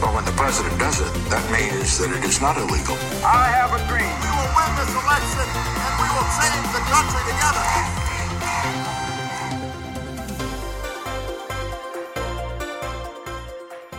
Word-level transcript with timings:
But 0.00 0.10
when 0.14 0.24
the 0.24 0.36
president 0.42 0.74
does 0.78 0.98
it, 1.00 1.12
that 1.30 1.44
means 1.54 1.98
that 1.98 2.10
it 2.16 2.24
is 2.24 2.40
not 2.40 2.56
illegal. 2.56 2.96
I 3.22 3.46
have 3.58 3.70
a 3.78 3.80
dream. 3.90 4.14
We 4.24 4.30
will 4.38 4.50
win 4.58 4.70
this 4.80 4.92
election 5.02 5.46
and 5.84 5.92
we 6.02 6.08
will 6.14 6.30
save 6.40 6.66
the 6.76 6.82
country 6.92 7.22
together. 7.30 7.64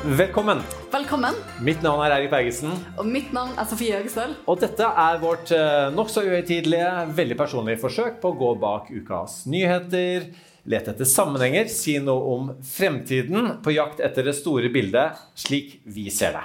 Velkommen. 0.06 0.60
Velkommen. 0.92 1.34
Mitt 1.60 1.82
navn 1.82 2.04
er 2.06 2.14
Eirik 2.14 2.30
Bergesen. 2.30 2.76
Og 2.98 3.08
mitt 3.10 3.32
navn 3.34 3.56
er 3.58 3.66
Sofie 3.66 3.96
Høgestøl. 3.96 4.36
Og 4.46 4.60
dette 4.62 4.86
er 4.86 5.18
vårt 5.24 5.50
eh, 5.56 5.88
nokså 5.96 6.22
uhøytidelige, 6.28 6.92
veldig 7.18 7.38
personlige 7.40 7.82
forsøk 7.82 8.20
på 8.22 8.36
å 8.36 8.38
gå 8.38 8.52
bak 8.62 8.92
ukas 8.94 9.46
nyheter, 9.50 10.28
lete 10.66 10.92
etter 10.92 11.08
sammenhenger, 11.08 11.70
si 11.70 11.98
noe 12.02 12.36
om 12.36 12.52
fremtiden, 12.66 13.58
på 13.64 13.74
jakt 13.76 14.02
etter 14.04 14.26
det 14.30 14.36
store 14.38 14.72
bildet 14.74 15.22
slik 15.38 15.80
vi 15.84 16.10
ser 16.14 16.38
det. 16.38 16.44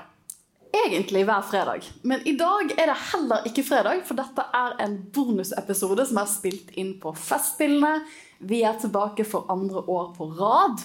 Egentlig 0.86 1.24
hver 1.26 1.42
fredag. 1.42 1.86
Men 2.06 2.22
i 2.28 2.36
dag 2.38 2.70
er 2.76 2.92
det 2.92 2.98
heller 3.10 3.46
ikke 3.48 3.64
fredag, 3.66 4.04
for 4.06 4.18
dette 4.18 4.44
er 4.54 4.76
en 4.84 4.96
bonusepisode 5.14 6.06
som 6.06 6.20
er 6.22 6.30
spilt 6.30 6.70
inn 6.78 6.94
på 7.02 7.12
Festspillene. 7.18 8.04
Vi 8.46 8.62
er 8.64 8.78
tilbake 8.80 9.26
for 9.26 9.50
andre 9.50 9.82
år 9.82 10.12
på 10.16 10.28
rad. 10.38 10.84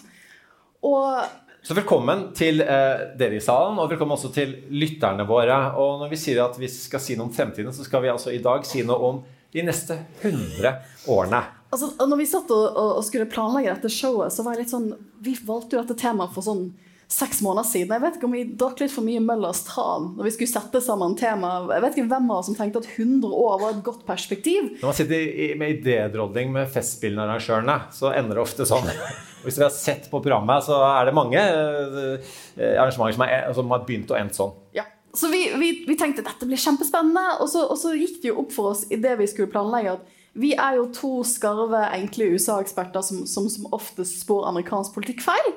Og 0.85 1.21
Så 1.65 1.77
velkommen 1.77 2.27
til 2.37 2.61
eh, 2.61 3.05
dere 3.17 3.37
i 3.37 3.43
salen, 3.43 3.77
og 3.81 3.89
velkommen 3.89 4.17
også 4.17 4.33
til 4.33 4.57
lytterne 4.73 5.25
våre. 5.29 5.59
Og 5.81 6.01
når 6.01 6.11
vi 6.11 6.19
sier 6.21 6.43
at 6.43 6.57
vi 6.61 6.69
skal 6.71 7.01
si 7.01 7.17
noe 7.17 7.29
om 7.29 7.33
fremtiden, 7.33 7.73
så 7.73 7.85
skal 7.85 8.03
vi 8.03 8.11
altså 8.13 8.33
i 8.33 8.41
dag 8.41 8.65
si 8.65 8.83
noe 8.85 9.11
om 9.11 9.23
de 9.53 9.63
neste 9.63 9.97
100 10.21 10.73
årene. 11.13 11.41
Altså, 11.75 12.07
når 12.07 12.21
vi 12.21 12.25
satt 12.29 12.51
og, 12.55 12.65
og, 12.79 13.03
skulle 13.05 13.29
planlegge 13.29 13.75
dette 13.75 13.93
showet, 13.93 14.33
så 14.33 14.45
var 14.45 14.55
jeg 14.55 14.65
litt 14.65 14.73
sånn 14.73 14.89
Vi 15.25 15.35
valgte 15.45 15.77
jo 15.77 15.83
dette 15.83 15.97
temaet 15.99 16.35
for 16.35 16.45
sånn 16.45 16.69
seks 17.11 17.41
måneder 17.45 17.67
siden. 17.69 17.93
Jeg 17.93 18.01
vet 18.01 18.15
ikke 18.17 18.25
om 18.25 18.33
vi 18.33 18.43
drakk 18.57 18.79
litt 18.81 18.93
for 18.93 19.05
mye 19.05 19.21
Møllers 19.21 19.61
tran 19.67 20.07
når 20.15 20.25
vi 20.25 20.31
skulle 20.33 20.51
sette 20.51 20.81
sammen 20.81 21.13
temaet. 21.19 21.69
Jeg 21.75 21.83
vet 21.83 21.97
ikke 21.97 22.09
hvem 22.15 22.31
av 22.31 22.39
oss 22.39 22.49
som 22.49 22.57
tenkte 22.57 22.81
at 22.81 22.89
100 22.95 23.29
år 23.29 23.59
var 23.61 23.75
et 23.75 23.83
godt 23.85 24.01
perspektiv. 24.07 24.71
Når 24.79 24.89
man 24.89 24.97
sitter 24.97 25.59
med 25.61 25.75
idédronning 25.77 26.51
med 26.55 26.71
Festspillene-arrangørene, 26.73 27.77
så 27.93 28.09
ender 28.15 28.39
det 28.39 28.45
ofte 28.45 28.67
sånn. 28.69 28.89
Hvis 29.45 29.59
dere 29.59 29.69
har 29.69 29.77
sett 29.77 30.09
på 30.09 30.23
programmet, 30.25 30.65
så 30.65 30.81
er 30.87 31.05
det 31.05 31.15
mange 31.15 31.37
eh, 31.37 32.33
arrangementer 32.73 33.19
som, 33.19 33.25
er, 33.27 33.47
som 33.53 33.73
har 33.75 33.85
begynt 33.85 34.09
og 34.09 34.19
endt 34.23 34.39
sånn. 34.41 34.57
Ja. 34.73 34.87
Så 35.15 35.29
vi, 35.31 35.45
vi, 35.61 35.69
vi 35.87 35.95
tenkte 35.95 36.25
dette 36.25 36.47
blir 36.49 36.59
kjempespennende, 36.59 37.37
og 37.39 37.47
så, 37.47 37.61
og 37.69 37.77
så 37.79 37.93
gikk 37.95 38.17
det 38.23 38.33
jo 38.33 38.41
opp 38.41 38.51
for 38.51 38.73
oss 38.73 38.83
i 38.91 38.97
det 38.99 39.13
vi 39.21 39.29
skulle 39.29 39.53
planlegge, 39.53 39.93
at 39.99 40.14
vi 40.35 40.51
er 40.53 40.77
jo 40.79 40.87
to 40.91 41.11
skarve, 41.27 41.79
enkle 41.95 42.33
USA-eksperter 42.35 43.03
som, 43.05 43.23
som 43.29 43.47
som 43.51 43.69
oftest 43.75 44.19
spår 44.25 44.49
amerikansk 44.49 44.95
politikk 44.95 45.23
feil. 45.23 45.53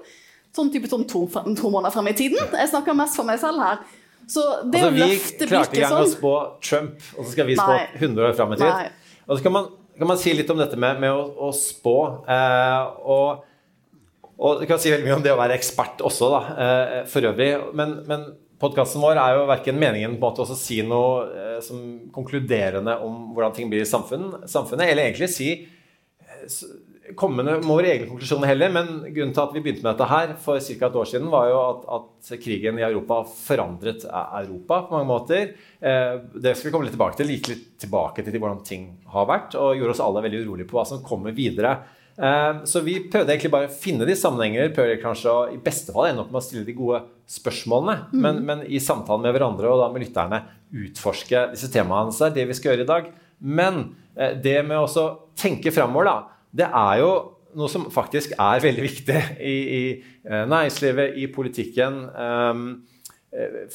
Sånn 0.55 0.71
type 0.73 0.91
sånn 0.91 1.07
to, 1.11 1.25
to 1.29 1.71
måneder 1.71 1.95
frem 1.95 2.11
i 2.12 2.15
tiden. 2.19 2.39
Jeg 2.55 2.71
snakker 2.71 2.97
mest 2.97 3.19
for 3.19 3.27
meg 3.27 3.41
selv 3.43 3.62
her. 3.65 3.83
Så 4.29 4.45
det 4.69 4.83
Altså, 4.83 4.95
vi 4.95 5.03
løfte 5.03 5.49
klarte 5.49 5.75
ikke 5.75 5.83
engang 5.83 6.05
sånn. 6.05 6.09
å 6.09 6.15
spå 6.15 6.33
Trump, 6.65 7.05
og 7.17 7.25
så 7.25 7.31
skal 7.33 7.49
vi 7.49 7.56
spå 7.59 7.75
Nei. 7.75 7.84
100 7.97 8.27
år 8.29 8.34
fram 8.39 8.55
i 8.55 8.59
tid. 8.61 8.97
Og 9.27 9.39
så 9.39 9.45
kan 9.45 9.55
man, 9.55 9.71
kan 9.99 10.11
man 10.11 10.21
si 10.21 10.34
litt 10.37 10.51
om 10.53 10.61
dette 10.61 10.79
med, 10.81 11.01
med 11.03 11.15
å, 11.17 11.23
å 11.49 11.53
spå. 11.56 11.97
Eh, 12.29 12.83
og, 13.09 13.47
og 14.37 14.61
du 14.62 14.67
kan 14.69 14.81
si 14.83 14.93
veldig 14.93 15.09
mye 15.09 15.17
om 15.17 15.25
det 15.25 15.33
å 15.33 15.41
være 15.41 15.56
ekspert 15.59 16.05
også, 16.06 16.28
da, 16.34 16.43
eh, 16.67 16.99
for 17.09 17.28
øvrig. 17.33 17.50
Men, 17.78 17.99
men 18.09 18.28
podkasten 18.60 19.02
vår 19.04 19.20
er 19.20 19.36
jo 19.36 19.46
verken 19.50 19.80
meningen 19.80 20.16
på 20.16 20.19
en 20.19 20.26
måte 20.26 20.44
å 20.44 20.58
si 20.58 20.80
noe 20.86 21.24
eh, 21.30 21.56
som 21.64 22.10
konkluderende 22.14 22.98
om 23.04 23.30
hvordan 23.34 23.56
ting 23.56 23.70
blir 23.70 23.84
i 23.84 23.88
samfunn, 23.88 24.44
samfunnet, 24.50 24.91
eller 24.91 25.08
egentlig 25.08 25.32
si 25.32 25.52
komme 27.16 27.42
med 27.42 27.64
våre 27.64 27.91
egne 27.92 28.08
konklusjoner 28.08 28.50
heller, 28.50 28.72
men 28.72 28.88
grunnen 29.14 29.32
til 29.34 29.42
at 29.42 29.54
vi 29.54 29.62
begynte 29.64 29.84
med 29.84 29.94
dette 29.94 30.08
her 30.10 30.32
for 30.42 30.60
ca. 30.60 30.88
et 30.88 30.98
år 31.00 31.08
siden, 31.08 31.30
var 31.32 31.48
jo 31.48 31.58
at, 31.62 31.86
at 31.96 32.32
krigen 32.42 32.80
i 32.80 32.84
Europa 32.86 33.20
forandret 33.32 34.04
Europa 34.08 34.82
på 34.86 34.96
mange 34.96 35.08
måter. 35.08 35.54
Eh, 35.80 36.16
det 36.34 36.54
skal 36.54 36.69
vi 36.69 36.75
komme 36.75 36.88
litt 36.88 36.96
tilbake 36.96 37.20
til. 37.20 37.30
Like 37.30 37.52
litt 37.54 37.69
tilbake 37.80 38.25
til 38.26 38.36
hvordan 38.38 38.64
ting 38.66 38.90
har 39.14 39.28
vært, 39.30 39.56
og 39.56 39.78
gjorde 39.78 39.96
oss 39.96 40.04
alle 40.04 40.25
veldig 40.26 40.42
urolige 40.44 40.70
på 40.70 40.78
hva 40.78 40.86
som 40.88 41.04
kommer 41.04 41.36
videre. 41.36 41.78
Eh, 42.19 42.65
så 42.67 42.83
vi 42.83 42.97
prøvde 43.06 43.31
egentlig 43.31 43.53
bare 43.55 43.69
å 43.71 43.77
finne 43.79 44.06
de 44.09 44.17
sammenhenger, 44.19 44.73
prøvde 44.75 44.99
kanskje 45.03 45.31
å 45.31 45.45
i 45.55 45.61
beste 45.62 45.95
fall 45.95 46.11
ende 46.11 46.25
opp 46.25 46.33
med 46.34 46.41
å 46.41 46.45
stille 46.45 46.67
de 46.67 46.75
gode 46.75 47.05
spørsmålene, 47.31 48.09
men, 48.19 48.41
men 48.49 48.65
i 48.67 48.81
samtalen 48.83 49.23
med 49.27 49.37
hverandre 49.37 49.71
og 49.71 49.83
da 49.83 49.89
med 49.93 50.03
lytterne 50.03 50.43
utforske 50.75 51.47
disse 51.53 51.71
temaene. 51.73 52.15
Så 52.15 52.27
det 52.27 52.31
er 52.31 52.37
det 52.41 52.51
vi 52.51 52.59
skal 52.59 52.75
gjøre 52.75 52.87
i 52.87 52.91
dag. 52.91 53.09
Men 53.39 53.83
eh, 54.19 54.34
det 54.43 54.59
med 54.67 54.83
å 54.83 55.09
tenke 55.39 55.75
framover, 55.75 56.11
da 56.11 56.19
det 56.59 56.65
er 56.65 57.01
jo 57.03 57.11
noe 57.59 57.71
som 57.71 57.89
faktisk 57.93 58.35
er 58.39 58.62
veldig 58.62 58.85
viktig 58.85 59.19
i, 59.41 59.56
i 59.79 59.83
eh, 60.27 60.45
næringslivet, 60.49 61.19
i 61.21 61.29
politikken. 61.33 62.05
Um, 62.15 62.71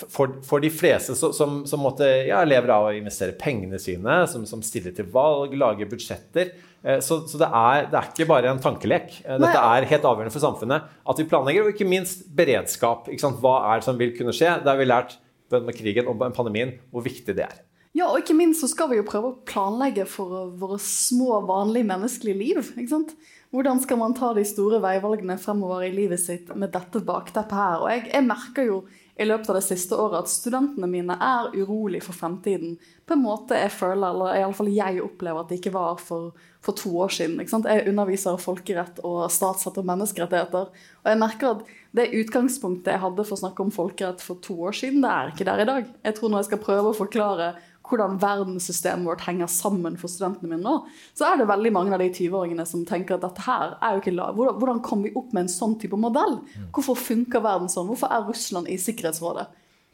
for, 0.09 0.39
for, 0.41 0.63
de 0.63 0.71
fleste 0.73 1.13
som, 1.15 1.29
som, 1.35 1.59
som 1.69 1.83
måtte, 1.85 2.07
ja, 2.25 2.39
lever 2.47 2.71
av 2.73 2.87
å 2.87 2.93
investere 2.97 3.35
pengene 3.37 3.77
sine, 3.79 4.23
som, 4.27 4.47
som 4.49 4.63
stiller 4.65 4.95
til 4.97 5.05
valg, 5.13 5.53
lager 5.53 5.89
budsjetter. 5.91 6.55
Eh, 6.83 6.99
så, 6.99 7.21
så 7.27 7.39
det, 7.39 7.47
er, 7.47 7.89
det, 7.89 7.99
er, 7.99 8.09
ikke 8.11 8.29
bare 8.29 8.51
en 8.51 8.61
tankelek. 8.63 9.19
Eh, 9.23 9.39
Dette 9.41 9.59
er 9.59 9.89
helt 9.89 10.07
avgjørende 10.07 10.35
for 10.35 10.43
samfunnet. 10.43 10.87
At 11.09 11.19
vi 11.21 11.27
planlegger, 11.31 11.67
og 11.67 11.75
ikke 11.75 11.89
minst 11.89 12.25
beredskap. 12.35 13.07
Ikke 13.11 13.33
Hva 13.43 13.59
er 13.71 13.81
det 13.81 13.87
som 13.87 13.99
vil 13.99 14.15
kunne 14.17 14.35
skje? 14.35 14.57
Det 14.63 14.73
har 14.73 14.79
vi 14.79 14.89
lært 14.89 15.19
med 15.53 15.75
krigen 15.77 16.07
og 16.09 16.17
pandemien 16.33 16.77
hvor 16.89 17.05
viktig 17.05 17.35
det 17.37 17.45
er. 17.45 17.61
Ja, 17.93 18.07
og 18.07 18.23
ikke 18.23 18.33
minst 18.33 18.63
så 18.63 18.67
skal 18.71 18.89
vi 18.89 18.97
jo 18.97 19.05
prøve 19.05 19.29
å 19.29 19.39
planlegge 19.45 20.07
for 20.09 20.49
våre 20.57 20.79
små, 20.81 21.43
vanlige 21.45 21.85
menneskelige 21.91 22.39
liv. 22.39 22.71
ikke 22.73 22.89
sant? 22.89 23.13
Hvordan 23.53 23.83
skal 23.83 23.99
man 24.01 24.15
ta 24.17 24.31
de 24.33 24.41
store 24.49 24.79
veivalgene 24.81 25.35
fremover 25.37 25.85
i 25.85 25.91
livet 25.93 26.17
sitt 26.23 26.49
med 26.57 26.71
dette 26.73 27.03
bakteppet 27.05 27.53
her? 27.53 27.83
Og 27.83 27.91
jeg, 27.91 28.07
jeg 28.09 28.25
merker 28.25 28.65
jo 28.65 28.79
i 29.13 29.27
løpet 29.27 29.51
av 29.51 29.59
det 29.59 29.65
siste 29.67 29.93
året 29.93 30.23
at 30.23 30.31
studentene 30.31 30.89
mine 30.89 31.13
er 31.21 31.53
urolig 31.53 32.01
for 32.01 32.17
fremtiden. 32.17 32.79
På 33.05 33.13
en 33.13 33.21
måte 33.21 33.59
jeg 33.61 33.75
føler, 33.75 34.07
eller 34.09 34.39
iallfall 34.39 34.73
jeg 34.73 35.03
opplever 35.05 35.43
at 35.43 35.53
det 35.53 35.59
ikke 35.61 35.75
var 35.75 36.01
for, 36.01 36.33
for 36.63 36.77
to 36.79 36.93
år 37.03 37.11
siden. 37.11 37.41
Jeg 37.43 37.87
underviser 37.91 38.39
folkerett 38.39 39.01
og 39.03 39.25
statsrett 39.31 39.77
og 39.81 39.87
menneskerettigheter. 39.89 40.71
Og 41.03 41.11
jeg 41.11 41.19
merker 41.19 41.57
at 41.57 41.65
det 41.93 42.11
utgangspunktet 42.21 42.93
jeg 42.95 43.03
hadde 43.03 43.25
for 43.27 43.35
å 43.35 43.41
snakke 43.43 43.65
om 43.65 43.73
folkerett 43.73 44.23
for 44.23 44.39
to 44.43 44.55
år 44.69 44.77
siden, 44.77 45.03
det 45.03 45.11
er 45.11 45.33
ikke 45.33 45.47
der 45.49 45.63
i 45.63 45.69
dag. 45.69 45.93
Jeg 46.07 46.17
tror 46.17 46.31
når 46.31 46.43
jeg 46.43 46.51
skal 46.51 46.63
prøve 46.63 46.93
å 46.93 46.97
forklare 46.97 47.53
hvordan 47.83 48.15
verdenssystemet 48.21 49.05
vårt 49.05 49.25
henger 49.27 49.49
sammen 49.51 49.97
for 49.99 50.11
studentene 50.11 50.53
mine 50.53 50.63
nå, 50.63 50.77
så 51.17 51.27
er 51.27 51.41
det 51.41 51.49
veldig 51.49 51.71
mange 51.75 51.91
av 51.95 51.99
de 51.99 52.07
20-åringene 52.15 52.65
som 52.67 52.85
tenker 52.87 53.17
at 53.17 53.25
dette 53.25 53.43
her 53.43 53.75
er 53.75 53.97
jo 53.97 54.03
ikke 54.03 54.15
lav. 54.15 54.37
hvordan, 54.37 54.55
hvordan 54.61 54.79
kom 54.87 55.03
vi 55.03 55.11
opp 55.19 55.35
med 55.35 55.45
en 55.45 55.51
sånn 55.51 55.75
type 55.81 55.99
modell? 55.99 56.39
Hvorfor 56.71 56.95
funker 56.95 57.43
verden 57.43 57.67
sånn? 57.69 57.89
Hvorfor 57.91 58.13
er 58.15 58.23
Russland 58.29 58.71
i 58.71 58.79
Sikkerhetsrådet? 58.79 59.49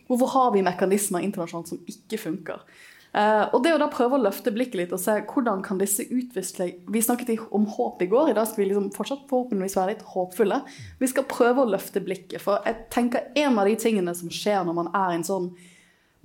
Hvorfor 0.09 0.31
har 0.34 0.53
vi 0.53 0.66
mekanismer 0.66 1.25
internasjonalt 1.25 1.74
som 1.74 1.81
ikke 1.90 2.22
funker? 2.22 2.62
Uh, 3.09 3.50
og 3.56 3.64
det 3.66 3.72
å 3.74 3.80
da 3.81 3.88
prøve 3.90 4.20
å 4.20 4.22
løfte 4.22 4.52
blikket 4.53 4.78
litt 4.78 4.92
og 4.94 5.02
se 5.02 5.16
hvordan 5.31 5.64
kan 5.66 5.80
disse 5.81 6.03
utvikle 6.14 6.68
Vi 6.94 7.02
snakket 7.02 7.42
om 7.58 7.64
håp 7.66 8.03
i 8.06 8.08
går, 8.12 8.30
i 8.30 8.36
dag 8.38 8.46
skal 8.46 8.62
vi 8.62 8.68
liksom 8.70 8.92
fortsatt 8.94 9.24
forhåpentligvis 9.31 9.78
være 9.80 9.96
litt 9.96 10.03
håpfulle. 10.12 10.59
Vi 11.02 11.09
skal 11.09 11.25
prøve 11.31 11.64
å 11.64 11.72
løfte 11.72 12.03
blikket, 12.06 12.38
for 12.44 12.62
jeg 12.69 12.86
tenker 12.94 13.31
en 13.42 13.58
av 13.58 13.66
de 13.66 13.74
tingene 13.81 14.14
som 14.14 14.30
skjer 14.30 14.62
når 14.68 14.78
man 14.78 14.92
er 14.94 15.16
i 15.16 15.19
en 15.19 15.25
sånn 15.25 15.50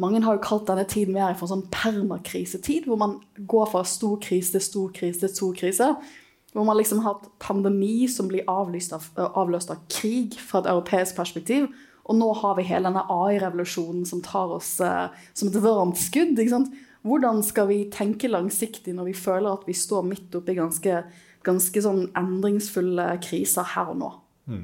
mange 0.03 0.25
har 0.25 0.35
jo 0.35 0.43
kalt 0.43 0.67
denne 0.67 0.85
tiden 0.91 1.15
vi 1.15 1.23
er 1.23 1.33
i 1.33 1.39
for 1.39 1.47
en 1.47 1.53
sånn 1.55 1.69
permakrisetid, 1.71 2.89
hvor 2.91 2.99
man 2.99 3.21
går 3.39 3.69
fra 3.71 3.85
stor 3.87 4.19
krise 4.23 4.57
til 4.57 4.65
stor 4.67 4.95
krise 4.97 5.23
til 5.23 5.31
stor 5.31 5.53
krise. 5.61 5.91
Hvor 6.55 6.67
man 6.67 6.79
liksom 6.79 7.03
har 7.03 7.15
hatt 7.15 7.29
pandemi 7.43 8.09
som 8.11 8.27
blir 8.31 8.47
avlyst 8.51 8.95
av, 8.95 9.07
avløst 9.15 9.71
av 9.75 9.85
krig 9.91 10.35
fra 10.39 10.63
et 10.63 10.71
europeisk 10.71 11.19
perspektiv. 11.19 11.69
Og 12.05 12.19
nå 12.19 12.33
har 12.41 12.59
vi 12.59 12.67
hele 12.69 12.91
denne 12.91 13.07
AI-revolusjonen 13.11 14.03
som 14.07 14.23
tar 14.23 14.53
oss 14.59 14.77
eh, 14.83 15.15
som 15.33 15.49
et 15.49 15.63
varmt 15.63 15.99
skudd. 15.99 16.35
ikke 16.35 16.53
sant? 16.53 16.75
Hvordan 17.05 17.43
skal 17.45 17.69
vi 17.69 17.83
tenke 17.93 18.31
langsiktig 18.31 18.95
når 18.97 19.11
vi 19.11 19.17
føler 19.19 19.53
at 19.53 19.67
vi 19.69 19.77
står 19.77 20.07
midt 20.09 20.35
oppi 20.39 20.57
ganske, 20.57 21.03
ganske 21.45 21.83
sånn 21.85 22.07
endringsfulle 22.17 23.11
kriser 23.25 23.67
her 23.75 23.91
og 23.93 23.99
nå? 24.01 24.11
Mm. 24.49 24.63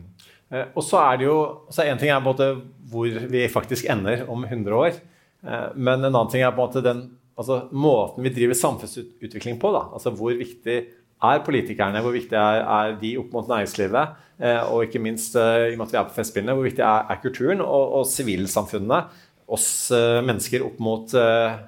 Eh, 0.51 0.71
og 0.73 0.85
så 0.85 1.03
er 1.05 1.21
det 1.21 1.27
jo 1.29 1.39
så 1.73 1.87
En 1.87 2.01
ting 2.01 2.11
er 2.11 2.21
på 2.21 2.25
en 2.25 2.31
måte 2.33 2.49
hvor 2.91 3.27
vi 3.31 3.47
faktisk 3.53 3.89
ender 3.93 4.25
om 4.33 4.47
100 4.49 4.77
år. 4.77 4.97
Eh, 5.45 5.67
men 5.77 6.01
en 6.01 6.15
annen 6.15 6.33
ting 6.33 6.45
er 6.45 6.55
på 6.55 6.63
en 6.63 6.67
måte 6.67 6.85
den 6.85 7.03
altså, 7.37 7.67
måten 7.73 8.25
vi 8.25 8.33
driver 8.35 8.57
samfunnsutvikling 8.57 9.61
på. 9.61 9.73
Da. 9.77 9.87
Altså 9.93 10.15
Hvor 10.17 10.33
viktig 10.33 10.79
er 11.21 11.43
politikerne, 11.45 12.01
hvor 12.01 12.17
viktig 12.17 12.37
er, 12.41 12.63
er 12.65 12.95
de 13.01 13.17
opp 13.21 13.35
mot 13.37 13.51
næringslivet? 13.53 14.17
Eh, 14.41 14.63
og 14.73 14.87
ikke 14.87 15.03
minst 15.05 15.37
i 15.37 15.75
og 15.75 15.77
med 15.77 15.91
at 15.91 15.93
vi 15.93 16.01
er 16.01 16.09
på 16.09 16.17
Festspillene, 16.17 16.57
hvor 16.57 16.65
viktig 16.65 16.87
er, 16.87 17.05
er 17.13 17.21
kulturen 17.21 17.61
og, 17.61 18.07
sivilsamfunnet? 18.09 19.13
Oss 19.51 19.91
mennesker 19.91 20.63
opp 20.65 20.79
mot 20.81 21.13
eh, 21.19 21.61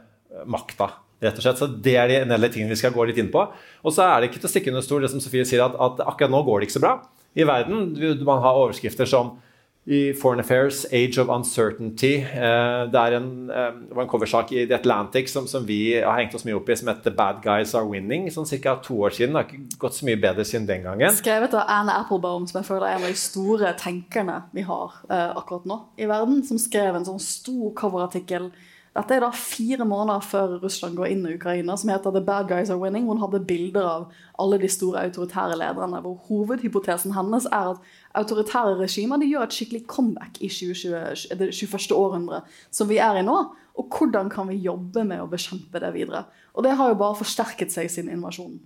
makta. 0.46 0.90
Rett 1.22 1.38
og 1.38 1.44
slett. 1.44 1.60
Så 1.60 1.68
Det 1.82 1.96
er 1.96 2.10
de 2.10 2.20
en 2.22 2.34
del 2.34 2.50
tingene 2.50 2.74
vi 2.74 2.80
skal 2.80 2.94
gå 2.94 3.06
litt 3.06 3.20
inn 3.22 3.30
på. 3.32 3.44
Og 3.84 3.94
så 3.94 4.08
er 4.08 4.20
det 4.20 4.30
ikke 4.30 4.42
til 4.42 4.50
å 4.50 4.54
stikke 4.56 4.74
under 4.74 4.84
stol 4.84 5.04
det 5.04 5.12
som 5.12 5.22
Sofie 5.22 5.46
sier, 5.46 5.62
at, 5.64 5.76
at 5.78 6.02
akkurat 6.06 6.34
nå 6.34 6.42
går 6.46 6.60
det 6.60 6.68
ikke 6.68 6.80
så 6.80 6.86
bra 6.86 6.96
i 7.38 7.46
verden. 7.48 7.92
Man 8.26 8.42
har 8.42 8.58
overskrifter 8.58 9.08
som 9.08 9.36
i 9.84 10.12
Foreign 10.14 10.38
Affairs, 10.38 10.84
Age 10.92 11.18
of 11.18 11.28
Uncertainty. 11.28 12.14
Eh, 12.22 12.90
det, 12.92 13.00
en, 13.16 13.50
eh, 13.50 13.72
det 13.88 13.94
var 13.96 14.02
en 14.02 14.08
coversak 14.08 14.52
i 14.52 14.66
The 14.66 14.74
Atlantic 14.74 15.32
som, 15.32 15.46
som 15.46 15.66
vi 15.66 16.00
har 16.00 16.20
hengt 16.20 16.34
oss 16.34 16.44
mye 16.46 16.54
opp 16.54 16.68
i, 16.70 16.76
som 16.76 16.88
heter 16.88 17.10
'Bad 17.10 17.42
Guys 17.42 17.74
Are 17.74 17.84
Winning'. 17.84 18.30
Sånn 18.30 18.46
ca. 18.62 18.76
to 18.76 18.94
år 19.02 19.10
siden. 19.10 19.34
Det 19.34 19.42
har 19.42 19.48
ikke 19.50 19.78
gått 19.78 19.94
så 19.94 20.06
mye 20.06 20.20
bedre 20.22 20.44
siden 20.44 20.66
den 20.66 20.86
gangen. 20.86 21.10
Skrevet 21.10 21.54
av 21.54 21.66
Anne 21.66 21.96
Applebaum, 21.98 22.46
som 22.46 22.62
jeg 22.62 22.68
føler 22.70 22.86
er 22.86 22.96
en 22.96 23.02
av 23.02 23.10
de 23.10 23.18
store 23.18 23.74
tenkerne 23.74 24.42
vi 24.54 24.62
har 24.62 24.92
eh, 25.10 25.30
akkurat 25.34 25.66
nå 25.66 25.80
i 25.98 26.06
verden, 26.06 26.44
som 26.46 26.58
skrev 26.58 26.94
en 26.94 27.08
sånn 27.08 27.20
stor 27.20 27.74
coverartikkel. 27.74 28.52
Dette 28.92 29.16
er 29.16 29.22
da 29.24 29.30
fire 29.32 29.86
måneder 29.88 30.20
før 30.20 30.58
Russland 30.60 30.98
går 30.98 31.14
inn 31.14 31.22
i 31.24 31.34
Ukraina, 31.38 31.76
som 31.80 31.88
heter 31.88 32.12
'The 32.12 32.20
Bad 32.26 32.48
Guys 32.48 32.70
Are 32.70 32.80
Winning'. 32.80 33.06
Hun 33.08 33.22
hadde 33.22 33.40
bilder 33.46 33.86
av 33.88 34.12
alle 34.38 34.58
de 34.58 34.68
store 34.68 35.00
autoritære 35.06 35.56
lederne, 35.56 36.00
hvor 36.00 36.18
hovedhypotesen 36.28 37.14
hennes 37.16 37.46
er 37.46 37.70
at 37.70 37.80
autoritære 38.14 38.76
regimer 38.82 39.16
de 39.16 39.30
gjør 39.30 39.42
et 39.42 39.56
skikkelig 39.56 39.86
comeback 39.86 40.42
i 40.42 40.48
2020, 40.48 41.38
det 41.38 41.54
21. 41.54 41.96
århundre, 41.96 42.42
som 42.70 42.88
vi 42.88 42.98
er 42.98 43.16
i 43.16 43.22
nå. 43.22 43.38
Og 43.74 43.88
hvordan 43.88 44.28
kan 44.28 44.48
vi 44.48 44.60
jobbe 44.60 45.04
med 45.04 45.22
å 45.22 45.30
bekjempe 45.30 45.80
det 45.80 45.94
videre? 45.94 46.24
Og 46.54 46.64
det 46.64 46.76
har 46.76 46.88
jo 46.88 46.94
bare 47.00 47.16
forsterket 47.16 47.72
seg 47.72 47.88
siden 47.90 48.12
invasjonen. 48.12 48.60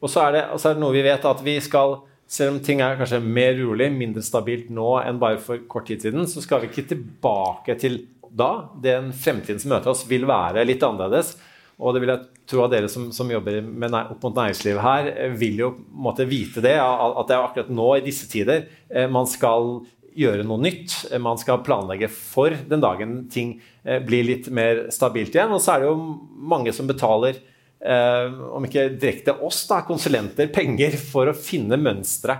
Og 0.00 0.10
så 0.10 0.20
er, 0.20 0.32
det, 0.32 0.60
så 0.60 0.68
er 0.68 0.74
det 0.74 0.80
noe 0.84 0.94
vi 0.94 1.02
vet 1.02 1.24
at 1.24 1.42
vi 1.42 1.58
skal 1.60 1.96
selv 2.30 2.54
om 2.54 2.60
ting 2.62 2.78
er 2.80 2.94
kanskje 2.94 3.18
mer 3.18 3.56
rolig, 3.58 3.90
mindre 3.90 4.22
stabilt 4.22 4.70
nå 4.70 5.00
enn 5.02 5.18
bare 5.18 5.40
for 5.42 5.58
kort 5.66 5.88
tid 5.90 6.04
siden, 6.06 6.28
så 6.30 6.38
skal 6.44 6.62
vi 6.62 6.70
ikke 6.70 6.86
tilbake 6.92 7.74
til 7.74 8.04
da. 8.30 8.70
Den 8.82 9.12
fremtiden 9.16 9.60
som 9.62 9.74
møter 9.74 9.92
oss, 9.92 10.06
vil 10.08 10.26
være 10.28 10.66
litt 10.68 10.82
annerledes. 10.86 11.36
Og 11.80 11.94
det 11.96 12.02
vil 12.02 12.12
jeg 12.12 12.42
tro 12.50 12.64
at 12.66 12.74
dere 12.74 12.90
som, 12.92 13.06
som 13.14 13.30
jobber 13.32 13.62
med, 13.64 13.94
opp 13.96 14.26
mot 14.26 14.36
næringslivet 14.36 14.84
her, 14.84 15.08
eh, 15.14 15.36
vil 15.40 15.62
jo 15.62 15.70
på 15.78 15.86
en 15.86 16.04
måte 16.10 16.26
vite 16.28 16.62
det. 16.64 16.76
At 16.76 17.30
det 17.30 17.36
er 17.36 17.44
akkurat 17.46 17.72
nå, 17.72 17.88
i 17.96 18.04
disse 18.04 18.28
tider, 18.30 18.66
eh, 18.92 19.08
man 19.10 19.28
skal 19.30 19.80
gjøre 20.20 20.44
noe 20.44 20.60
nytt. 20.60 20.96
Eh, 21.08 21.22
Man 21.22 21.40
skal 21.40 21.62
planlegge 21.64 22.10
for 22.12 22.52
den 22.52 22.84
dagen 22.84 23.22
ting 23.32 23.60
blir 23.80 24.26
litt 24.26 24.50
mer 24.52 24.90
stabilt 24.92 25.32
igjen. 25.32 25.54
Og 25.56 25.62
så 25.64 25.72
er 25.72 25.80
det 25.80 25.88
jo 25.88 26.18
mange 26.52 26.74
som 26.76 26.90
betaler 26.90 27.40
om 27.80 28.66
ikke 28.66 28.90
direkte 29.00 29.32
oss, 29.40 29.62
da, 29.64 29.78
konsulenter, 29.88 30.50
penger 30.52 30.98
for 31.00 31.30
å 31.30 31.32
finne 31.32 31.78
mønstre 31.80 32.34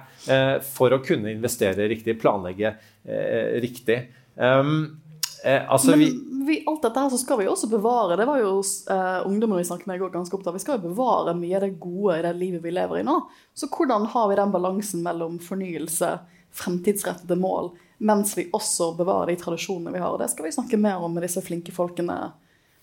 for 0.67 0.93
å 0.93 0.99
kunne 1.01 1.33
investere 1.33 1.87
riktig, 1.89 2.19
planlegge 2.21 2.75
riktig. 3.65 4.03
Um, 4.37 5.01
eh, 5.45 5.73
altså, 5.73 5.97
Men 5.97 6.47
vi, 6.47 6.65
alt 6.67 6.83
dette 6.83 7.01
her 7.01 7.13
så 7.13 7.19
skal 7.21 7.39
vi 7.41 7.49
også 7.49 7.69
bevare 7.71 8.17
Det 8.17 8.27
var 8.29 8.41
jo 8.41 8.57
eh, 8.61 9.21
ungdommen 9.27 9.61
vi 9.61 9.67
snakket 9.69 9.91
med 9.91 9.99
i 9.99 10.03
går 10.03 10.13
ganske 10.15 10.37
opptatt. 10.37 10.57
Vi 10.57 10.63
skal 10.63 10.79
jo 10.79 10.91
bevare 10.91 11.35
mye 11.39 11.59
av 11.59 11.67
det 11.67 11.77
gode 11.83 12.19
i 12.19 12.25
det 12.27 12.35
livet 12.39 12.65
vi 12.65 12.75
lever 12.75 13.01
i 13.01 13.07
nå. 13.07 13.17
Så 13.55 13.71
hvordan 13.73 14.09
har 14.13 14.31
vi 14.31 14.39
den 14.41 14.55
balansen 14.55 15.05
mellom 15.07 15.39
fornyelse, 15.43 16.17
fremtidsrettede 16.57 17.39
mål, 17.39 17.71
mens 17.99 18.33
vi 18.39 18.49
også 18.57 18.95
bevarer 18.99 19.35
de 19.35 19.41
tradisjonene 19.43 19.95
vi 19.95 20.03
har? 20.03 20.19
Det 20.19 20.31
skal 20.33 20.49
vi 20.49 20.57
snakke 20.57 20.81
mer 20.81 21.05
om 21.05 21.15
med 21.15 21.27
disse 21.29 21.45
flinke 21.45 21.75
folkene. 21.77 22.19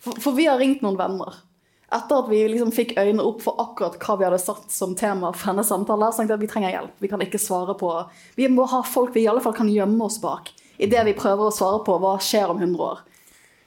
For, 0.03 0.19
for 0.21 0.37
vi 0.37 0.45
har 0.47 0.61
ringt 0.61 0.85
noen 0.85 0.99
venner. 0.99 1.41
Etter 1.87 2.19
at 2.19 2.27
vi 2.27 2.41
liksom 2.51 2.73
fikk 2.75 2.97
øynene 2.99 3.23
opp 3.23 3.39
for 3.45 3.59
akkurat 3.63 3.95
hva 4.01 4.17
vi 4.19 4.25
hadde 4.27 4.41
satt 4.43 4.71
som 4.75 4.91
tema 4.99 5.29
for 5.31 5.53
denne 5.53 5.63
samtalen, 5.63 6.11
så 6.11 6.19
tenkte 6.19 6.35
jeg 6.35 6.41
at 6.41 6.43
vi 6.43 6.49
trenger 6.51 6.73
hjelp. 6.73 6.95
Vi 6.99 7.09
kan 7.11 7.21
ikke 7.23 7.39
svare 7.39 7.77
på 7.79 7.91
Vi 8.35 8.49
må 8.51 8.65
ha 8.67 8.81
folk 8.83 9.15
vi 9.15 9.23
i 9.23 9.29
alle 9.31 9.43
fall 9.43 9.55
kan 9.55 9.71
gjemme 9.71 10.03
oss 10.03 10.19
bak. 10.19 10.51
I 10.77 10.89
det 10.89 11.03
vi 11.07 11.15
prøver 11.17 11.47
å 11.47 11.53
svare 11.53 11.83
på 11.85 11.97
hva 12.01 12.17
skjer 12.21 12.53
om 12.53 12.61
100 12.61 12.83
år. 12.87 13.03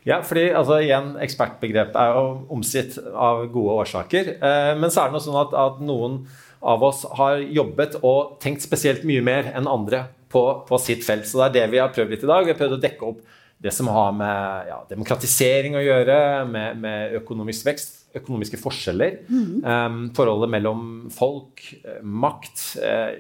Ja, 0.09 0.23
fordi 0.25 0.47
altså, 0.57 0.79
igjen, 0.81 1.13
ekspertbegrep 1.21 1.97
er 1.99 2.15
jo 2.17 2.23
omstridt 2.57 2.97
av 3.13 3.43
gode 3.53 3.75
årsaker. 3.83 4.33
Eh, 4.39 4.71
men 4.81 4.93
så 4.93 5.03
er 5.03 5.11
det 5.11 5.19
noe 5.19 5.27
sånn 5.27 5.43
at, 5.43 5.57
at 5.61 5.83
noen 5.85 6.23
av 6.61 6.83
oss 6.85 7.05
har 7.19 7.41
jobbet 7.41 7.99
og 8.01 8.39
tenkt 8.41 8.65
spesielt 8.65 9.05
mye 9.09 9.25
mer 9.25 9.53
enn 9.57 9.69
andre 9.69 10.07
på, 10.33 10.43
på 10.69 10.81
sitt 10.81 11.05
felt. 11.05 11.29
Så 11.29 11.41
det 11.41 11.49
er 11.49 11.57
det 11.59 11.67
vi 11.75 11.83
har 11.83 11.93
prøvd 11.93 12.15
litt 12.15 12.25
i 12.25 12.31
dag. 12.31 12.47
Vi 12.47 12.55
har 12.55 12.61
prøvd 12.61 12.79
å 12.79 12.83
dekke 12.83 13.13
opp 13.13 13.21
det 13.61 13.73
som 13.77 13.91
har 13.93 14.13
med 14.17 14.69
ja, 14.71 14.79
demokratisering 14.89 15.77
å 15.77 15.85
gjøre, 15.85 16.17
med, 16.49 16.79
med 16.81 17.17
økonomisk 17.21 17.67
vekst, 17.69 17.97
økonomiske 18.17 18.59
forskjeller, 18.61 19.19
eh, 19.29 19.99
forholdet 20.17 20.53
mellom 20.57 20.87
folk, 21.13 21.67
eh, 21.83 22.01
makt. 22.01 22.63
Eh, 22.81 23.11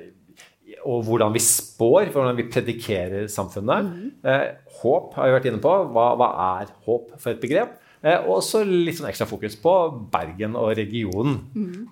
og 0.87 1.05
hvordan 1.06 1.35
vi 1.35 1.43
spår, 1.44 2.11
hvordan 2.15 2.38
vi 2.38 2.49
predikerer 2.49 3.29
samfunnet. 3.32 3.91
Eh, 4.25 4.47
håp 4.81 5.15
har 5.19 5.29
vi 5.29 5.37
vært 5.37 5.49
inne 5.50 5.61
på. 5.62 5.73
Hva, 5.94 6.06
hva 6.19 6.31
er 6.61 6.73
håp 6.87 7.15
for 7.21 7.32
et 7.35 7.43
begrep? 7.43 7.77
Eh, 8.00 8.17
og 8.32 8.41
så 8.44 8.62
litt 8.65 8.97
sånn 8.97 9.11
ekstra 9.11 9.29
fokus 9.29 9.59
på 9.61 9.75
Bergen 10.12 10.56
og 10.56 10.73
regionen. 10.79 11.37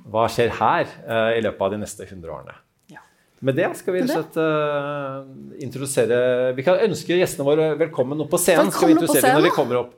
Hva 0.09 0.25
skjer 0.33 0.55
her 0.57 0.89
eh, 1.05 1.37
i 1.37 1.45
løpet 1.45 1.67
av 1.67 1.75
de 1.75 1.81
neste 1.83 2.07
100 2.09 2.33
årene? 2.33 2.57
Ja. 2.95 3.03
Med 3.45 3.59
det 3.61 3.69
skal 3.77 3.99
vi 3.99 4.07
rett 4.09 4.39
og 4.41 4.55
eh, 4.73 5.63
introdusere 5.67 6.21
Vi 6.57 6.65
kan 6.67 6.81
ønske 6.89 7.19
gjestene 7.21 7.47
våre 7.47 7.75
velkommen 7.79 8.25
opp 8.25 8.33
på 8.33 8.41
scenen. 8.41 8.73
skal 8.73 8.89
vi 8.89 8.97
introdusere 8.97 9.35
dem 9.35 9.43
når 9.43 9.51
de 9.51 9.57
kommer 9.59 9.83
opp. 9.85 9.93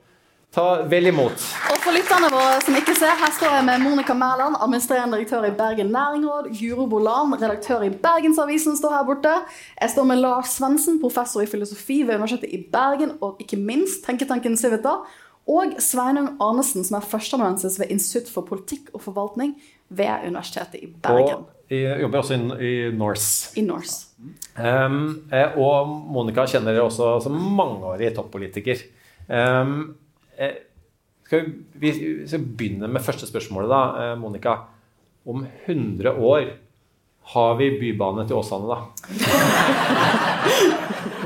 Ta 0.51 0.81
vel 0.91 1.07
imot. 1.07 1.43
Og 1.71 1.77
for 1.79 1.95
lytterne 1.95 2.27
våre 2.27 2.57
som 2.59 2.75
ikke 2.75 2.91
ser, 2.99 3.13
her 3.15 3.29
står 3.37 3.53
jeg 3.55 3.65
med 3.69 3.83
Monica 3.85 4.11
Mæland, 4.11 4.57
administrerende 4.59 5.15
direktør 5.15 5.45
i 5.47 5.51
Bergen 5.55 5.93
Næringråd. 5.95 6.49
Guro 6.57 6.87
Bolan, 6.91 7.31
redaktør 7.39 7.85
i 7.87 7.89
Bergensavisen, 7.89 8.75
står 8.75 8.91
her 8.97 9.05
borte. 9.07 9.31
Jeg 9.81 9.93
står 9.93 10.09
med 10.09 10.19
Lars 10.19 10.57
Svendsen, 10.57 10.97
professor 10.99 11.39
i 11.39 11.47
filosofi 11.47 12.01
ved 12.03 12.17
Universitetet 12.19 12.51
i 12.51 12.67
Bergen, 12.73 13.13
og 13.21 13.39
ikke 13.39 13.55
minst 13.55 14.03
tenketanken 14.03 14.59
Civita. 14.59 14.97
Og 15.47 15.77
Sveinung 15.79 16.35
Arnesen, 16.43 16.83
som 16.83 16.99
er 16.99 17.07
førsteamanuensis 17.13 17.79
ved 17.79 17.95
Institutt 17.95 18.27
for 18.33 18.43
politikk 18.51 18.91
og 18.93 19.05
forvaltning 19.07 19.55
ved 19.87 20.27
Universitetet 20.27 20.83
i 20.83 20.91
Bergen. 20.91 21.47
Og 21.47 21.77
jeg 21.77 22.01
jobber 22.01 22.25
også 22.25 22.35
i, 22.35 22.75
i 22.75 22.91
Norse. 22.91 23.55
I 23.55 23.63
Norse. 23.63 24.03
Um, 24.59 25.31
og 25.55 25.97
Monica 26.11 26.43
kjenner 26.43 26.75
dere 26.75 26.91
også 26.91 27.21
som 27.23 27.39
mangeårig 27.39 28.11
toppolitiker. 28.19 28.83
Um, 29.31 29.93
skal 31.31 31.45
vi, 31.73 31.91
vi 31.91 32.27
skal 32.27 32.43
begynne 32.43 32.89
med 32.91 33.03
første 33.03 33.27
spørsmålet, 33.29 33.69
da, 33.71 33.81
eh, 34.03 34.17
Monica. 34.19 34.57
Om 35.25 35.45
100 35.65 36.11
år 36.17 36.49
har 37.33 37.55
vi 37.55 37.69
bybane 37.79 38.27
til 38.27 38.35
Åsane, 38.35 38.67
da? 38.67 38.77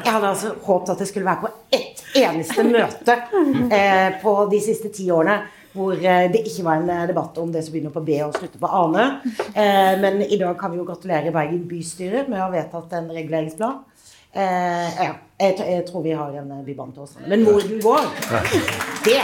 Jeg 0.06 0.14
hadde 0.14 0.30
altså 0.30 0.54
håpet 0.62 0.90
at 0.94 1.00
det 1.02 1.08
skulle 1.10 1.26
være 1.26 1.42
på 1.42 1.50
ett 1.74 2.04
eneste 2.16 2.64
møte 2.68 3.16
eh, 3.74 4.18
på 4.22 4.34
de 4.52 4.60
siste 4.62 4.92
ti 4.94 5.08
årene 5.12 5.40
hvor 5.76 5.96
eh, 5.98 6.28
det 6.32 6.44
ikke 6.48 6.64
var 6.66 6.80
en 6.80 6.92
eh, 6.92 7.08
debatt 7.10 7.38
om 7.42 7.52
det 7.52 7.64
som 7.66 7.74
begynner 7.76 7.94
på 7.94 8.04
B 8.06 8.20
og 8.24 8.36
slutter 8.38 8.62
på 8.62 8.70
Ane. 8.70 9.08
Eh, 9.52 9.94
men 10.02 10.22
i 10.24 10.38
dag 10.40 10.56
kan 10.60 10.72
vi 10.72 10.80
jo 10.80 10.88
gratulere 10.88 11.34
Bergen 11.36 11.66
bystyre 11.68 12.26
med 12.30 12.40
å 12.40 12.46
ha 12.46 12.54
vedtatt 12.54 12.96
en 12.96 13.10
reguleringsplan. 13.12 13.82
Eh, 14.36 14.88
ja, 15.00 15.12
jeg, 15.40 15.56
jeg 15.60 15.84
tror 15.88 16.02
vi 16.04 16.12
har 16.12 16.34
en 16.42 16.50
eh, 16.52 16.64
bybane 16.68 16.92
til 16.96 17.06
Åsane. 17.06 17.28
Men 17.32 17.44
hvor 17.48 17.60
den 17.64 17.78
går, 17.84 18.08
det, 19.08 19.20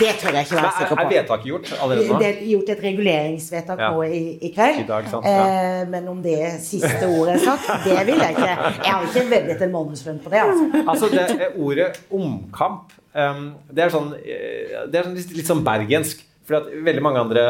det 0.00 0.08
tør 0.18 0.34
jeg 0.34 0.46
ikke 0.48 0.56
være 0.56 0.70
er, 0.82 0.88
på. 0.90 0.96
er 0.98 1.10
vedtaket 1.12 1.46
gjort 1.46 1.70
allerede 1.76 2.08
nå? 2.08 2.18
Det 2.18 2.28
er 2.30 2.40
gjort 2.48 2.72
et 2.74 2.82
reguleringsvedtak 2.88 3.78
Ja. 3.84 3.90
nå 3.94 4.02
i, 4.02 4.22
i 4.42 4.50
kveld. 4.56 4.80
I 4.82 4.88
dag? 4.88 5.12
Ja. 5.12 5.20
Eh, 5.30 5.84
men 5.92 6.08
om 6.10 6.18
det 6.24 6.40
siste 6.64 7.06
ordet 7.06 7.36
er 7.36 7.44
sagt, 7.44 7.70
det 7.86 8.00
vil 8.10 8.18
jeg 8.18 8.34
ikke. 8.34 8.50
Jeg 8.82 8.90
har 8.96 9.06
ikke 9.12 9.24
veddet 9.30 9.62
en 9.68 9.74
månedslønn 9.76 10.20
på 10.26 10.34
det. 10.34 10.42
altså. 10.48 10.84
Altså, 10.96 11.12
det 11.14 11.46
er 11.46 11.56
ordet 11.62 12.02
omkamp 12.10 12.92
um, 13.14 13.46
Det 13.70 13.86
er 13.86 13.94
sånn, 13.94 14.10
eh, 14.18 14.76
det 14.90 15.00
er 15.04 15.06
sånn 15.10 15.18
litt, 15.38 15.46
sånn 15.54 15.62
bergensk. 15.66 16.26
For 16.48 16.58
at 16.58 16.72
veldig 16.82 17.02
mange 17.06 17.20
andre 17.22 17.42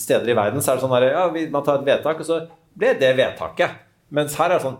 steder 0.00 0.30
i 0.32 0.36
verden 0.38 0.62
så 0.64 0.72
er 0.72 0.78
det 0.80 0.86
sånn 0.86 0.94
at 0.96 1.04
ja, 1.12 1.26
man 1.52 1.64
tar 1.66 1.82
et 1.82 1.90
vedtak, 1.90 2.22
og 2.24 2.24
så 2.24 2.40
ble 2.80 2.94
det 2.96 3.10
vedtaket. 3.18 3.74
Mens 4.16 4.32
her 4.40 4.48
er 4.54 4.56
det 4.56 4.64
sånn 4.64 4.78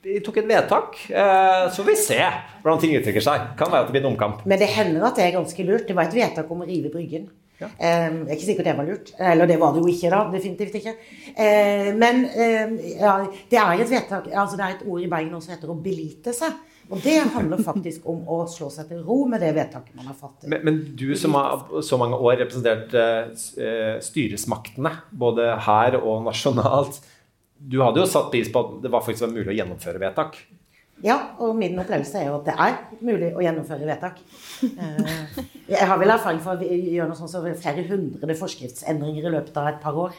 Vi 0.00 0.20
tok 0.24 0.38
et 0.40 0.48
vedtak, 0.48 0.96
eh, 1.10 1.66
så 1.68 1.82
får 1.82 1.90
vi 1.90 1.96
se 2.00 2.20
hvordan 2.62 2.80
ting 2.80 2.94
utvikler 2.96 3.24
seg. 3.24 3.50
Kan 3.58 3.68
være 3.68 3.84
at 3.84 3.90
det 3.90 3.96
blir 3.96 4.04
en 4.06 4.14
omkamp. 4.14 4.46
Men 4.48 4.60
det 4.62 4.70
hender 4.72 5.04
at 5.10 5.20
det 5.20 5.26
er 5.26 5.36
ganske 5.36 5.66
lurt. 5.68 5.84
Det 5.88 5.96
var 5.96 6.08
et 6.08 6.16
vedtak 6.16 6.48
om 6.50 6.64
å 6.64 6.68
rive 6.68 6.92
Bryggen. 6.92 7.28
Eh, 7.60 7.68
det 7.78 8.30
er 8.30 8.36
ikke 8.36 8.46
sikkert 8.46 8.70
det 8.70 8.76
var 8.78 8.88
lurt. 8.88 9.12
Eller 9.18 9.50
det 9.50 9.58
var 9.60 9.74
det 9.74 9.82
jo 9.82 9.92
ikke, 9.92 10.10
da. 10.12 10.22
Definitivt 10.32 10.80
ikke. 10.80 10.96
Eh, 11.34 11.90
men 11.96 12.24
eh, 12.32 12.74
ja, 12.96 13.18
det 13.50 13.60
er 13.60 13.76
et 13.76 13.92
vedtak 13.92 14.30
altså 14.30 14.56
Det 14.56 14.64
er 14.64 14.74
et 14.78 14.86
ord 14.86 15.04
i 15.04 15.10
Bergen 15.10 15.36
også 15.36 15.50
som 15.50 15.56
heter 15.56 15.72
å 15.72 15.78
belite 15.84 16.34
seg. 16.36 16.56
Og 16.90 16.98
det 17.04 17.20
handler 17.36 17.60
faktisk 17.62 18.08
om 18.10 18.24
å 18.26 18.40
slå 18.50 18.66
seg 18.74 18.88
til 18.90 19.04
ro 19.06 19.20
med 19.30 19.44
det 19.44 19.52
vedtaket 19.54 19.94
man 19.94 20.08
har 20.10 20.16
fattet. 20.18 20.48
Men, 20.50 20.64
men 20.66 20.80
du 20.98 21.12
som 21.18 21.36
har 21.38 21.82
så 21.86 22.00
mange 22.00 22.18
år 22.18 22.40
representert 22.40 22.96
styresmaktene, 24.02 24.96
både 25.14 25.52
her 25.68 26.00
og 26.00 26.24
nasjonalt, 26.26 26.98
du 27.60 27.80
hadde 27.82 28.00
jo 28.00 28.08
satt 28.08 28.30
pris 28.32 28.48
på 28.52 28.62
at 28.64 28.82
det 28.84 28.90
var 28.92 29.04
faktisk 29.04 29.26
var 29.26 29.34
mulig 29.36 29.52
å 29.52 29.56
gjennomføre 29.58 30.00
vedtak. 30.00 30.38
Ja, 31.00 31.16
og 31.40 31.54
min 31.56 31.78
opplevelse 31.80 32.18
er 32.20 32.26
jo 32.28 32.34
at 32.40 32.48
det 32.50 32.54
er 32.60 32.74
mulig 33.00 33.30
å 33.32 33.40
gjennomføre 33.40 33.86
vedtak. 33.88 34.18
Eh, 34.64 35.44
Jeg 35.70 35.86
har 35.88 35.98
vel 36.00 36.12
erfaring 36.12 36.40
for 36.44 36.60
å 36.60 36.66
gjøre 36.66 37.08
noe 37.08 37.16
sånt 37.16 37.32
som 37.32 37.46
flere 37.56 37.84
hundre 37.88 38.36
forskriftsendringer 38.36 39.28
i 39.28 39.32
løpet 39.32 39.56
av 39.56 39.70
et 39.70 39.80
par 39.80 39.96
år. 39.96 40.16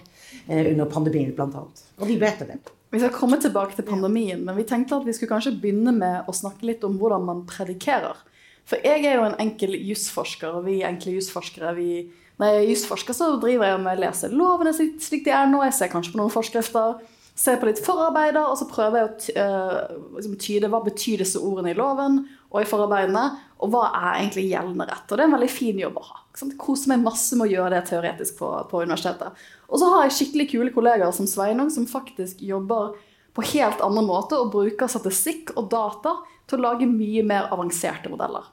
eh, 0.48 0.72
Under 0.72 0.86
pandemien, 0.90 1.36
annet. 1.38 1.84
Og 2.00 2.08
de 2.08 2.18
ble 2.18 2.32
etterlevd. 2.32 2.72
Vi 2.92 3.00
skal 3.00 3.14
komme 3.14 3.38
tilbake 3.40 3.76
til 3.76 3.86
pandemien, 3.86 4.42
men 4.44 4.56
vi 4.58 4.64
tenkte 4.68 4.98
at 4.98 5.06
vi 5.06 5.14
skulle 5.14 5.32
kanskje 5.32 5.54
begynne 5.62 5.94
med 5.96 6.26
å 6.28 6.34
snakke 6.34 6.66
litt 6.68 6.84
om 6.84 6.98
hvordan 7.00 7.24
man 7.26 7.46
predikerer. 7.46 8.18
For 8.66 8.82
jeg 8.84 9.06
er 9.06 9.16
jo 9.20 9.28
en 9.30 9.38
enkel 9.40 9.78
jusforsker, 9.78 10.58
og 10.58 10.66
vi 10.66 10.82
enkle 10.88 11.14
jusforskere 11.20 11.76
vi 11.76 11.92
Når 12.40 12.48
jeg 12.48 12.58
er 12.64 12.70
jusforsker, 12.72 13.14
så 13.14 13.26
driver 13.40 13.68
jeg 13.68 13.80
med 13.84 13.98
å 13.98 14.02
lese 14.02 14.30
lovene 14.34 14.72
slik 14.74 15.24
de 15.28 15.30
er 15.30 15.46
nå. 15.46 15.60
Jeg 15.62 15.74
ser 15.78 15.92
kanskje 15.92 16.16
på 16.16 16.18
noen 16.18 16.32
forskrifter, 16.34 16.96
ser 17.42 17.58
på 17.58 17.68
litt 17.68 17.82
forarbeider, 17.82 18.44
og 18.46 18.58
så 18.60 18.68
prøver 18.70 19.00
jeg 19.00 19.08
å 19.08 19.44
eh, 19.44 19.94
liksom 20.18 20.38
tyde 20.42 20.70
hva 20.70 20.82
betyr 20.86 21.24
disse 21.24 21.42
ordene 21.42 21.74
i 21.74 21.78
loven 21.78 22.20
og 22.52 22.60
i 22.62 22.68
forarbeidene, 22.70 23.24
og 23.62 23.72
hva 23.74 23.88
er 23.90 24.20
egentlig 24.20 24.50
gjeldende 24.52 24.86
rett. 24.90 25.08
Og 25.08 25.18
det 25.18 25.24
er 25.24 25.30
en 25.30 25.38
veldig 25.38 25.52
fin 25.54 25.80
jobb 25.82 25.98
å 26.02 26.06
ha. 26.10 26.20
Jeg 26.38 26.58
koser 26.62 26.92
meg 26.92 27.06
masse 27.06 27.38
med 27.38 27.48
å 27.48 27.54
gjøre 27.56 27.74
det 27.76 27.86
teoretisk 27.90 28.38
på, 28.42 28.50
på 28.70 28.84
universitetet. 28.84 29.42
Og 29.72 29.82
så 29.82 29.90
har 29.94 30.06
jeg 30.06 30.18
skikkelig 30.18 30.48
kule 30.52 30.76
kollegaer 30.76 31.16
som 31.16 31.30
Sveinung, 31.30 31.72
som 31.74 31.88
faktisk 31.90 32.44
jobber 32.46 32.94
på 33.34 33.46
helt 33.54 33.82
andre 33.86 34.04
måter 34.06 34.42
og 34.42 34.52
bruker 34.54 34.92
statistikk 34.92 35.54
og 35.56 35.70
data 35.72 36.18
til 36.50 36.60
å 36.60 36.66
lage 36.68 36.90
mye 36.90 37.24
mer 37.26 37.50
avanserte 37.54 38.12
modeller. 38.12 38.50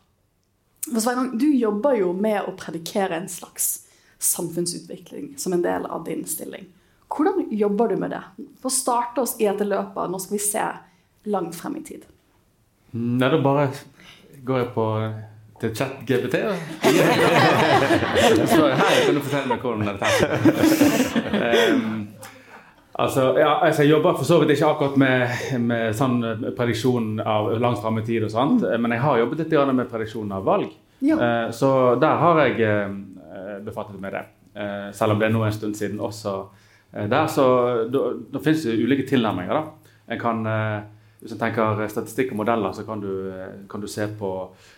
For 0.88 1.02
Sveinung, 1.02 1.34
du 1.40 1.48
jobber 1.50 1.98
jo 1.98 2.14
med 2.16 2.46
å 2.46 2.56
predikere 2.56 3.18
en 3.18 3.28
slags 3.28 3.88
samfunnsutvikling 4.22 5.34
som 5.38 5.52
en 5.54 5.64
del 5.64 5.86
av 5.86 6.06
din 6.06 6.24
stilling. 6.26 6.68
Hvordan 7.08 7.46
jobber 7.50 7.88
du 7.88 7.96
med 7.96 8.12
det? 8.12 8.22
For 8.60 8.70
å 8.70 8.74
starte 8.74 9.24
oss 9.24 9.36
i 9.40 9.48
dette 9.48 9.66
løpet, 9.66 10.10
nå 10.10 10.20
skal 10.20 10.36
vi 10.36 10.44
se 10.44 10.66
langt 11.32 11.56
frem 11.56 11.78
i 11.80 11.84
tid. 11.84 12.04
Nei, 12.96 13.28
da 13.28 13.40
bare 13.42 13.68
går 14.44 14.62
jeg 14.62 14.70
på 14.74 14.86
til 15.58 15.74
chat-GPT. 15.74 16.40
Så 18.46 18.68
hei, 18.80 18.92
kan 19.06 19.16
du 19.16 19.22
fortelle 19.24 19.48
meg 19.50 19.64
hvordan 19.64 19.88
dette 19.88 20.10
er? 20.12 21.72
Um, 21.72 22.04
altså, 22.92 23.32
ja, 23.40 23.56
altså, 23.56 23.82
jeg 23.82 23.90
jobber 23.90 24.20
for 24.20 24.28
så 24.28 24.38
vidt 24.42 24.54
ikke 24.54 24.70
akkurat 24.70 25.00
med, 25.02 25.34
med 25.64 25.96
sånn 25.98 26.20
prediksjon 26.56 27.18
av 27.24 27.50
langt 27.58 27.82
fram 27.82 27.98
i 27.98 28.06
tid, 28.06 28.28
og 28.28 28.34
sånt, 28.34 28.62
men 28.62 28.94
jeg 28.94 29.04
har 29.04 29.24
jobbet 29.24 29.44
litt 29.44 29.58
med 29.72 29.90
prediksjon 29.90 30.36
av 30.38 30.46
valg. 30.46 30.70
Ja. 31.02 31.18
Uh, 31.18 31.50
så 31.54 31.70
der 32.00 32.22
har 32.22 32.44
jeg 32.46 32.62
uh, 32.62 33.58
befattet 33.66 33.98
meg 33.98 34.08
med 34.08 34.16
det. 34.18 34.24
Uh, 34.58 34.88
selv 34.94 35.14
om 35.14 35.20
det 35.20 35.28
er 35.28 35.34
nå 35.34 35.44
en 35.46 35.54
stund 35.54 35.76
siden 35.78 36.00
også 36.02 36.32
eh, 36.38 36.67
der. 36.92 37.26
Så 37.26 37.44
da, 37.92 38.04
da 38.32 38.40
finnes 38.44 38.64
det 38.64 38.78
ulike 38.80 39.06
tilnærminger. 39.08 39.54
da. 39.54 39.92
En 40.08 40.20
kan, 40.20 40.46
eh, 40.46 40.82
hvis 41.20 41.34
en 41.34 41.40
tenker 41.40 41.82
statistikk 41.90 42.32
og 42.32 42.40
modeller, 42.40 42.72
så 42.72 42.84
kan 42.86 43.00
du, 43.00 43.10
eh, 43.30 43.64
kan 43.68 43.80
du 43.80 43.88
se 43.90 44.06
på 44.18 44.30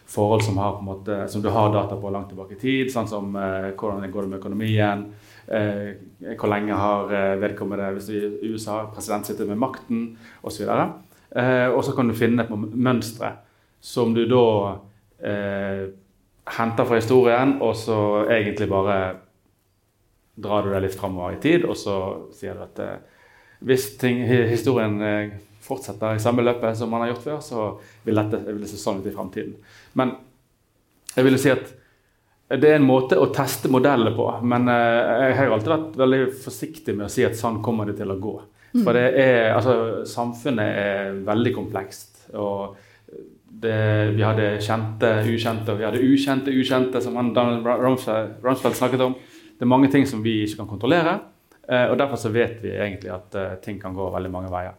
forhold 0.07 0.43
som, 0.43 0.59
har, 0.59 0.79
på 0.79 0.87
måte, 0.87 1.29
som 1.29 1.43
du 1.43 1.51
har 1.51 1.73
data 1.73 1.97
på 1.97 2.11
langt 2.11 2.33
tilbake 2.33 2.57
i 2.57 2.61
tid. 2.61 2.91
Sånn 2.91 3.09
som 3.09 3.37
eh, 3.37 3.71
hvordan 3.75 4.03
det 4.03 4.13
går 4.15 4.27
med 4.27 4.41
økonomien. 4.41 5.07
Eh, 5.51 6.35
hvor 6.39 6.51
lenge 6.51 6.79
har 6.79 7.15
eh, 7.15 7.37
vedkommende, 7.43 7.93
hvis 7.95 8.11
i 8.11 8.51
USA 8.51 8.85
president 8.95 9.27
sitter 9.27 9.47
med 9.47 9.61
makten, 9.61 10.05
osv. 10.43 10.67
Eh, 10.67 11.69
og 11.71 11.85
så 11.87 11.95
kan 11.95 12.11
du 12.11 12.19
finne 12.19 12.47
på 12.49 12.59
mønstre 12.59 13.37
som 13.81 14.15
du 14.15 14.27
da 14.29 14.45
eh, 15.23 15.87
henter 16.59 16.87
fra 16.87 16.99
historien, 16.99 17.59
og 17.63 17.77
så 17.79 18.27
egentlig 18.27 18.69
bare 18.71 18.99
drar 20.43 20.67
du 20.67 20.73
deg 20.73 20.85
litt 20.85 20.99
framover 20.99 21.37
i 21.37 21.41
tid, 21.43 21.67
og 21.69 21.77
så 21.79 21.97
sier 22.37 22.57
du 22.57 22.65
at 22.67 22.83
eh, 22.85 23.25
hvis 23.69 23.91
ting, 24.01 24.23
historien 24.51 24.97
eh, 25.05 25.35
fortsetter 25.65 26.17
i 26.17 26.23
samme 26.23 26.45
løpet 26.47 26.79
som 26.79 26.91
man 26.93 27.05
har 27.05 27.13
gjort 27.13 27.27
før, 27.27 27.41
så 27.45 27.67
vil 28.07 28.21
dette 28.21 28.41
vil 28.47 28.63
det 28.65 28.71
se 28.71 28.81
sånn 28.81 29.03
ut 29.03 29.11
i 29.11 29.15
framtiden. 29.15 29.55
Men 30.01 30.17
jeg 31.15 31.27
vil 31.27 31.37
jo 31.37 31.43
si 31.43 31.53
at 31.53 31.77
det 32.51 32.67
er 32.67 32.81
en 32.81 32.87
måte 32.87 33.19
å 33.21 33.29
teste 33.31 33.71
modellene 33.71 34.11
på, 34.17 34.27
men 34.43 34.71
eh, 34.73 35.27
jeg 35.29 35.37
har 35.39 35.55
alltid 35.55 35.75
vært 35.75 35.99
veldig 36.01 36.23
forsiktig 36.47 36.97
med 36.97 37.07
å 37.07 37.13
si 37.13 37.27
at 37.27 37.39
sånn 37.39 37.61
kommer 37.65 37.91
det 37.91 38.01
til 38.01 38.11
å 38.11 38.21
gå. 38.21 38.37
For 38.71 38.95
det 38.95 39.09
er, 39.19 39.49
altså, 39.57 40.05
samfunnet 40.07 40.77
er 40.79 41.17
veldig 41.27 41.53
komplekst. 41.57 42.29
og 42.39 42.77
det, 43.61 44.13
vi 44.17 44.23
hadde 44.25 44.47
kjente, 44.63 45.09
ukjente, 45.27 45.73
og 45.73 45.81
vi 45.81 45.87
hadde 45.87 46.03
ukjente, 46.07 46.53
ukjente, 46.55 47.03
som 47.03 47.19
Donald 47.35 47.67
Rumsfeld, 47.67 48.39
Rumsfeld 48.45 48.79
snakket 48.79 49.05
om. 49.05 49.17
Det 49.61 49.67
er 49.67 49.69
mange 49.69 49.91
ting 49.93 50.07
som 50.09 50.23
vi 50.25 50.39
ikke 50.47 50.63
kan 50.63 50.71
kontrollere, 50.71 51.19
eh, 51.69 51.91
og 51.91 51.99
derfor 52.01 52.17
så 52.17 52.33
vet 52.33 52.63
vi 52.63 52.73
egentlig 52.73 53.13
at 53.13 53.35
eh, 53.37 53.59
ting 53.61 53.77
kan 53.81 53.93
gå 53.93 54.07
veldig 54.15 54.31
mange 54.33 54.53
veier. 54.53 54.79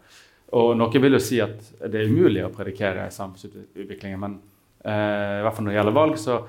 Og 0.57 0.73
Noen 0.75 1.03
vil 1.03 1.15
jo 1.15 1.21
si 1.21 1.37
at 1.39 1.61
det 1.85 2.01
er 2.01 2.09
umulig 2.09 2.41
å 2.43 2.49
predikere 2.51 3.05
samfunnsutviklingen, 3.13 4.19
men 4.19 4.39
eh, 4.81 5.37
i 5.37 5.45
hvert 5.45 5.53
fall 5.53 5.67
når 5.67 5.75
det 5.75 5.77
gjelder 5.77 5.97
valg, 5.99 6.17
så 6.17 6.39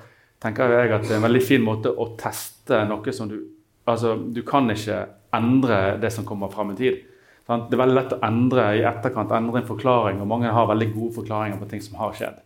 tenker 0.41 0.73
jeg 0.73 0.95
at 0.95 1.05
det 1.05 1.13
er 1.13 1.21
en 1.21 1.27
veldig 1.27 1.43
fin 1.45 1.61
måte 1.63 1.93
å 1.93 2.09
teste 2.19 2.81
noe 2.89 3.15
som 3.15 3.29
du 3.31 3.41
Altså, 3.83 4.13
du 4.15 4.39
kan 4.47 4.69
ikke 4.71 4.95
endre 5.35 5.97
det 5.99 6.07
som 6.15 6.23
kommer 6.23 6.47
fram 6.47 6.69
i 6.71 6.75
tid. 6.79 7.01
Det 7.43 7.75
er 7.75 7.81
veldig 7.81 7.97
lett 7.97 8.13
å 8.15 8.19
endre 8.23 8.69
i 8.77 8.85
etterkant, 8.87 9.33
endre 9.35 9.59
en 9.59 9.67
forklaring, 9.67 10.21
og 10.23 10.29
mange 10.31 10.51
har 10.55 10.69
veldig 10.69 10.87
gode 10.93 11.17
forklaringer 11.17 11.59
på 11.59 11.67
ting 11.73 11.83
som 11.83 11.97
har 11.99 12.13
skjedd. 12.15 12.37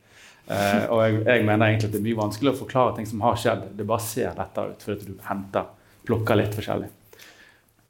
Eh, 0.48 0.88
og 0.88 1.02
jeg, 1.04 1.20
jeg 1.28 1.46
mener 1.46 1.68
egentlig 1.68 1.90
at 1.90 1.94
det 1.94 2.00
er 2.00 2.08
mye 2.08 2.20
vanskelig 2.24 2.54
å 2.54 2.60
forklare 2.64 2.96
ting 2.98 3.06
som 3.10 3.22
har 3.22 3.38
skjedd. 3.38 3.68
Det 3.78 3.86
bare 3.86 4.06
ser 4.08 4.34
lettere 4.40 4.74
ut 4.74 4.88
fordi 4.88 5.12
du 5.12 5.28
henter, 5.28 5.70
plukker 6.08 6.40
litt 6.40 6.56
forskjellig. 6.58 6.90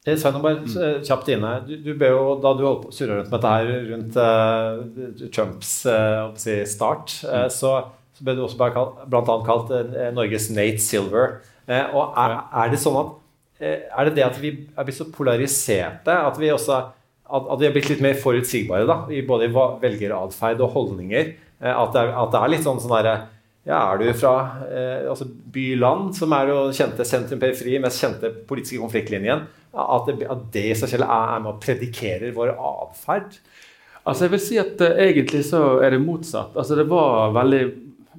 Eh, 0.08 0.16
Svein, 0.16 0.40
bare 0.40 0.64
eh, 0.64 0.98
kjapt 1.04 1.30
inne. 1.34 1.52
Du, 1.68 1.76
du 1.84 1.92
ble 2.00 2.14
jo, 2.14 2.38
da 2.40 2.54
du 2.56 2.64
surre 2.96 3.20
rundt 3.20 3.32
med 3.34 3.44
dette 3.44 3.54
her 3.54 3.88
rundt 3.92 4.20
uh, 4.22 5.30
Trumps 5.36 5.72
si, 6.40 6.58
start, 6.70 7.18
uh, 7.28 7.48
så, 7.52 7.74
så 8.16 8.28
ble 8.28 8.38
du 8.38 8.46
også 8.46 8.60
bare 8.60 8.76
kalt, 8.78 9.02
blant 9.12 9.32
annet 9.34 9.50
kalt 9.50 9.74
Norges 10.16 10.48
Nate 10.56 10.84
Silver. 10.84 11.42
Og 11.68 12.16
er, 12.16 12.38
er 12.56 12.70
det 12.72 12.80
sånn 12.80 12.96
at 12.96 13.16
Er 13.60 14.08
det 14.08 14.14
det 14.16 14.24
at 14.24 14.38
vi 14.40 14.54
er 14.56 14.86
blitt 14.88 14.96
så 14.96 15.10
polariserte 15.12 16.14
at 16.14 16.38
vi 16.40 16.54
også 16.54 16.76
at, 16.78 17.50
at 17.52 17.60
vi 17.60 17.66
er 17.68 17.74
blitt 17.76 17.90
litt 17.92 18.04
mer 18.06 18.16
forutsigbare 18.22 18.88
da, 18.88 19.02
i 19.12 19.20
både 19.28 19.50
velgeratferd 19.52 20.62
og 20.64 20.72
holdninger? 20.78 21.34
At, 21.60 21.92
det 21.92 22.06
er, 22.06 22.14
at 22.22 22.32
det 22.32 22.40
er 22.40 22.54
litt 22.54 22.64
sånn 22.64 22.80
sånn 22.80 22.94
derre 22.94 23.16
ja, 23.68 23.80
Er 23.94 24.00
du 24.00 24.08
fra 24.16 24.34
eh, 24.72 25.10
altså 25.12 25.28
by-land, 25.28 26.14
som 26.16 26.34
er 26.38 26.52
jo 26.54 26.60
kjente 26.76 27.06
sentrum-periferi, 27.08 27.80
mest 27.84 28.00
kjente 28.04 28.32
politiske 28.48 28.80
konfliktlinjen, 28.80 29.44
at 29.78 30.08
det, 30.08 30.28
at 30.32 30.46
det 30.54 30.64
i 30.70 30.78
seg 30.80 30.94
selv 30.94 31.08
er, 31.08 31.34
er 31.36 31.42
med 31.44 31.52
og 31.52 31.60
predikerer 31.64 32.32
vår 32.36 32.54
atferd? 32.56 33.36
Altså 34.08 34.24
jeg 34.24 34.34
vil 34.34 34.42
si 34.42 34.60
at 34.62 34.80
uh, 34.80 35.02
Egentlig 35.04 35.44
så 35.44 35.82
er 35.84 35.92
det 35.94 36.00
motsatt. 36.00 36.56
Altså 36.56 36.78
Det 36.80 36.88
var 36.88 37.36
veldig 37.36 37.62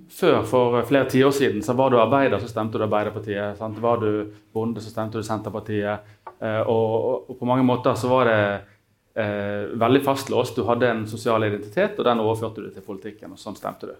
Før, 0.08 0.42
for 0.48 0.76
flere 0.88 1.08
tiår 1.08 1.32
siden, 1.36 1.62
så 1.64 1.74
var 1.76 1.90
du 1.92 1.98
arbeider, 2.00 2.40
så 2.40 2.48
stemte 2.48 2.78
du 2.80 2.84
Arbeiderpartiet. 2.86 3.58
Sant? 3.58 3.76
Var 3.82 3.98
du 4.00 4.30
bonde, 4.56 4.80
så 4.80 4.88
stemte 4.88 5.20
du 5.20 5.26
Senterpartiet. 5.26 6.06
Eh, 6.40 6.62
og, 6.62 7.28
og, 7.28 7.34
på 7.36 7.44
mange 7.44 7.66
måter 7.68 7.92
så 7.92 8.08
var 8.08 8.30
det 8.30 8.38
eh, 9.20 9.68
veldig 9.76 10.00
fastlåst. 10.06 10.56
Du 10.56 10.64
hadde 10.64 10.88
en 10.88 11.04
sosial 11.10 11.44
identitet, 11.44 12.00
og 12.00 12.08
den 12.08 12.22
overførte 12.24 12.64
du 12.64 12.70
til 12.72 12.86
politikken. 12.86 13.36
og 13.36 13.42
sånn 13.42 13.60
stemte 13.60 13.90
du. 13.90 13.92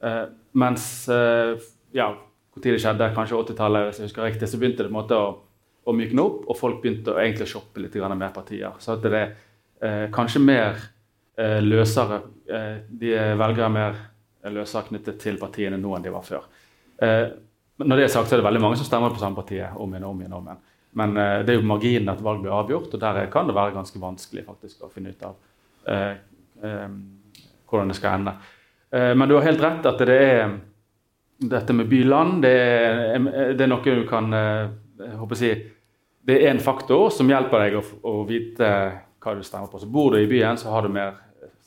Eh, 0.00 0.24
mens 0.52 1.08
eh, 1.08 1.58
ja, 1.92 2.08
hvor 2.50 2.62
tid 2.62 2.74
det 2.74 2.80
skjedde, 2.82 3.10
kanskje 3.16 3.36
80-tallet, 3.36 3.88
hvis 3.88 4.00
jeg 4.00 4.08
husker 4.08 4.26
riktig, 4.26 4.48
så 4.48 4.60
begynte 4.60 4.84
det 4.84 4.88
på 4.88 4.94
en 4.94 4.98
måte 5.00 5.18
å, 5.18 5.28
å 5.84 5.96
mykne 5.96 6.24
opp, 6.24 6.46
og 6.48 6.58
folk 6.58 6.80
begynte 6.82 7.14
å 7.14 7.20
egentlig 7.20 7.50
shoppe 7.50 7.82
litt 7.82 7.98
mer 8.00 8.32
partier. 8.34 8.72
Så 8.80 8.96
at 8.96 9.04
det 9.04 9.12
er 9.18 9.34
eh, 9.84 10.06
kanskje 10.14 10.44
mer 10.44 10.80
løsere 11.40 12.18
De 13.00 13.12
velger 13.38 13.70
mer 13.72 13.94
løsere 14.52 14.90
knyttet 14.90 15.16
til 15.22 15.38
partiene 15.40 15.78
nå 15.80 15.94
enn 15.96 16.02
de 16.04 16.10
var 16.12 16.24
før. 16.26 16.42
Når 17.00 17.96
det 17.96 18.04
er 18.04 18.12
sagt, 18.12 18.28
så 18.28 18.34
er 18.34 18.42
det 18.42 18.44
veldig 18.44 18.60
mange 18.60 18.76
som 18.76 18.84
stemmer 18.84 19.14
på 19.14 19.22
samme 19.22 19.38
partiet 19.38 19.78
om 19.80 19.94
igjen 19.94 20.04
og 20.04 20.10
om 20.10 20.20
igjen. 20.20 20.34
om 20.36 20.50
igjen. 20.50 20.60
Men 21.00 21.14
det 21.16 21.54
er 21.54 21.56
jo 21.56 21.64
marginen 21.70 22.12
at 22.12 22.20
valg 22.26 22.42
blir 22.42 22.52
avgjort, 22.52 22.92
og 22.92 23.00
der 23.00 23.22
kan 23.32 23.48
det 23.48 23.56
være 23.56 23.72
ganske 23.78 24.02
vanskelig 24.02 24.44
faktisk 24.50 24.84
å 24.84 24.92
finne 24.92 25.14
ut 25.14 25.24
av 25.30 25.38
hvordan 27.70 27.94
det 27.94 27.96
skal 28.02 28.18
ende. 28.18 28.36
Eh, 28.92 29.14
men 29.14 29.28
du 29.28 29.34
har 29.36 29.46
helt 29.46 29.62
rett 29.62 29.86
at 29.86 29.98
det 30.02 30.16
er 30.20 30.54
dette 31.40 31.72
med 31.72 31.88
by-land, 31.88 32.42
det, 32.42 32.50
er- 32.52 33.54
det 33.56 33.64
er 33.64 33.70
noe 33.70 33.84
du 33.84 34.06
kan 34.08 34.32
eh, 34.36 35.34
si, 35.38 35.52
Det 36.26 36.36
er 36.44 36.50
en 36.50 36.60
faktor 36.60 37.08
som 37.14 37.28
hjelper 37.30 37.62
deg 37.64 37.76
å, 37.78 37.84
å 38.04 38.14
vite 38.28 38.68
hva 39.20 39.34
du 39.36 39.42
stemmer 39.44 39.70
på. 39.72 39.78
Så 39.80 39.86
Bor 39.88 40.12
du 40.12 40.18
i 40.20 40.26
byen, 40.28 40.56
så 40.60 40.70
har 40.74 40.82
du 40.84 40.88
mer 40.92 41.14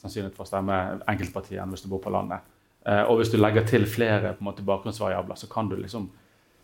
sannsynlighet 0.00 0.36
for 0.36 0.44
å 0.46 0.50
stemme 0.50 0.76
enkeltpartiet 1.10 1.58
enn 1.62 1.72
hvis 1.74 1.82
du 1.86 1.88
bor 1.90 2.02
på 2.04 2.12
landet. 2.14 2.44
Eh, 2.86 3.02
og 3.08 3.18
hvis 3.18 3.32
du 3.32 3.38
legger 3.40 3.64
til 3.66 3.86
flere 3.88 4.34
på 4.36 4.44
en 4.44 4.50
måte, 4.50 4.62
bakgrunnsvariabler, 4.66 5.38
så 5.40 5.48
kan 5.50 5.68
du 5.70 5.76
liksom 5.80 6.10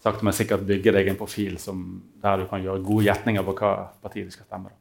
sakte, 0.00 0.24
men 0.24 0.32
sikkert 0.36 0.62
bygge 0.68 0.92
deg 0.96 1.08
en 1.10 1.18
profil 1.18 1.58
som, 1.60 1.80
der 2.22 2.44
du 2.44 2.46
kan 2.48 2.62
gjøre 2.62 2.84
gode 2.86 3.04
gjetninger 3.08 3.42
på 3.44 3.56
hva 3.58 3.72
parti 4.02 4.22
du 4.24 4.30
skal 4.32 4.46
stemme. 4.46 4.70
Da. 4.70 4.76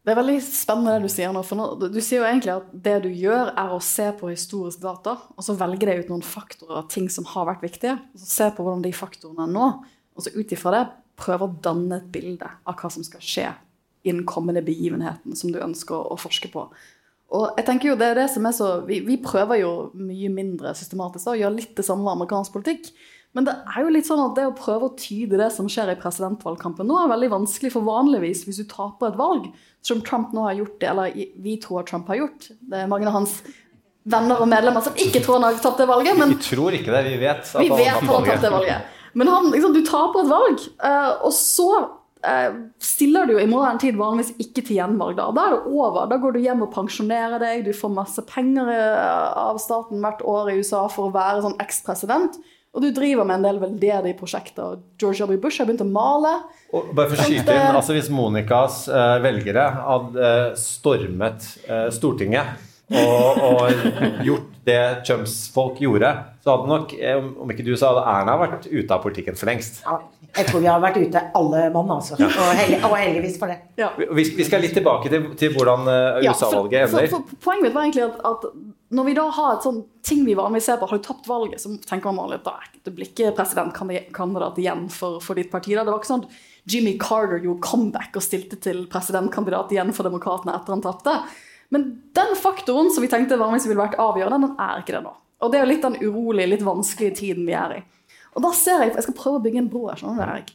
Det 0.00 0.14
er 0.14 0.16
veldig 0.16 0.38
spennende 0.40 0.94
det 0.96 1.08
du 1.08 1.12
sier 1.12 1.32
nå. 1.34 1.42
For 1.44 1.60
nå, 1.60 1.66
du 1.92 1.98
sier 2.00 2.22
jo 2.22 2.28
egentlig 2.28 2.54
at 2.54 2.70
det 2.72 2.96
du 3.04 3.10
gjør, 3.12 3.52
er 3.52 3.74
å 3.74 3.82
se 3.84 4.06
på 4.16 4.30
historisk 4.32 4.80
data, 4.80 5.18
og 5.36 5.44
så 5.44 5.56
velge 5.60 5.88
deg 5.88 6.04
ut 6.04 6.12
noen 6.12 6.24
faktorer, 6.24 6.86
ting 6.92 7.10
som 7.12 7.28
har 7.28 7.48
vært 7.50 7.66
viktige. 7.66 7.98
og 8.00 8.22
så 8.22 8.30
Se 8.30 8.48
på 8.56 8.64
hvordan 8.64 8.84
de 8.86 8.94
faktorene 8.96 9.44
er 9.44 9.52
nå, 9.52 9.66
og 10.16 10.24
så 10.24 10.32
ut 10.32 10.56
ifra 10.56 10.72
det 10.76 10.86
prøve 11.20 11.46
å 11.46 11.58
danne 11.62 12.00
et 12.00 12.08
bilde 12.12 12.48
av 12.48 12.78
hva 12.80 12.90
som 12.92 13.04
skal 13.04 13.24
skje 13.24 13.50
i 14.00 14.12
den 14.14 14.24
kommende 14.28 14.62
begivenheten 14.64 15.36
som 15.36 15.52
du 15.52 15.60
ønsker 15.60 15.98
å, 15.98 16.16
forske 16.20 16.48
på. 16.52 16.64
Og 17.36 17.60
jeg 17.60 17.66
tenker 17.68 17.90
jo 17.90 17.98
det 18.00 18.08
er 18.10 18.18
det 18.22 18.28
som 18.32 18.46
er 18.48 18.54
så, 18.56 18.70
Vi, 18.88 19.02
vi 19.06 19.20
prøver 19.22 19.60
jo 19.60 19.72
mye 19.94 20.30
mindre 20.32 20.72
systematisk 20.74 21.30
å 21.30 21.38
gjøre 21.38 21.58
litt 21.58 21.76
det 21.76 21.84
samme 21.86 22.06
med 22.06 22.16
amerikansk 22.16 22.56
politikk. 22.56 22.88
Men 23.36 23.46
det 23.46 23.54
er 23.54 23.84
jo 23.84 23.92
litt 23.94 24.08
sånn 24.08 24.22
at 24.24 24.34
det 24.34 24.44
å 24.48 24.54
prøve 24.58 24.88
å 24.88 24.94
tyde 24.98 25.38
det 25.38 25.52
som 25.54 25.68
skjer 25.70 25.92
i 25.92 25.98
presidentvalgkampen 26.00 26.88
nå, 26.88 26.96
er 26.98 27.12
veldig 27.12 27.30
vanskelig. 27.30 27.70
For 27.76 27.86
vanligvis, 27.86 28.42
hvis 28.48 28.58
du 28.58 28.66
taper 28.70 29.12
et 29.12 29.18
valg, 29.20 29.46
som 29.86 30.02
Trump 30.06 30.34
nå 30.34 30.48
har 30.48 30.58
gjort 30.58 30.82
eller 30.90 31.14
vi 31.14 31.54
tror 31.62 31.86
Trump 31.88 32.10
har 32.10 32.18
gjort 32.20 32.50
det 32.50 32.82
er 32.82 32.90
Mange 32.90 33.06
av 33.08 33.14
hans 33.20 33.38
venner 34.10 34.42
og 34.42 34.48
medlemmer 34.50 34.84
som 34.84 34.98
ikke 34.98 35.22
tror 35.22 35.38
han 35.38 35.46
har 35.48 35.62
tapt 35.62 35.80
det 35.80 35.86
valget. 35.88 36.18
men 36.18 36.34
Vi 36.34 36.42
tror 36.50 36.74
ikke 36.76 36.92
det, 36.92 37.04
vi 37.06 37.20
vet 37.22 37.46
at 37.46 37.62
vi 37.62 37.70
vet 37.70 37.94
han 37.94 38.10
har 38.10 38.26
tapt 38.26 38.44
det 38.44 38.52
valget. 38.52 38.74
valget. 38.74 38.98
Men 39.12 39.30
han, 39.30 39.48
liksom, 39.54 39.72
du 39.74 39.82
taper 39.86 40.22
et 40.22 40.30
valg, 40.30 40.66
eh, 40.86 41.08
og 41.26 41.32
så 41.34 41.68
eh, 42.26 42.60
stiller 42.82 43.26
du 43.26 43.34
jo 43.34 43.40
i 43.42 43.48
moderne 43.50 43.82
tid 43.82 43.98
vanligvis 43.98 44.36
ikke 44.42 44.62
til 44.62 44.78
gjenvalg. 44.78 45.16
Da 45.18 45.30
Da 45.34 45.46
er 45.46 45.56
det 45.56 45.72
over. 45.72 46.06
Da 46.10 46.18
går 46.22 46.36
du 46.36 46.40
hjem 46.44 46.62
og 46.66 46.72
pensjonerer 46.74 47.42
deg, 47.42 47.64
du 47.66 47.72
får 47.76 47.94
masse 47.94 48.24
penger 48.30 48.70
eh, 48.74 49.26
av 49.38 49.58
staten 49.62 50.02
hvert 50.02 50.22
år 50.22 50.52
i 50.52 50.60
USA 50.60 50.86
for 50.92 51.08
å 51.08 51.14
være 51.14 51.42
sånn 51.46 51.58
eks-president. 51.62 52.38
Og 52.70 52.84
du 52.84 52.92
driver 52.94 53.26
med 53.26 53.40
en 53.40 53.46
del 53.48 53.58
veldedige 53.58 54.14
prosjekter. 54.18 54.78
George 55.00 55.26
W. 55.26 55.38
Bush 55.42 55.58
har 55.58 55.66
begynt 55.66 55.82
å 55.82 55.88
male. 55.90 56.36
Og 56.70 56.92
bare 56.94 57.10
for 57.10 57.18
å 57.18 57.26
skyte 57.26 57.56
inn, 57.56 57.78
altså 57.80 57.96
Hvis 57.96 58.10
Monicas 58.14 58.84
uh, 58.92 59.16
velgere 59.24 59.64
hadde 59.74 60.28
uh, 60.28 60.58
stormet 60.58 61.48
uh, 61.66 61.88
Stortinget 61.90 62.68
og, 62.90 63.42
og 63.46 64.22
gjort 64.26 64.54
det 64.66 64.82
Trumps 65.06 65.34
folk 65.54 65.82
gjorde, 65.82 66.12
så 66.40 66.54
hadde 66.54 66.70
nok, 66.70 66.92
eh, 66.96 67.18
om 67.20 67.50
ikke 67.52 67.64
du, 67.66 67.74
så 67.76 67.90
hadde 67.90 68.02
Erna 68.08 68.34
vært 68.40 68.66
ute 68.70 68.94
av 68.96 69.02
politikken 69.04 69.36
for 69.36 69.50
lengst. 69.50 69.82
Ja, 69.84 69.98
jeg 70.38 70.48
tror 70.48 70.62
vi 70.62 70.70
har 70.70 70.80
vært 70.80 70.96
ute 70.96 71.20
alle 71.36 71.66
mann, 71.74 71.90
altså. 71.92 72.16
Og, 72.16 72.52
heldig, 72.56 72.78
og 72.88 72.94
heldigvis 72.96 73.36
for 73.40 73.52
det. 73.52 73.58
Vi, 74.16 74.24
vi 74.38 74.46
skal 74.48 74.64
litt 74.64 74.72
tilbake 74.76 75.12
til, 75.12 75.26
til 75.40 75.52
hvordan 75.52 75.84
eh, 75.92 76.20
Ja, 76.24 76.32
USA-valget 76.32 76.86
ender. 76.86 77.10
For, 77.12 77.26
for, 77.28 77.42
poenget 77.44 77.66
mitt 77.66 77.76
var 77.76 77.88
egentlig 77.88 78.06
at, 78.06 78.22
at 78.30 78.46
når 78.96 79.06
vi 79.06 79.16
da 79.20 79.26
har 79.36 79.52
et 79.58 79.66
sånn 79.68 79.82
ting 80.06 80.24
vi 80.24 80.38
vanligvis 80.38 80.70
ser 80.70 80.80
på, 80.80 80.88
har 80.88 81.02
du 81.02 81.04
tapt 81.04 81.28
valget, 81.28 81.60
så 81.62 81.74
tenker 81.86 82.16
man 82.16 82.32
at 82.32 82.46
da, 82.46 82.56
det 82.88 82.94
blir 82.96 83.12
ikke 83.12 83.34
presidentkandidat 83.36 84.58
igjen 84.64 84.88
for, 84.94 85.20
for 85.22 85.38
ditt 85.38 85.52
parti. 85.52 85.76
Da. 85.76 85.84
Det 85.84 85.92
var 85.92 86.00
ikke 86.00 86.14
sånn 86.14 86.24
at 86.24 86.72
Jimmy 86.72 86.96
Carter 87.00 87.44
gjorde 87.44 87.66
comeback 87.68 88.16
og 88.16 88.24
stilte 88.24 88.56
til 88.64 88.86
presidentkandidat 88.90 89.76
igjen 89.76 89.92
for 89.92 90.08
Demokratene 90.08 90.56
etter 90.56 90.72
han 90.72 90.84
tapte. 90.88 91.18
Men 91.70 91.90
den 92.16 92.32
faktoren 92.38 92.88
som 92.90 93.04
vi 93.04 93.12
tenkte 93.12 93.38
vanligvis 93.38 93.68
ville 93.68 93.84
vært 93.84 94.00
avgjørende, 94.00 94.48
den 94.48 94.56
er 94.64 94.80
ikke 94.82 94.96
det 94.96 95.04
nå. 95.04 95.14
Og 95.40 95.52
det 95.52 95.58
er 95.58 95.64
jo 95.64 95.70
litt 95.72 95.86
den 95.86 96.00
urolige, 96.02 96.50
litt 96.52 96.64
vanskelige 96.66 97.16
tiden 97.22 97.46
vi 97.48 97.56
er 97.56 97.78
i. 97.78 97.84
Og 98.36 98.44
da 98.44 98.50
ser 98.54 98.84
jeg, 98.84 98.94
Jeg 98.94 99.06
skal 99.06 99.16
prøve 99.18 99.40
å 99.40 99.44
bygge 99.44 99.58
en 99.58 99.70
bro 99.70 99.88
her. 99.88 100.00
skjønner 100.00 100.20
du, 100.20 100.32
Erik? 100.32 100.52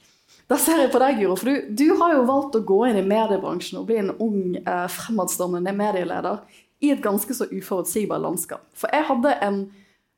Da 0.47 0.57
ser 0.61 0.77
jeg 0.77 0.91
på 0.93 0.99
deg, 1.01 1.17
Guro, 1.19 1.35
for 1.35 1.49
du, 1.49 1.71
du 1.73 1.95
har 1.97 2.13
jo 2.13 2.27
valgt 2.27 2.55
å 2.55 2.61
gå 2.61 2.83
inn 2.85 2.99
i 2.99 3.07
mediebransjen 3.07 3.79
og 3.79 3.87
bli 3.89 3.97
en 3.97 4.11
ung, 4.21 4.55
eh, 4.59 4.85
fremadstormende 4.93 5.73
medieleder 5.73 6.43
i 6.85 6.91
et 6.93 7.01
ganske 7.01 7.33
så 7.33 7.47
uforutsigbart 7.49 8.21
landskap. 8.21 8.61
For 8.77 8.93
jeg 8.93 9.07
hadde 9.09 9.33
en 9.41 9.59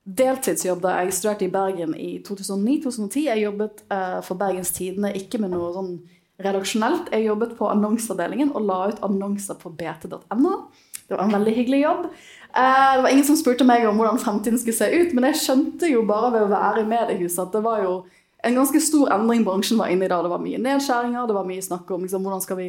deltidsjobb 0.08 0.84
da 0.84 0.98
jeg 1.00 1.16
studerte 1.16 1.48
i 1.48 1.52
Bergen 1.52 1.96
i 1.96 2.18
2009-2010. 2.28 3.24
Jeg 3.28 3.44
jobbet 3.46 3.84
eh, 3.92 4.20
for 4.28 4.40
Bergens 4.40 4.74
Tidende, 4.76 5.14
ikke 5.16 5.40
med 5.44 5.56
noe 5.56 5.72
sånn 5.76 5.94
redaksjonelt. 6.44 7.12
Jeg 7.16 7.28
jobbet 7.28 7.56
på 7.60 7.70
annonseavdelingen 7.72 8.52
og 8.56 8.68
la 8.68 8.82
ut 8.92 9.02
annonser 9.08 9.58
på 9.60 9.72
bt.no. 9.80 10.58
Det 11.08 11.16
var 11.16 11.24
en 11.24 11.38
veldig 11.38 11.56
hyggelig 11.56 11.82
jobb. 11.82 12.06
Eh, 12.58 12.94
det 12.96 13.02
var 13.02 13.10
ingen 13.10 13.28
som 13.28 13.38
spurte 13.40 13.68
meg 13.68 13.88
om 13.88 14.00
hvordan 14.00 14.20
fremtiden 14.20 14.60
skulle 14.60 14.78
se 14.78 14.88
ut, 14.92 15.14
men 15.16 15.30
jeg 15.30 15.42
skjønte 15.44 15.92
jo 15.92 16.04
bare 16.08 16.34
ved 16.36 16.48
å 16.48 16.54
være 16.54 16.84
i 16.84 16.90
mediehuset 16.90 17.46
at 17.46 17.56
det 17.56 17.64
var 17.66 17.84
jo 17.84 18.00
en 18.48 18.56
ganske 18.56 18.80
stor 18.84 19.12
endring 19.16 19.44
bransjen 19.46 19.80
var 19.80 19.92
inne 19.92 20.06
i 20.06 20.12
da. 20.12 20.20
Det 20.24 20.32
var 20.32 20.42
mye 20.44 20.60
nedskjæringer, 20.62 21.28
det 21.28 21.38
var 21.38 21.48
mye 21.48 21.64
snakk 21.64 21.90
om 21.92 22.04
liksom, 22.06 22.26
hvordan 22.26 22.44
skal 22.44 22.60
vi 22.60 22.68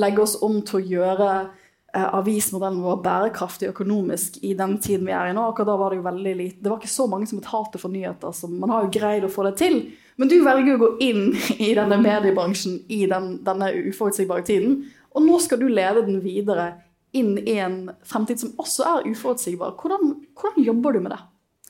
legge 0.00 0.22
oss 0.22 0.36
om 0.42 0.60
til 0.66 0.80
å 0.80 0.86
gjøre 0.94 1.30
eh, 1.40 2.06
avismodellen 2.18 2.82
vår 2.84 3.00
bærekraftig 3.04 3.70
økonomisk 3.70 4.40
i 4.46 4.54
den 4.58 4.78
tiden 4.82 5.08
vi 5.08 5.16
er 5.16 5.30
i 5.30 5.34
nå. 5.36 5.44
Akkurat 5.50 5.72
da 5.72 5.78
var 5.80 5.92
det 5.92 6.00
jo 6.00 6.06
veldig 6.08 6.36
lite. 6.38 6.60
Det 6.62 6.72
var 6.72 6.80
ikke 6.80 6.92
så 6.94 7.08
mange 7.10 7.28
som 7.30 7.40
betalte 7.42 7.82
for 7.82 7.92
nyheter, 7.92 8.34
så 8.36 8.50
man 8.50 8.72
har 8.74 8.86
jo 8.86 8.94
greid 8.96 9.26
å 9.26 9.32
få 9.32 9.46
det 9.48 9.56
til. 9.60 9.82
Men 10.20 10.32
du 10.32 10.38
velger 10.44 10.76
å 10.76 10.84
gå 10.84 10.92
inn 11.06 11.26
i 11.68 11.72
denne 11.76 12.00
mediebransjen 12.00 12.80
i 12.88 13.04
den, 13.10 13.34
denne 13.46 13.72
uforutsigbare 13.90 14.46
tiden, 14.48 14.82
og 15.10 15.26
nå 15.26 15.40
skal 15.42 15.58
du 15.60 15.66
lede 15.68 16.06
den 16.06 16.20
videre 16.22 16.72
inn 17.16 17.36
i 17.42 17.56
en 17.58 17.90
fremtid 18.06 18.40
som 18.42 18.54
også 18.60 18.86
er 18.86 19.10
uforutsigbar. 19.10 19.76
Hvordan, 19.80 20.16
hvordan 20.38 20.64
jobber 20.66 20.96
du 20.96 21.04
med 21.04 21.14
det? 21.14 21.20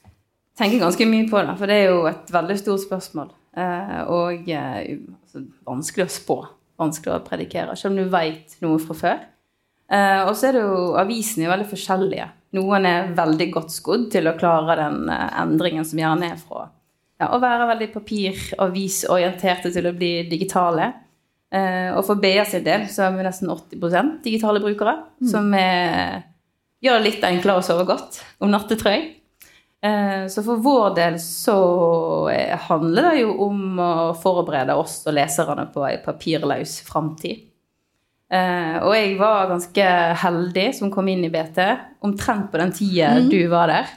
Jeg 0.05 0.65
tenker 0.65 0.83
ganske 0.85 1.09
mye 1.09 1.29
på 1.31 1.41
det, 1.41 1.59
for 1.59 1.71
det 1.71 1.77
er 1.81 1.93
jo 1.93 2.01
et 2.11 2.33
veldig 2.35 2.57
stort 2.61 2.83
spørsmål. 2.85 3.31
Eh, 3.57 4.01
og 4.13 4.51
eh, 4.53 4.81
altså, 4.99 5.45
vanskelig 5.69 6.07
å 6.07 6.17
spå. 6.17 6.39
Vanskelig 6.81 7.15
å 7.15 7.23
predikere, 7.25 7.77
selv 7.77 7.95
om 7.95 8.03
du 8.03 8.13
veit 8.13 8.59
noe 8.65 8.81
fra 8.83 8.97
før. 8.97 9.23
Eh, 9.91 10.21
og 10.27 10.35
så 10.37 10.51
er 10.51 10.59
det 10.59 10.67
jo 10.67 10.91
Avisene 11.01 11.49
er 11.49 11.55
veldig 11.55 11.71
forskjellige. 11.73 12.29
Noen 12.59 12.87
er 12.89 13.15
veldig 13.17 13.49
godt 13.55 13.73
skodd 13.73 14.11
til 14.13 14.29
å 14.29 14.37
klare 14.39 14.77
den 14.81 15.09
endringen 15.09 15.87
som 15.87 16.01
gjerne 16.03 16.33
er 16.35 16.39
fra 16.41 16.67
ja, 17.21 17.29
å 17.35 17.41
være 17.41 17.69
veldig 17.75 17.91
papiravisorienterte 17.95 19.73
til 19.75 19.89
å 19.91 19.95
bli 19.97 20.13
digitale. 20.31 20.91
Eh, 21.51 21.91
og 21.97 22.05
for 22.07 22.21
BA 22.23 22.45
sin 22.47 22.63
del 22.63 22.85
så 22.91 23.09
er 23.09 23.17
vi 23.17 23.25
nesten 23.27 23.51
80% 23.51 24.21
digitale 24.23 24.63
brukere, 24.63 24.95
som 25.33 25.49
er, 25.59 26.21
gjør 26.83 27.01
det 27.01 27.09
litt 27.09 27.27
enklere 27.27 27.59
å 27.59 27.67
sove 27.67 27.87
godt 27.89 28.21
om 28.39 28.53
nattetrøy. 28.53 28.99
Eh, 29.83 30.29
Så 30.31 30.45
for 30.47 30.63
vår 30.63 30.95
del 30.95 31.19
så 31.19 31.59
handler 32.69 33.11
det 33.11 33.23
jo 33.25 33.35
om 33.49 33.81
å 33.83 33.93
forberede 34.15 34.77
oss 34.79 35.01
og 35.07 35.17
leserne 35.17 35.67
på 35.75 35.87
ei 35.89 35.97
papirløs 36.05 36.81
framtid. 36.87 37.49
Eh, 38.31 38.77
Og 38.85 38.95
jeg 38.95 39.19
var 39.19 39.51
ganske 39.51 39.87
heldig 40.23 40.75
som 40.79 40.91
kom 40.91 41.09
inn 41.09 41.25
i 41.25 41.33
BT, 41.35 41.59
omtrent 42.07 42.53
på 42.53 42.63
den 42.63 42.73
tida 42.73 43.17
mm. 43.19 43.31
du 43.33 43.41
var 43.51 43.67
der. 43.67 43.97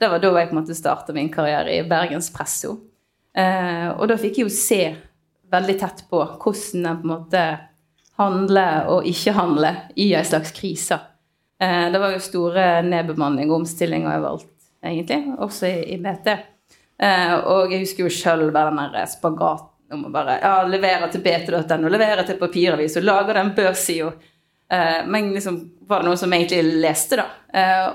Det 0.00 0.08
var 0.08 0.20
da 0.20 0.36
jeg 0.36 0.50
på 0.50 0.56
en 0.56 0.62
måte 0.62 0.76
starta 0.76 1.16
min 1.16 1.32
karriere 1.32 1.78
i 1.78 1.84
Bergenspresso. 1.88 2.76
Og 3.36 4.08
da 4.10 4.16
fikk 4.18 4.40
jeg 4.40 4.46
jo 4.48 4.50
se 4.50 4.84
veldig 5.50 5.76
tett 5.80 6.04
på 6.10 6.22
hvordan 6.22 6.86
en 6.86 7.00
på 7.00 7.08
en 7.08 7.12
måte 7.14 7.44
handler 8.20 8.88
og 8.92 9.06
ikke 9.08 9.34
handler 9.36 9.84
i 9.96 10.12
en 10.14 10.24
slags 10.26 10.52
krise. 10.56 10.98
Eh, 11.60 11.90
Det 11.92 11.98
var 11.98 12.12
jo 12.12 12.22
store 12.24 12.82
nedbemanning 12.82 13.50
og 13.50 13.62
omstillinger 13.62 14.18
overalt, 14.18 14.48
egentlig, 14.84 15.34
også 15.38 15.66
i, 15.66 15.98
BT. 15.98 16.28
Eh, 17.00 17.34
og 17.34 17.72
jeg 17.72 17.84
husker 17.84 18.04
jo 18.04 18.12
sjøl 18.12 18.50
bare 18.52 18.74
den 18.74 18.92
der 18.94 19.08
spagaten 19.08 19.68
om 19.92 20.06
å 20.06 20.12
bare 20.14 20.38
ja, 20.38 20.54
levere 20.68 21.08
til 21.10 21.22
bt.no, 21.24 21.88
levere 21.90 22.24
til 22.26 22.38
papiravis 22.38 22.96
og 23.00 23.08
lage 23.08 23.34
den 23.34 23.54
børssida. 23.56 24.12
Eh, 24.70 25.00
men 25.06 25.32
liksom 25.34 25.58
var 25.88 26.02
det 26.04 26.10
noen 26.10 26.20
som 26.20 26.32
egentlig 26.32 26.78
leste, 26.84 27.18
da. 27.18 27.26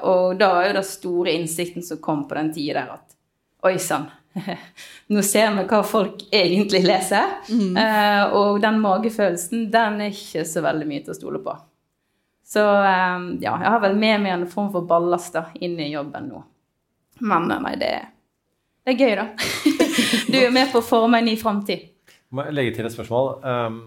Og 0.04 0.36
da 0.36 0.50
er 0.60 0.68
jo 0.68 0.80
den 0.82 0.88
store 0.90 1.32
innsikten 1.32 1.86
som 1.86 2.02
kom 2.04 2.26
på 2.28 2.36
den 2.36 2.50
tida 2.52 2.82
der, 2.82 2.98
at 2.98 3.16
oi 3.64 3.78
sann, 3.80 4.10
nå 5.08 5.22
ser 5.24 5.54
vi 5.56 5.64
hva 5.70 5.80
folk 5.88 6.26
egentlig 6.34 6.84
leser. 6.86 7.38
Eh, 7.50 8.36
og 8.36 8.60
den 8.64 8.82
magefølelsen, 8.84 9.70
den 9.72 10.02
er 10.04 10.14
ikke 10.14 10.46
så 10.48 10.64
veldig 10.66 10.90
mye 10.90 11.06
til 11.06 11.16
å 11.16 11.18
stole 11.18 11.42
på. 11.46 11.56
Så 12.46 12.62
eh, 12.62 13.16
ja, 13.42 13.56
jeg 13.56 13.72
har 13.72 13.82
vel 13.84 13.98
med 14.00 14.22
meg 14.26 14.36
en 14.36 14.48
form 14.52 14.70
for 14.74 14.88
ballast 14.90 15.38
da, 15.38 15.48
inn 15.64 15.80
i 15.80 15.92
jobben 15.94 16.30
nå. 16.34 16.44
Men 17.26 17.50
eh, 17.52 17.64
nei, 17.64 17.76
det, 17.82 17.92
det 18.84 18.96
er 18.96 19.02
gøy, 19.02 19.16
da. 19.22 19.28
du 20.32 20.40
er 20.42 20.54
med 20.54 20.72
på 20.74 20.84
å 20.84 20.86
forme 20.86 21.22
en 21.22 21.30
ny 21.32 21.38
framtid. 21.40 21.92
Må 22.36 22.48
jeg 22.48 22.58
legge 22.58 22.78
til 22.78 22.88
et 22.90 22.94
spørsmål. 22.94 23.36
Um, 23.46 23.82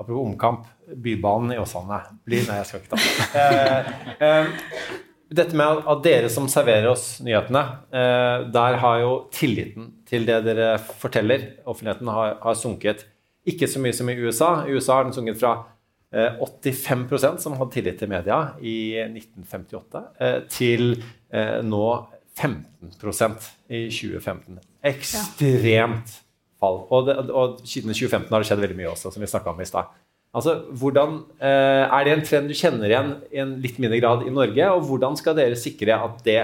apropos 0.00 0.22
omkamp. 0.24 0.68
Bybanen 0.92 1.54
i 1.54 1.60
Åsane 1.62 2.00
blir 2.26 2.42
Nei, 2.48 2.58
jeg 2.58 2.68
skal 2.68 2.80
ikke 2.82 2.96
ta 2.96 2.98
det. 3.00 4.16
Uh, 4.18 4.48
um, 4.48 5.02
dette 5.34 5.56
med 5.56 5.82
at- 5.88 6.02
dere 6.04 6.28
som 6.30 6.46
serverer 6.48 6.88
oss 6.90 7.20
nyhetene, 7.24 7.62
eh, 7.92 8.44
der 8.52 8.76
har 8.82 9.00
jo 9.00 9.12
tilliten 9.32 9.92
til 10.06 10.26
det 10.26 10.44
dere 10.44 10.78
forteller, 10.78 11.48
offentligheten, 11.66 12.08
har, 12.08 12.34
har 12.42 12.54
sunket. 12.54 13.04
Ikke 13.46 13.66
så 13.66 13.80
mye 13.82 13.92
som 13.94 14.08
i 14.08 14.14
USA. 14.20 14.64
I 14.66 14.72
USA 14.76 14.94
har 15.00 15.04
den 15.04 15.12
sunket 15.12 15.38
fra 15.40 15.64
eh, 16.12 16.36
85% 16.40 17.40
som 17.40 17.54
hadde 17.56 17.72
tillit 17.72 17.98
til 17.98 18.08
media 18.08 18.52
i 18.60 19.00
1958, 19.08 20.02
eh, 20.20 20.40
til 20.48 21.02
eh, 21.32 21.62
nå 21.62 22.06
15% 22.36 23.50
i 23.70 23.86
2015. 23.88 24.58
Ekstremt 24.84 26.12
fall. 26.60 26.78
Og, 26.90 27.06
det, 27.06 27.16
og 27.30 27.60
siden 27.66 27.92
2015 27.92 28.28
har 28.30 28.42
det 28.42 28.48
skjedd 28.50 28.62
veldig 28.62 28.78
mye 28.78 28.92
også, 28.92 29.12
som 29.12 29.22
vi 29.24 29.26
snakka 29.30 29.50
om 29.54 29.60
i 29.60 29.68
stad. 29.68 29.90
Altså, 30.32 30.54
hvordan, 30.80 31.18
eh, 31.40 31.84
Er 31.92 32.04
det 32.04 32.12
en 32.12 32.24
trend 32.24 32.48
du 32.48 32.54
kjenner 32.56 32.88
igjen 32.88 33.12
i 33.30 33.38
en 33.42 33.60
litt 33.60 33.78
mindre 33.78 34.00
grad 34.00 34.26
i 34.26 34.32
Norge? 34.32 34.70
Og 34.72 34.86
hvordan 34.88 35.16
skal 35.16 35.36
dere 35.36 35.58
sikre 35.60 35.92
at 35.92 36.24
det 36.24 36.40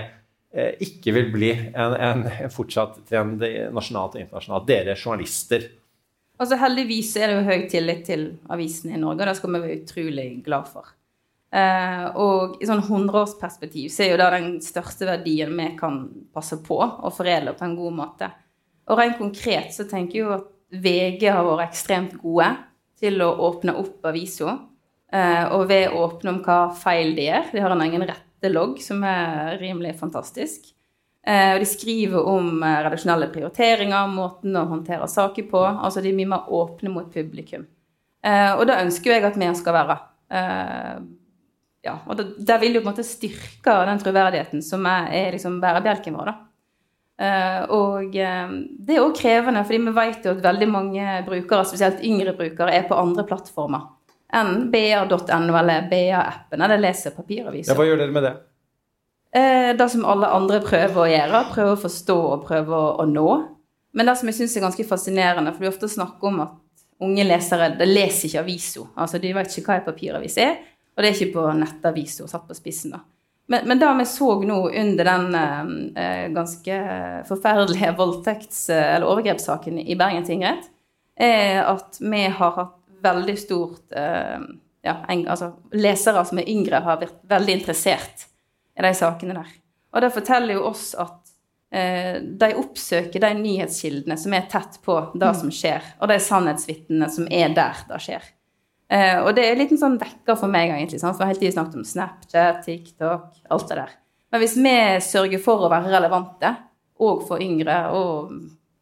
eh, 0.52 0.74
ikke 0.84 1.14
vil 1.16 1.32
bli 1.32 1.50
en, 1.72 1.94
en, 1.96 2.26
en 2.28 2.52
fortsatt 2.52 3.00
trend 3.08 3.40
nasjonalt 3.72 4.18
og 4.18 4.20
internasjonalt? 4.20 4.68
Dere 4.68 4.96
journalister. 4.96 5.70
Altså 6.38 6.60
Heldigvis 6.60 7.16
er 7.16 7.32
det 7.32 7.38
jo 7.38 7.48
høy 7.48 7.66
tillit 7.70 8.04
til 8.06 8.28
avisene 8.52 8.94
i 8.94 9.00
Norge, 9.00 9.24
og 9.24 9.32
det 9.32 9.36
skal 9.40 9.54
vi 9.54 9.62
være 9.64 9.80
utrolig 9.80 10.28
glad 10.44 10.68
for. 10.70 10.92
Eh, 11.48 12.04
og 12.20 12.60
i 12.60 12.68
sånn 12.68 12.84
hundreårsperspektiv 12.84 13.88
så 13.88 14.04
er 14.04 14.12
jo 14.12 14.20
det 14.20 14.28
den 14.34 14.50
største 14.60 15.08
verdien 15.08 15.54
vi 15.56 15.70
kan 15.78 16.02
passe 16.36 16.60
på 16.60 16.76
og 16.76 17.14
foredle 17.16 17.56
på 17.56 17.64
en 17.64 17.76
god 17.78 17.96
måte. 17.96 18.28
Og 18.88 19.00
rent 19.00 19.16
konkret 19.16 19.72
så 19.72 19.88
tenker 19.88 20.18
jeg 20.18 20.26
jo 20.26 20.34
at 20.36 20.48
VG 20.68 21.24
har 21.32 21.46
vært 21.46 21.70
ekstremt 21.70 22.18
gode 22.20 22.50
til 22.98 23.22
å 23.22 23.30
åpne 23.48 23.74
opp 23.80 24.06
avisa. 24.08 24.56
Eh, 25.12 25.44
og 25.56 25.68
ved 25.70 25.88
å 25.88 26.02
åpne 26.04 26.34
om 26.34 26.40
hva 26.44 26.58
feil 26.76 27.14
de 27.16 27.28
gjør. 27.28 27.52
De 27.54 27.62
har 27.64 27.74
en 27.74 27.84
egen 27.86 28.04
rettelogg 28.10 28.80
som 28.84 29.04
er 29.08 29.56
rimelig 29.60 29.94
fantastisk. 30.00 30.70
Eh, 31.28 31.54
og 31.54 31.62
de 31.62 31.68
skriver 31.68 32.28
om 32.28 32.62
eh, 32.62 32.80
redaksjonelle 32.84 33.30
prioriteringer, 33.32 34.10
måten 34.12 34.56
å 34.58 34.66
håndtere 34.68 35.08
saker 35.10 35.48
på. 35.50 35.62
Altså 35.64 36.04
de 36.04 36.12
er 36.12 36.18
mye 36.18 36.32
mer 36.34 36.50
åpne 36.60 36.92
mot 36.92 37.08
publikum. 37.12 37.66
Og 38.28 38.64
det 38.66 38.74
ønsker 38.82 39.12
jeg 39.14 39.22
at 39.24 39.36
vi 39.38 39.46
skal 39.56 39.76
være. 39.76 39.94
Ja, 41.86 41.92
og 42.10 42.16
da, 42.18 42.24
Der 42.50 42.58
vil 42.60 42.74
jo 42.74 42.80
på 42.82 42.88
en 42.88 42.90
måte 42.90 43.04
styrke 43.06 43.76
den 43.86 44.00
troverdigheten 44.02 44.64
som 44.66 44.82
er, 44.90 45.06
er 45.14 45.36
liksom 45.36 45.60
bærebjelken 45.62 46.18
vår. 46.18 46.32
da. 46.32 46.47
Eh, 47.18 47.62
og 47.74 48.14
eh, 48.14 48.50
det 48.78 48.94
er 48.94 49.02
òg 49.02 49.16
krevende, 49.18 49.64
fordi 49.66 49.80
vi 49.88 49.94
vet 49.96 50.26
jo 50.26 50.36
at 50.36 50.44
veldig 50.44 50.68
mange 50.70 51.14
brukere, 51.26 51.66
spesielt 51.66 52.04
yngre 52.06 52.36
brukere, 52.38 52.74
er 52.74 52.86
på 52.86 52.98
andre 52.98 53.26
plattformer 53.26 53.88
enn 54.28 54.66
ba.no 54.68 55.56
eller 55.56 55.86
BA-appen, 55.88 56.60
eller 56.60 56.80
leser 56.82 57.14
papiraviser. 57.16 57.72
Ja, 57.72 57.78
hva 57.78 57.86
gjør 57.88 58.02
dere 58.02 58.12
med 58.12 58.26
det? 58.26 58.34
Eh, 59.32 59.70
det 59.76 59.88
som 59.92 60.04
alle 60.08 60.28
andre 60.36 60.60
prøver 60.64 61.00
å 61.00 61.08
gjøre, 61.08 61.44
prøver 61.52 61.74
å 61.74 61.80
forstå 61.80 62.16
og 62.34 62.44
prøver 62.48 62.76
å, 62.76 62.88
å 63.02 63.06
nå. 63.08 63.28
Men 63.96 64.08
det 64.08 64.18
som 64.20 64.28
jeg 64.28 64.38
syns 64.38 64.56
er 64.56 64.66
ganske 64.66 64.86
fascinerende, 64.88 65.54
for 65.54 65.64
vi 65.64 65.70
ofte 65.72 65.88
snakker 65.90 66.30
om 66.30 66.42
at 66.44 66.56
unge 67.04 67.24
lesere 67.24 67.70
de 67.78 67.88
leser 67.88 68.28
ikke 68.28 68.42
aviso. 68.44 68.88
Altså, 68.98 69.20
de 69.22 69.32
vet 69.34 69.52
ikke 69.52 69.72
hva 69.72 69.78
en 69.80 69.86
papiravis 69.88 70.38
er, 70.44 70.58
og 70.94 71.02
det 71.02 71.10
er 71.10 71.16
ikke 71.16 71.38
på 71.38 71.46
nettaviso, 71.56 72.28
satt 72.28 72.46
på 72.48 72.56
spissen. 72.56 72.96
da. 72.96 73.02
Men, 73.48 73.68
men 73.68 73.78
det 73.80 73.94
vi 73.98 74.04
så 74.04 74.34
nå 74.44 74.58
under 74.70 75.08
den 75.08 75.34
eh, 75.96 76.28
ganske 76.28 76.80
forferdelige 77.28 77.94
voldtekts- 77.96 78.66
eller 78.70 79.08
overgrepssaken 79.08 79.78
i 79.80 79.96
Bergen 79.96 80.26
tingrett, 80.28 80.68
er 81.16 81.62
at 81.64 81.96
vi 82.00 82.26
har 82.26 82.52
hatt 82.58 82.74
veldig 83.02 83.38
stort 83.40 83.96
eh, 83.96 84.36
ja, 84.82 84.96
en, 85.08 85.24
altså, 85.28 85.54
Lesere 85.72 86.24
som 86.28 86.42
er 86.42 86.50
yngre, 86.50 86.82
har 86.84 87.00
vært 87.00 87.22
veldig 87.30 87.56
interessert 87.60 88.28
i 88.78 88.84
de 88.84 88.92
sakene 88.94 89.40
der. 89.40 89.56
Og 89.96 90.04
det 90.04 90.12
forteller 90.14 90.58
jo 90.58 90.66
oss 90.68 90.90
at 91.00 91.32
eh, 91.72 92.20
de 92.20 92.50
oppsøker 92.60 93.22
de 93.24 93.32
nyhetskildene 93.40 94.18
som 94.20 94.36
er 94.36 94.48
tett 94.52 94.76
på 94.84 95.00
det 95.16 95.32
som 95.40 95.52
skjer, 95.52 95.94
og 96.02 96.12
de 96.12 96.20
sannhetsvitnene 96.22 97.08
som 97.16 97.32
er 97.32 97.56
der 97.56 97.80
det 97.88 98.02
skjer. 98.04 98.34
Eh, 98.88 99.18
og 99.20 99.34
det 99.36 99.44
er 99.44 99.54
en 99.54 99.60
liten 99.60 99.80
sånn 99.80 99.98
vekker 100.00 100.38
for 100.40 100.50
meg, 100.52 100.72
egentlig. 100.72 101.00
Sant? 101.02 101.18
For 101.18 101.28
hele 101.28 101.40
tiden 101.40 101.56
snakket 101.56 101.80
om 101.80 101.88
Snapchat, 101.88 102.62
TikTok, 102.64 103.26
alt 103.52 103.68
det 103.68 103.80
der. 103.82 103.92
Men 104.32 104.42
hvis 104.42 104.56
vi 104.60 104.74
sørger 105.04 105.42
for 105.44 105.64
å 105.64 105.70
være 105.72 105.92
relevante, 105.92 106.54
og 106.98 107.22
for 107.28 107.42
yngre, 107.42 107.76
og 107.94 108.32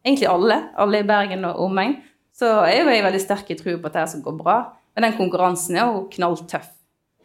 egentlig 0.05 0.29
alle, 0.31 0.57
alle 0.79 1.03
i 1.03 1.07
Bergen 1.07 1.45
og 1.49 1.61
omegn, 1.67 1.99
så 2.37 2.63
er 2.65 2.81
jo 2.81 2.89
jeg 2.91 3.05
veldig 3.05 3.21
sterk 3.21 3.51
i 3.53 3.59
tro 3.59 3.77
på 3.77 3.89
at 3.89 3.95
det 3.95 4.03
her 4.03 4.09
skal 4.11 4.25
gå 4.25 4.33
bra. 4.39 4.57
Men 4.95 5.07
den 5.07 5.17
konkurransen 5.19 5.77
er 5.77 5.85
jo 5.85 6.07
knalltøff. 6.13 6.71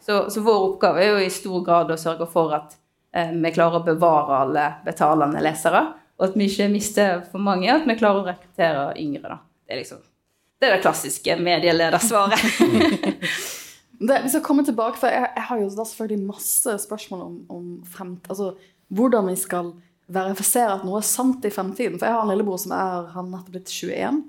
Så, 0.03 0.27
så, 0.35 0.42
vår 0.42 0.64
oppgave 0.66 1.03
er 1.03 1.12
jo 1.12 1.25
i 1.25 1.33
stor 1.33 1.62
grad 1.64 1.92
å 1.95 2.01
sørge 2.01 2.27
for 2.31 2.53
at 2.57 2.75
eh, 3.14 3.31
vi 3.31 3.53
klarer 3.55 3.79
å 3.79 3.87
bevare 3.87 4.40
alle 4.42 4.64
betalende 4.85 5.42
lesere, 5.45 5.85
og 6.18 6.27
at 6.27 6.38
vi 6.38 6.49
ikke 6.51 6.73
mister 6.73 7.23
for 7.31 7.42
mange, 7.42 7.71
og 7.71 7.85
at 7.85 7.87
vi 7.88 7.99
klarer 8.01 8.25
å 8.25 8.27
rekruttere 8.33 8.88
yngre. 8.99 9.31
Da. 9.31 9.38
Det 9.62 9.77
er 9.77 9.85
liksom 9.85 10.03
det 10.62 10.68
er 10.68 10.77
det 10.77 10.85
klassiske 10.85 11.35
medieledersvaret. 11.42 12.38
det, 14.07 14.18
vi 14.22 14.31
skal 14.31 14.44
komme 14.46 14.62
tilbake, 14.66 15.01
for 15.01 15.11
jeg, 15.11 15.27
jeg 15.35 15.46
har 15.48 15.59
jo 15.59 15.70
da 15.75 15.87
selvfølgelig 15.90 16.29
masse 16.29 16.77
spørsmål 16.85 17.25
om, 17.25 17.38
om 17.51 17.64
fremt, 17.90 18.29
altså, 18.31 18.53
hvordan 18.94 19.33
vi 19.33 19.35
skal 19.40 19.72
verifisere 20.12 20.77
at 20.77 20.85
noe 20.87 21.01
er 21.01 21.09
sant 21.09 21.42
i 21.48 21.51
fremtiden. 21.51 21.98
For 21.98 22.07
jeg 22.07 22.14
har 22.14 22.22
en 22.22 22.31
lillebror 22.31 22.61
som 22.62 22.77
er 22.77 23.11
han 23.14 23.33
nettopp 23.33 23.57
blitt 23.57 23.72
21, 23.75 24.22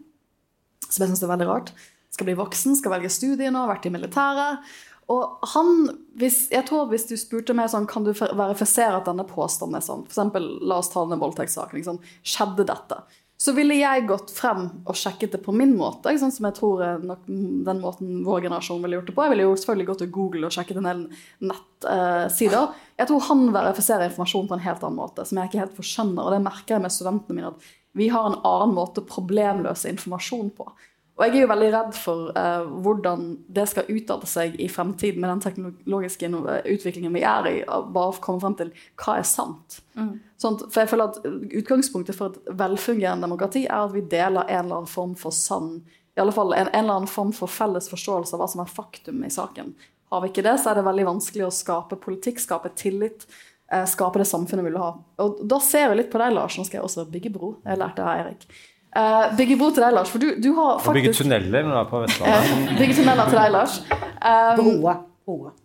som 0.88 1.06
jeg 1.06 1.12
syns 1.12 1.24
er 1.26 1.34
veldig 1.36 1.50
rart. 1.52 1.70
Skal 2.14 2.30
bli 2.30 2.38
voksen, 2.40 2.78
skal 2.80 2.96
velge 2.96 3.14
studier 3.14 3.54
nå, 3.54 3.68
vært 3.70 3.86
i 3.90 3.94
militæret. 3.94 4.74
Og 5.14 5.50
han, 5.54 5.74
hvis, 6.18 6.46
jeg 6.54 6.66
tror 6.70 6.88
hvis 6.90 7.06
du 7.10 7.18
spurte 7.20 7.54
meg 7.58 7.70
sånn, 7.70 7.86
kan 7.90 8.06
du 8.06 8.14
verifisere 8.16 9.02
at 9.02 9.10
denne 9.10 9.26
påstanden 9.28 9.78
er 9.78 9.86
sånn, 9.86 10.06
f.eks. 10.08 10.40
la 10.64 10.80
oss 10.80 10.90
ta 10.94 11.04
denne 11.04 11.20
voldtektssaken, 11.22 11.78
liksom, 11.82 12.00
skjedde 12.24 12.66
dette? 12.70 13.04
Så 13.44 13.52
ville 13.52 13.76
jeg 13.76 14.06
gått 14.08 14.30
frem 14.32 14.70
og 14.88 14.96
sjekket 14.96 15.34
det 15.36 15.42
på 15.44 15.52
min 15.56 15.74
måte, 15.76 16.14
sånn 16.20 16.32
som 16.32 16.46
jeg 16.48 16.56
tror 16.56 16.84
nok 17.04 17.26
den 17.28 17.82
måten 17.82 18.22
vår 18.24 18.46
generasjon 18.46 18.80
ville 18.86 19.02
gjort 19.02 19.10
det 19.10 19.16
på. 19.18 19.26
Jeg 19.26 19.34
ville 19.34 19.48
jo 19.50 19.58
selvfølgelig 19.60 19.88
gått 19.90 20.02
til 20.06 20.14
Google 20.16 20.48
og 20.48 20.56
sjekket 20.56 20.80
en 20.80 20.88
del 20.88 21.02
nettsider. 21.50 22.70
Uh, 22.70 22.94
jeg 23.02 23.10
tror 23.10 23.28
han 23.28 23.44
verifiserer 23.52 24.08
informasjon 24.08 24.48
på 24.48 24.56
en 24.56 24.64
helt 24.64 24.88
annen 24.88 25.02
måte, 25.02 25.28
som 25.28 25.42
jeg 25.42 25.52
ikke 25.52 25.64
helt 25.66 25.76
forskjønner. 25.76 26.24
Og 26.24 26.32
det 26.32 26.40
merker 26.46 26.78
jeg 26.78 26.86
med 26.86 26.96
studentene 26.96 27.40
mine, 27.40 27.52
at 27.52 27.70
vi 28.00 28.08
har 28.14 28.30
en 28.30 28.40
annen 28.40 28.78
måte 28.80 29.04
problemløse 29.12 29.92
informasjon 29.92 30.56
på. 30.56 30.72
Og 31.14 31.28
jeg 31.28 31.36
er 31.36 31.44
jo 31.44 31.52
veldig 31.52 31.72
redd 31.76 31.98
for 32.00 32.32
uh, 32.34 32.64
hvordan 32.86 33.26
det 33.54 33.68
skal 33.70 33.92
utarte 33.92 34.30
seg 34.30 34.56
i 34.56 34.70
fremtiden 34.72 35.20
med 35.22 35.30
den 35.30 35.44
teknologiske 35.44 36.32
utviklingen 36.32 37.14
vi 37.14 37.28
er 37.28 37.50
i, 37.52 37.58
bare 37.68 38.16
å 38.16 38.22
komme 38.24 38.42
frem 38.42 38.56
til 38.64 38.72
hva 39.04 39.20
er 39.20 39.28
sant. 39.28 39.84
Mm. 40.00 40.16
Sånn, 40.44 40.60
for 40.68 40.84
jeg 40.84 40.92
føler 40.92 41.12
at 41.12 41.24
Utgangspunktet 41.62 42.18
for 42.18 42.34
et 42.34 42.56
velfungerende 42.60 43.30
demokrati 43.30 43.64
er 43.64 43.86
at 43.86 43.94
vi 43.96 44.04
deler 44.12 44.44
en 44.44 44.66
eller 44.66 44.82
annen 44.82 44.92
form 44.92 45.14
for 45.20 45.36
sann 45.36 45.78
i 46.16 46.20
alle 46.20 46.32
fall 46.32 46.54
en, 46.54 46.68
en 46.68 46.84
eller 46.84 46.94
annen 46.94 47.08
form 47.08 47.32
for 47.34 47.50
felles 47.50 47.90
forståelse 47.90 48.36
av 48.36 48.44
hva 48.44 48.50
som 48.50 48.62
er 48.62 48.70
faktum 48.70 49.24
i 49.26 49.32
saken. 49.34 49.74
Har 50.14 50.22
vi 50.22 50.30
ikke 50.30 50.44
det, 50.46 50.60
så 50.62 50.72
er 50.72 50.78
det 50.78 50.86
veldig 50.86 51.08
vanskelig 51.08 51.48
å 51.48 51.54
skape 51.54 51.98
politikk, 52.02 52.42
skape 52.42 52.70
tillit, 52.78 53.26
eh, 53.72 53.86
skape 53.90 54.22
det 54.22 54.28
samfunnet 54.30 54.68
vi 54.68 54.70
vil 54.70 54.82
ha. 54.82 54.92
Og 55.24 55.42
Da 55.50 55.58
ser 55.60 55.88
jeg 55.88 55.98
litt 56.04 56.12
på 56.14 56.22
deg, 56.22 56.36
Lars. 56.36 56.58
Nå 56.58 56.68
skal 56.68 56.80
jeg 56.80 56.86
også 56.86 57.08
bygge 57.10 57.34
bro. 57.34 57.56
Jeg 57.66 57.82
lærte 57.82 57.98
det 57.98 58.06
av 58.06 58.28
Erik. 58.28 58.46
Eh, 58.94 59.34
bygge 59.40 59.58
bro 59.58 59.72
til 59.72 59.88
deg, 59.88 59.96
Lars. 59.98 60.14
For 60.14 60.22
du, 60.22 60.36
du 60.38 60.52
har 60.54 60.78
faktisk 60.78 60.94
Og 60.94 61.00
bygge 61.00 61.16
tunneler 61.18 61.66
når 61.66 61.74
du 61.74 61.80
er 61.80 61.90
på 61.90 62.04
Vestlandet. 62.04 62.54
Uh, 62.54 62.78
bygge 62.84 63.00
tunneler 63.00 63.34
til 63.34 63.42
deg, 63.42 63.52
Lars. 63.58 63.80
Um, 63.90 64.62
Broa. 64.62 64.96
Broa. 65.26 65.56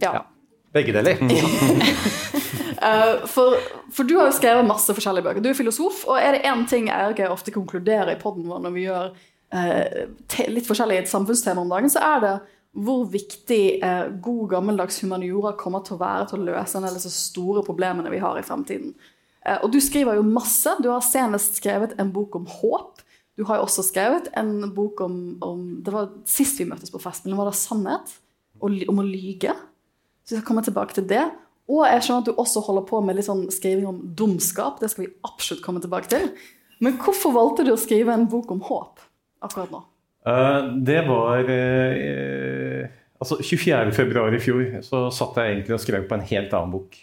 Ja. 0.00 0.14
ja. 0.14 0.24
Begge 0.72 0.96
deler. 0.96 1.20
uh, 2.82 3.24
for, 3.30 3.56
for, 3.94 4.08
du 4.08 4.16
har 4.18 4.30
jo 4.30 4.36
skrevet 4.36 4.68
masse 4.68 4.94
forskjellige 4.94 5.26
bøker. 5.26 5.44
Du 5.44 5.50
er 5.50 5.58
filosof, 5.58 6.04
og 6.08 6.20
er 6.20 6.36
det 6.36 6.44
én 6.48 6.64
ting 6.70 6.88
jeg 6.90 7.30
ofte 7.30 7.54
konkluderer 7.54 8.14
i 8.14 8.20
poden 8.20 8.46
vår 8.48 8.62
når 8.64 8.76
vi 8.76 8.86
gjør 8.88 9.10
litt 10.52 10.66
forskjellige 10.68 11.06
samfunnstema 11.08 11.62
om 11.62 11.70
dagen, 11.72 11.88
så 11.88 12.02
er 12.04 12.18
det 12.20 12.32
hvor 12.84 13.06
viktig 13.08 13.78
god, 14.20 14.42
gammeldags 14.50 14.98
humaniora 15.00 15.54
kommer 15.56 15.80
til 15.86 15.96
å 15.96 16.02
være 16.02 16.26
til 16.28 16.42
å 16.42 16.48
løse 16.50 16.76
en 16.76 16.84
del 16.84 16.92
av 16.92 16.98
disse 16.98 17.14
store 17.16 17.62
problemene 17.64 18.12
vi 18.12 18.20
har 18.20 18.36
i 18.36 18.44
fremtiden. 18.44 18.92
Eh, 19.48 19.58
og 19.62 19.72
du 19.72 19.80
skriver 19.82 20.18
jo 20.18 20.26
masse. 20.26 20.72
Du 20.82 20.90
har 20.92 21.04
senest 21.04 21.60
skrevet 21.60 21.96
en 22.00 22.12
bok 22.14 22.36
om 22.38 22.46
håp. 22.58 23.02
Du 23.38 23.44
har 23.48 23.60
jo 23.60 23.68
også 23.68 23.84
skrevet 23.86 24.30
en 24.38 24.72
bok 24.74 25.00
om, 25.04 25.18
om 25.44 25.60
Det 25.84 25.94
var 25.94 26.10
sist 26.26 26.58
vi 26.58 26.66
møttes 26.68 26.92
på 26.92 27.00
festen. 27.02 27.36
Var 27.38 27.50
det 27.50 27.58
sannhet? 27.58 28.16
Om 28.60 28.98
å 28.98 29.06
lyge? 29.06 29.54
Så 30.26 30.34
vi 30.34 30.40
skal 30.40 30.48
komme 30.48 30.64
tilbake 30.66 30.96
til 30.96 31.06
det. 31.08 31.28
Og 31.68 31.82
jeg 31.84 32.04
skjønner 32.04 32.24
at 32.24 32.30
du 32.30 32.40
også 32.40 32.62
holder 32.64 32.86
på 32.88 33.00
med 33.04 33.18
litt 33.18 33.26
sånn 33.28 33.44
skriving 33.52 33.88
om 33.90 33.98
dumskap. 34.16 34.78
Det 34.80 34.88
skal 34.92 35.04
vi 35.04 35.12
absolutt 35.28 35.64
komme 35.64 35.82
tilbake 35.84 36.08
til. 36.10 36.30
Men 36.84 36.96
hvorfor 37.02 37.34
valgte 37.34 37.66
du 37.66 37.74
å 37.74 37.80
skrive 37.80 38.14
en 38.14 38.28
bok 38.30 38.52
om 38.54 38.62
håp 38.64 39.02
akkurat 39.44 39.74
nå? 39.74 39.82
Uh, 40.28 40.72
det 40.84 41.02
var 41.06 41.46
uh, 41.46 42.88
Altså 43.18 43.38
24.2 43.42 44.24
i 44.36 44.40
fjor 44.42 44.64
så 44.86 45.04
satt 45.14 45.38
jeg 45.40 45.52
egentlig 45.52 45.74
og 45.74 45.82
skrev 45.82 46.08
på 46.08 46.16
en 46.16 46.26
helt 46.30 46.52
annen 46.54 46.74
bok. 46.74 46.98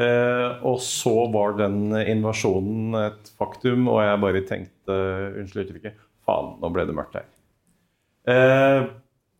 Uh, 0.00 0.60
og 0.68 0.78
så 0.84 1.14
var 1.32 1.56
den 1.58 1.90
invasjonen 1.98 2.96
et 3.00 3.30
faktum, 3.40 3.88
og 3.90 4.02
jeg 4.04 4.20
bare 4.22 4.42
tenkte 4.48 4.98
Unnskyld 5.40 5.64
uttrykket. 5.64 6.02
Faen, 6.28 6.54
nå 6.60 6.70
ble 6.72 6.86
det 6.88 6.96
mørkt 6.96 7.18
her. 7.18 7.26
Uh, 8.28 8.92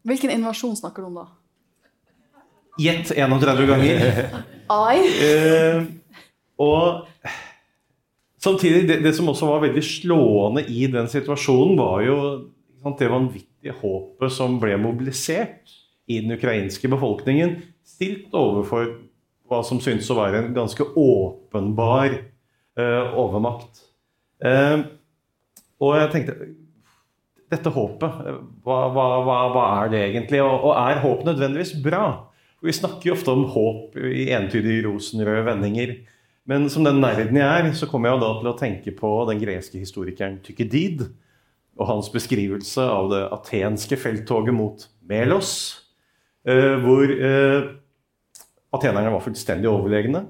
Hvilken 0.08 0.32
invasjon 0.32 0.78
snakker 0.80 1.04
du 1.04 1.10
om 1.10 1.20
da? 1.20 1.26
Gjett 2.80 3.12
31 3.12 3.66
ganger. 3.68 4.06
Ai. 4.80 4.98
Uh, 5.20 5.82
og 6.60 7.06
samtidig, 8.40 8.86
det, 8.88 9.00
det, 9.04 9.12
som 9.16 9.28
også 9.32 9.48
var 9.50 9.64
veldig 9.66 9.82
slående 9.84 10.64
i 10.68 10.86
den 10.92 11.10
situasjonen, 11.10 11.76
var 11.80 12.04
jo 12.06 12.16
sant, 12.80 13.00
det 13.00 13.10
vanvittige 13.12 13.76
håpet 13.82 14.32
som 14.32 14.56
ble 14.62 14.78
mobilisert 14.80 15.74
i 16.10 16.20
den 16.22 16.34
ukrainske 16.34 16.88
befolkningen, 16.90 17.58
stilt 17.86 18.32
overfor 18.36 18.94
hva 19.50 19.60
som 19.66 19.80
synes 19.82 20.08
å 20.10 20.18
være 20.18 20.44
en 20.44 20.54
ganske 20.54 20.84
åpenbar 20.98 22.14
uh, 22.78 23.18
overmakt. 23.18 23.84
Uh, 24.40 24.86
og 25.80 25.96
jeg 25.98 26.10
tenkte 26.14 26.34
Dette 27.50 27.70
håpet, 27.74 28.18
hva, 28.62 28.76
hva, 28.94 29.04
hva, 29.26 29.36
hva 29.50 29.62
er 29.80 29.88
det 29.90 30.00
egentlig? 30.04 30.38
Og, 30.38 30.68
og, 30.68 30.74
er 30.78 31.00
håp 31.02 31.24
nødvendigvis 31.26 31.72
bra? 31.82 32.29
Vi 32.60 32.74
snakker 32.76 33.08
jo 33.08 33.16
ofte 33.16 33.32
om 33.32 33.46
håp 33.54 33.96
i 33.96 34.28
entydige 34.36 34.84
rosenrøde 34.84 35.46
vendinger. 35.48 35.94
Men 36.48 36.68
som 36.72 36.84
den 36.84 37.00
nerden 37.00 37.38
jeg 37.38 37.48
er, 37.48 37.68
så 37.76 37.88
kommer 37.88 38.10
jeg 38.10 38.22
da 38.22 38.30
til 38.38 38.50
å 38.50 38.56
tenke 38.58 38.94
på 38.96 39.10
den 39.30 39.40
greske 39.40 39.80
historikeren 39.80 40.40
Tykkedid 40.44 41.06
og 41.80 41.86
hans 41.88 42.10
beskrivelse 42.12 42.84
av 42.84 43.08
det 43.12 43.22
atenske 43.32 43.96
felttoget 44.00 44.56
mot 44.56 44.84
Melos, 45.08 45.52
uh, 46.48 46.76
hvor 46.82 47.14
Atenerne 48.70 49.10
var 49.10 49.22
fullstendig 49.24 49.66
overlegne. 49.70 50.24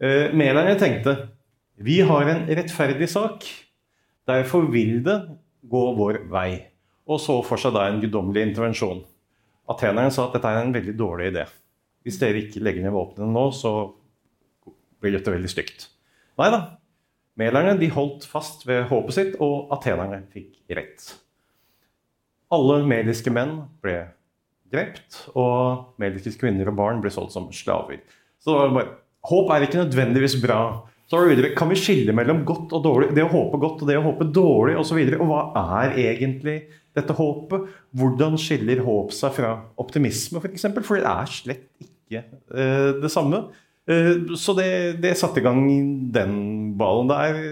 Eh, 0.00 0.34
Melerne 0.36 0.76
tenkte 0.78 1.14
vi 1.80 2.00
har 2.04 2.28
en 2.28 2.44
rettferdig 2.46 3.08
sak. 3.08 3.46
Derfor 4.28 4.66
vil 4.72 4.98
det 5.06 5.16
gå 5.62 5.84
vår 5.96 6.24
vei. 6.28 6.50
Og 7.08 7.20
så 7.22 7.38
for 7.46 7.60
seg 7.60 7.72
da 7.76 7.86
en 7.88 8.02
guddommelig 8.02 8.44
intervensjon. 8.50 9.00
Atenerne 9.72 10.12
sa 10.12 10.26
at 10.26 10.36
dette 10.36 10.50
er 10.50 10.60
en 10.60 10.74
veldig 10.74 10.96
dårlig 10.98 11.30
idé. 11.32 11.46
Hvis 12.08 12.18
dere 12.22 12.40
ikke 12.40 12.64
legger 12.64 12.86
ned 12.86 12.96
våpnene 12.96 13.30
nå, 13.34 13.46
så 13.52 13.72
blir 14.98 15.14
dette 15.14 15.32
veldig 15.32 15.52
stygt. 15.52 15.90
Nei 16.40 16.50
da. 16.54 16.62
Melerne 17.38 17.76
de 17.78 17.90
holdt 17.94 18.24
fast 18.26 18.64
ved 18.66 18.88
håpet 18.90 19.14
sitt, 19.14 19.34
og 19.44 19.70
atenerne 19.76 20.24
fikk 20.32 20.56
rett. 20.74 21.12
Alle 22.54 22.80
mediske 22.88 23.30
menn 23.30 23.60
ble 23.84 24.00
drept, 24.72 25.20
og 25.38 25.98
meliske 26.00 26.40
kvinner 26.40 26.70
og 26.70 26.78
barn 26.80 27.02
ble 27.04 27.12
solgt 27.12 27.36
som 27.36 27.48
slaver. 27.54 28.00
Så 28.42 28.52
det 28.52 28.58
var 28.58 28.74
bare, 28.78 28.96
Håp 29.28 29.50
er 29.50 29.64
ikke 29.66 29.82
nødvendigvis 29.82 30.36
bra. 30.40 30.60
Så 31.10 31.18
videre, 31.26 31.54
Kan 31.56 31.68
vi 31.68 31.76
skille 31.76 32.12
mellom 32.12 32.44
godt 32.44 32.72
og 32.76 32.84
dårlig, 32.84 33.08
det 33.16 33.24
å 33.24 33.32
håpe 33.32 33.58
godt 33.60 33.82
og 33.82 33.88
det 33.88 33.96
å 33.98 34.04
håpe 34.04 34.28
dårlig 34.32 34.76
osv.? 34.78 34.98
Og, 35.00 35.10
så 35.10 35.18
og 35.18 35.30
hva 35.30 35.40
er 35.80 35.96
egentlig 36.04 36.56
dette 36.96 37.16
håpet? 37.16 37.66
Hvordan 37.96 38.38
skiller 38.40 38.82
håp 38.84 39.12
seg 39.16 39.34
fra 39.36 39.54
optimisme, 39.80 40.40
f.eks.? 40.40 40.68
For, 40.68 40.86
for 40.86 41.00
det 41.00 41.10
er 41.10 41.32
slett 41.32 41.66
ikke 41.82 41.87
eh, 42.16 42.90
det 43.02 43.10
samme. 43.12 43.48
Eh, 43.88 44.34
så 44.36 44.54
det, 44.58 44.70
det 45.02 45.16
satte 45.18 45.40
i 45.40 45.44
gang 45.46 45.62
den 46.14 46.38
ballen 46.80 47.10
der. 47.12 47.42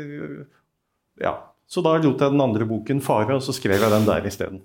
Ja. 1.20 1.36
Så 1.66 1.82
da 1.82 1.96
lot 1.98 2.20
jeg 2.22 2.30
den 2.30 2.42
andre 2.42 2.66
boken 2.68 3.00
fare, 3.02 3.34
og 3.34 3.42
så 3.42 3.54
skrev 3.56 3.80
jeg 3.80 3.90
den 3.90 4.06
der 4.06 4.26
isteden. 4.28 4.60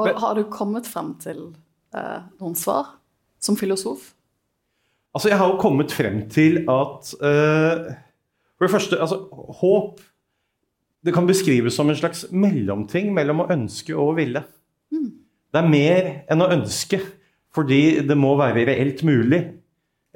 Og 0.00 0.08
har 0.20 0.36
du 0.36 0.46
kommet 0.52 0.88
frem 0.88 1.14
til 1.20 1.50
eh, 1.96 2.20
noen 2.40 2.56
svar 2.56 2.96
som 3.42 3.58
filosof? 3.60 4.12
Altså, 5.16 5.30
jeg 5.32 5.40
har 5.40 5.52
jo 5.52 5.60
kommet 5.60 5.92
frem 5.96 6.20
til 6.32 6.58
at 6.68 7.12
eh, 7.24 7.94
For 8.56 8.66
det 8.66 8.72
første, 8.72 8.98
altså, 9.00 9.16
håp 9.60 10.00
Det 11.04 11.14
kan 11.14 11.28
beskrives 11.28 11.76
som 11.76 11.88
en 11.88 11.96
slags 11.96 12.26
mellomting 12.32 13.12
mellom 13.14 13.44
å 13.44 13.50
ønske 13.52 13.94
og 13.94 14.10
å 14.10 14.16
ville. 14.16 14.42
Mm. 14.92 15.10
Det 15.52 15.60
er 15.60 15.70
mer 15.70 16.08
enn 16.32 16.42
å 16.42 16.50
ønske, 16.50 16.98
fordi 17.56 18.02
det 18.06 18.16
må 18.20 18.34
være 18.38 18.66
reelt 18.68 19.00
mulig. 19.08 19.40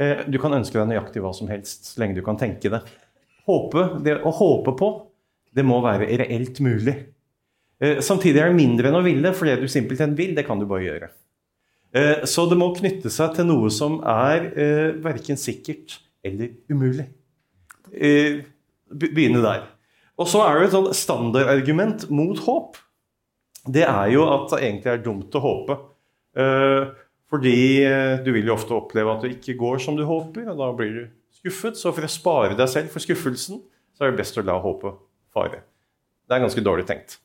Uh, 0.00 0.26
du 0.28 0.36
kan 0.40 0.54
ønske 0.56 0.76
deg 0.76 0.90
nøyaktig 0.92 1.22
hva 1.24 1.32
som 1.36 1.48
helst 1.52 1.94
så 1.94 2.02
lenge 2.02 2.18
du 2.18 2.24
kan 2.26 2.38
tenke 2.40 2.72
det. 2.72 2.82
Håpe, 3.48 3.86
det 4.04 4.20
å 4.22 4.32
håpe 4.36 4.76
på, 4.76 4.90
det 5.56 5.64
må 5.66 5.80
være 5.84 6.08
reelt 6.20 6.60
mulig. 6.64 6.96
Uh, 7.80 7.98
samtidig 8.04 8.44
er 8.44 8.52
det 8.52 8.60
mindre 8.60 8.92
enn 8.92 9.00
å 9.00 9.06
ville, 9.06 9.34
for 9.36 9.48
det 9.48 9.58
du 9.62 9.68
simpelthen 9.72 10.14
vil, 10.18 10.36
det 10.36 10.46
kan 10.48 10.60
du 10.60 10.68
bare 10.68 10.86
gjøre. 10.86 11.10
Eh, 11.90 12.22
så 12.24 12.46
det 12.46 12.58
må 12.58 12.70
knytte 12.76 13.10
seg 13.10 13.34
til 13.34 13.48
noe 13.48 13.70
som 13.74 13.98
er 14.06 14.46
eh, 14.54 14.90
verken 15.02 15.38
sikkert 15.40 15.98
eller 16.26 16.52
umulig. 16.70 17.08
Eh, 17.90 18.44
begynne 18.90 19.42
der. 19.42 19.66
Og 20.20 20.28
så 20.30 20.44
er 20.44 20.58
det 20.58 20.68
et 20.68 20.76
sånn 20.76 20.90
standardargument 20.94 22.06
mot 22.14 22.38
håp. 22.44 22.78
Det 23.66 23.82
er 23.86 24.12
jo 24.14 24.26
at 24.30 24.52
det 24.52 24.60
egentlig 24.62 24.92
er 24.92 25.02
dumt 25.04 25.34
å 25.36 25.42
håpe. 25.42 25.76
Eh, 27.30 27.36
fordi 27.36 27.82
eh, 27.84 28.24
du 28.24 28.32
vil 28.32 28.46
jo 28.46 28.54
ofte 28.54 28.74
oppleve 28.74 29.12
at 29.12 29.22
det 29.22 29.36
ikke 29.38 29.58
går 29.58 29.78
som 29.78 29.96
du 29.96 30.04
håper, 30.04 30.50
og 30.50 30.58
da 30.58 30.72
blir 30.76 30.92
du 30.92 31.02
skuffet. 31.40 31.76
Så 31.76 31.92
for 31.92 32.02
å 32.02 32.10
spare 32.10 32.56
deg 32.56 32.68
selv 32.68 32.90
for 32.90 33.00
skuffelsen, 33.00 33.62
så 33.94 34.04
er 34.04 34.10
det 34.10 34.18
best 34.18 34.38
å 34.38 34.42
la 34.42 34.58
håpet 34.58 34.98
fare. 35.32 35.62
Det 36.26 36.34
er 36.34 36.42
ganske 36.42 36.64
dårlig 36.64 36.86
tenkt. 36.86 37.18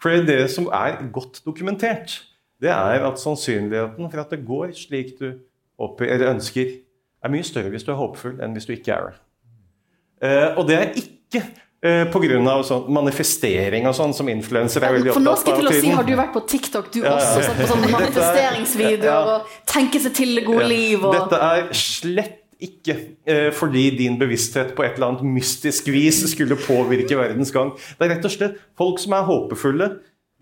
For 0.00 0.10
det 0.10 0.50
som 0.52 0.68
er 0.72 1.02
godt 1.12 1.42
dokumentert, 1.44 2.24
det 2.60 2.70
er 2.70 3.04
at 3.04 3.20
sannsynligheten 3.20 4.10
for 4.10 4.20
at 4.20 4.30
det 4.30 4.44
går 4.44 4.72
slik 4.76 5.18
du 5.18 5.34
ønsker, 5.78 6.80
er 7.24 7.32
mye 7.32 7.44
større 7.44 7.70
hvis 7.72 7.84
du 7.84 7.92
er 7.92 7.98
håpefull, 7.98 8.36
enn 8.44 8.52
hvis 8.52 8.66
du 8.68 8.74
ikke 8.74 8.92
er 8.92 9.08
det. 9.08 9.20
Uh, 10.24 10.58
og 10.60 10.68
det 10.68 10.76
er 10.76 10.92
ikke 11.00 11.40
pga. 11.84 12.54
Sånn 12.64 12.86
manifestering 12.96 13.88
og 13.90 13.96
sånn, 13.96 14.14
som 14.16 14.30
influensere 14.32 14.88
er 14.88 14.96
veldig 14.98 15.12
opptatt 15.12 15.20
av. 15.20 15.20
For 15.20 15.28
nå 15.28 15.34
skal 15.40 15.52
jeg 15.52 15.60
til 15.60 15.70
å 15.70 15.82
si, 15.82 15.90
Har 15.98 16.08
du 16.08 16.14
vært 16.20 16.32
på 16.36 16.44
TikTok, 16.54 16.88
du 16.94 17.02
ja, 17.02 17.16
også, 17.18 17.42
sett 17.44 17.60
på 17.60 17.68
sånne 17.74 17.90
manifesteringsvideoer 17.96 19.10
ja. 19.10 19.36
og 19.36 19.68
tenke 19.70 20.00
seg 20.00 20.16
til 20.16 20.32
det 20.38 20.46
gode 20.48 20.64
ja. 20.64 20.72
liv? 20.72 21.04
Og... 21.04 21.12
Dette 21.18 21.42
er 21.50 21.68
slett 21.76 22.40
ikke 22.64 22.96
eh, 23.28 23.50
fordi 23.52 23.88
din 23.98 24.18
bevissthet 24.20 24.74
på 24.76 24.84
et 24.86 24.96
eller 24.96 25.12
annet 25.12 25.26
mystisk 25.36 25.88
vis 25.92 26.22
skulle 26.30 26.56
påvirke 26.60 27.18
verdens 27.18 27.52
gang. 27.54 27.74
Det 27.98 28.06
er 28.06 28.14
rett 28.14 28.28
og 28.28 28.32
slett 28.32 28.60
folk 28.78 29.02
som 29.02 29.16
er 29.16 29.26
håpefulle. 29.28 29.90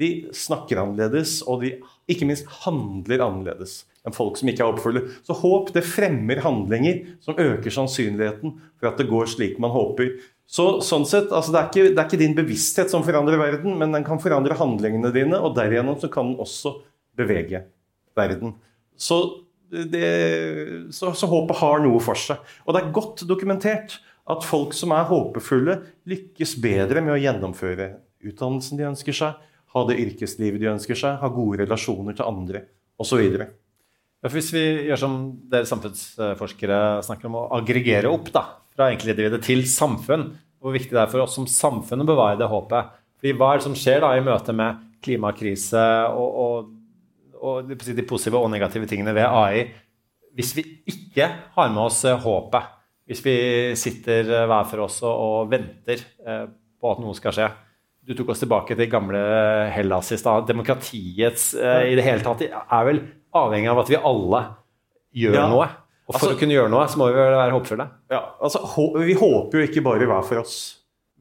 De 0.01 0.11
snakker 0.35 0.81
annerledes, 0.83 1.41
og 1.47 1.63
de 1.65 1.77
ikke 2.11 2.27
minst 2.29 2.49
handler 2.65 3.23
annerledes 3.25 3.83
enn 4.03 4.15
folk 4.15 4.39
som 4.39 4.49
ikke 4.51 4.65
er 4.65 4.73
håpefulle. 4.73 5.03
Så 5.23 5.37
håp 5.39 5.71
det 5.77 5.85
fremmer 5.87 6.43
handlinger 6.43 7.05
som 7.23 7.39
øker 7.39 7.71
sannsynligheten 7.71 8.57
for 8.81 8.91
at 8.91 8.99
det 8.99 9.07
går 9.11 9.31
slik 9.31 9.61
man 9.63 9.75
håper. 9.75 10.17
Så 10.53 10.67
sånn 10.85 11.07
sett, 11.09 11.31
altså 11.33 11.55
det, 11.55 11.61
er 11.61 11.69
ikke, 11.71 11.85
det, 11.87 11.97
er 11.97 12.09
ikke, 12.11 12.21
din 12.21 12.37
bevissthet 12.37 12.93
som 12.93 13.05
forandrer 13.07 13.41
verden, 13.41 13.73
men 13.81 13.95
den 13.95 14.05
kan 14.05 14.21
forandre 14.21 14.59
handlingene 14.59 15.13
dine, 15.15 15.39
og 15.41 15.55
derigjennom 15.57 15.97
så 16.03 16.11
kan 16.13 16.29
den 16.29 16.43
også 16.45 16.75
bevege 17.17 17.63
verden. 18.19 18.53
Så, 19.01 19.19
det, 19.73 20.11
så, 20.93 21.15
så 21.17 21.29
håpet 21.31 21.61
har 21.63 21.81
noe 21.85 22.03
for 22.05 22.21
seg. 22.21 22.43
Og 22.67 22.77
det 22.77 22.83
er 22.83 22.93
godt 22.99 23.25
dokumentert 23.29 23.97
at 24.31 24.45
folk 24.45 24.77
som 24.77 24.93
er 24.95 25.09
håpefulle, 25.09 25.79
lykkes 26.13 26.59
bedre 26.63 27.01
med 27.01 27.17
å 27.17 27.21
gjennomføre 27.23 27.89
utdannelsen 28.23 28.79
de 28.79 28.91
ønsker 28.93 29.17
seg, 29.17 29.41
ha 29.73 29.89
det 29.89 29.99
yrkeslivet 30.05 30.61
de 30.61 30.73
ønsker 30.75 30.99
seg, 30.99 31.17
ha 31.19 31.33
gode 31.33 31.63
relasjoner 31.65 32.17
til 32.19 32.29
andre 32.29 32.67
osv. 33.01 33.23
Ja, 33.25 34.31
hvis 34.31 34.53
vi 34.55 34.63
gjør 34.87 35.01
som 35.01 35.17
dere 35.51 35.67
samfunnsforskere 35.67 36.83
snakker 37.09 37.31
om, 37.31 37.41
å 37.41 37.49
aggregere 37.57 38.13
opp 38.13 38.29
da, 38.35 38.45
fra 38.77 38.91
enkeltindividet 38.91 39.43
til 39.45 39.65
samfunn, 39.69 40.31
hvor 40.63 40.75
viktig 40.75 40.95
det 40.95 41.03
er 41.03 41.11
for 41.11 41.25
oss 41.25 41.37
som 41.39 41.49
samfunn 41.51 42.05
å 42.05 42.09
bevare 42.09 42.39
det 42.41 42.51
håpet. 42.51 42.93
Fordi 43.21 43.35
Hva 43.39 43.51
er 43.53 43.61
det 43.61 43.67
som 43.67 43.79
skjer 43.79 44.03
da 44.03 44.13
i 44.17 44.25
møte 44.25 44.55
med 44.57 44.83
klimakrise 45.03 45.83
og, 46.15 46.39
og, 46.45 46.71
og 47.43 47.73
de 47.73 48.07
positive 48.07 48.39
og 48.39 48.53
negative 48.53 48.89
tingene 48.91 49.15
ved 49.17 49.27
AI, 49.27 49.67
hvis 50.33 50.55
vi 50.57 50.65
ikke 50.89 51.29
har 51.57 51.75
med 51.75 51.83
oss 51.85 52.05
eh, 52.09 52.19
håpet? 52.19 52.79
Hvis 53.11 53.21
vi 53.25 53.35
sitter 53.77 54.31
eh, 54.31 54.47
hver 54.49 54.71
for 54.71 54.87
oss 54.87 55.03
og, 55.05 55.13
og 55.13 55.53
venter 55.53 56.01
eh, 56.25 56.47
på 56.81 56.95
at 56.95 57.03
noe 57.03 57.19
skal 57.19 57.37
skje? 57.37 57.51
du 58.03 58.15
tok 58.19 58.33
oss 58.35 58.43
tilbake 58.43 58.75
til 58.79 58.91
gamle 58.91 59.21
Hellas 59.73 60.11
i 60.15 60.19
stad. 60.19 60.49
Demokratiets 60.49 61.53
eh, 61.55 61.93
i 61.93 61.99
det 61.99 62.07
hele 62.07 62.25
tatt 62.25 62.43
er 62.43 62.89
vel 62.89 62.99
avhengig 63.39 63.71
av 63.71 63.83
at 63.85 63.93
vi 63.93 64.01
alle 64.01 64.43
gjør 65.23 65.39
ja. 65.39 65.45
noe. 65.51 65.69
Og 66.13 66.21
for 66.21 66.29
altså, 66.29 66.37
å 66.37 66.41
kunne 66.43 66.55
gjøre 66.57 66.71
noe, 66.73 66.85
så 66.91 67.01
må 67.01 67.09
vi 67.11 67.19
være 67.19 67.57
håpfulle. 67.57 67.89
Ja, 68.13 68.23
altså, 68.45 68.63
Vi 69.01 69.17
håper 69.19 69.59
jo 69.59 69.67
ikke 69.69 69.85
bare 69.85 70.09
hver 70.11 70.29
for 70.29 70.43
oss. 70.45 70.57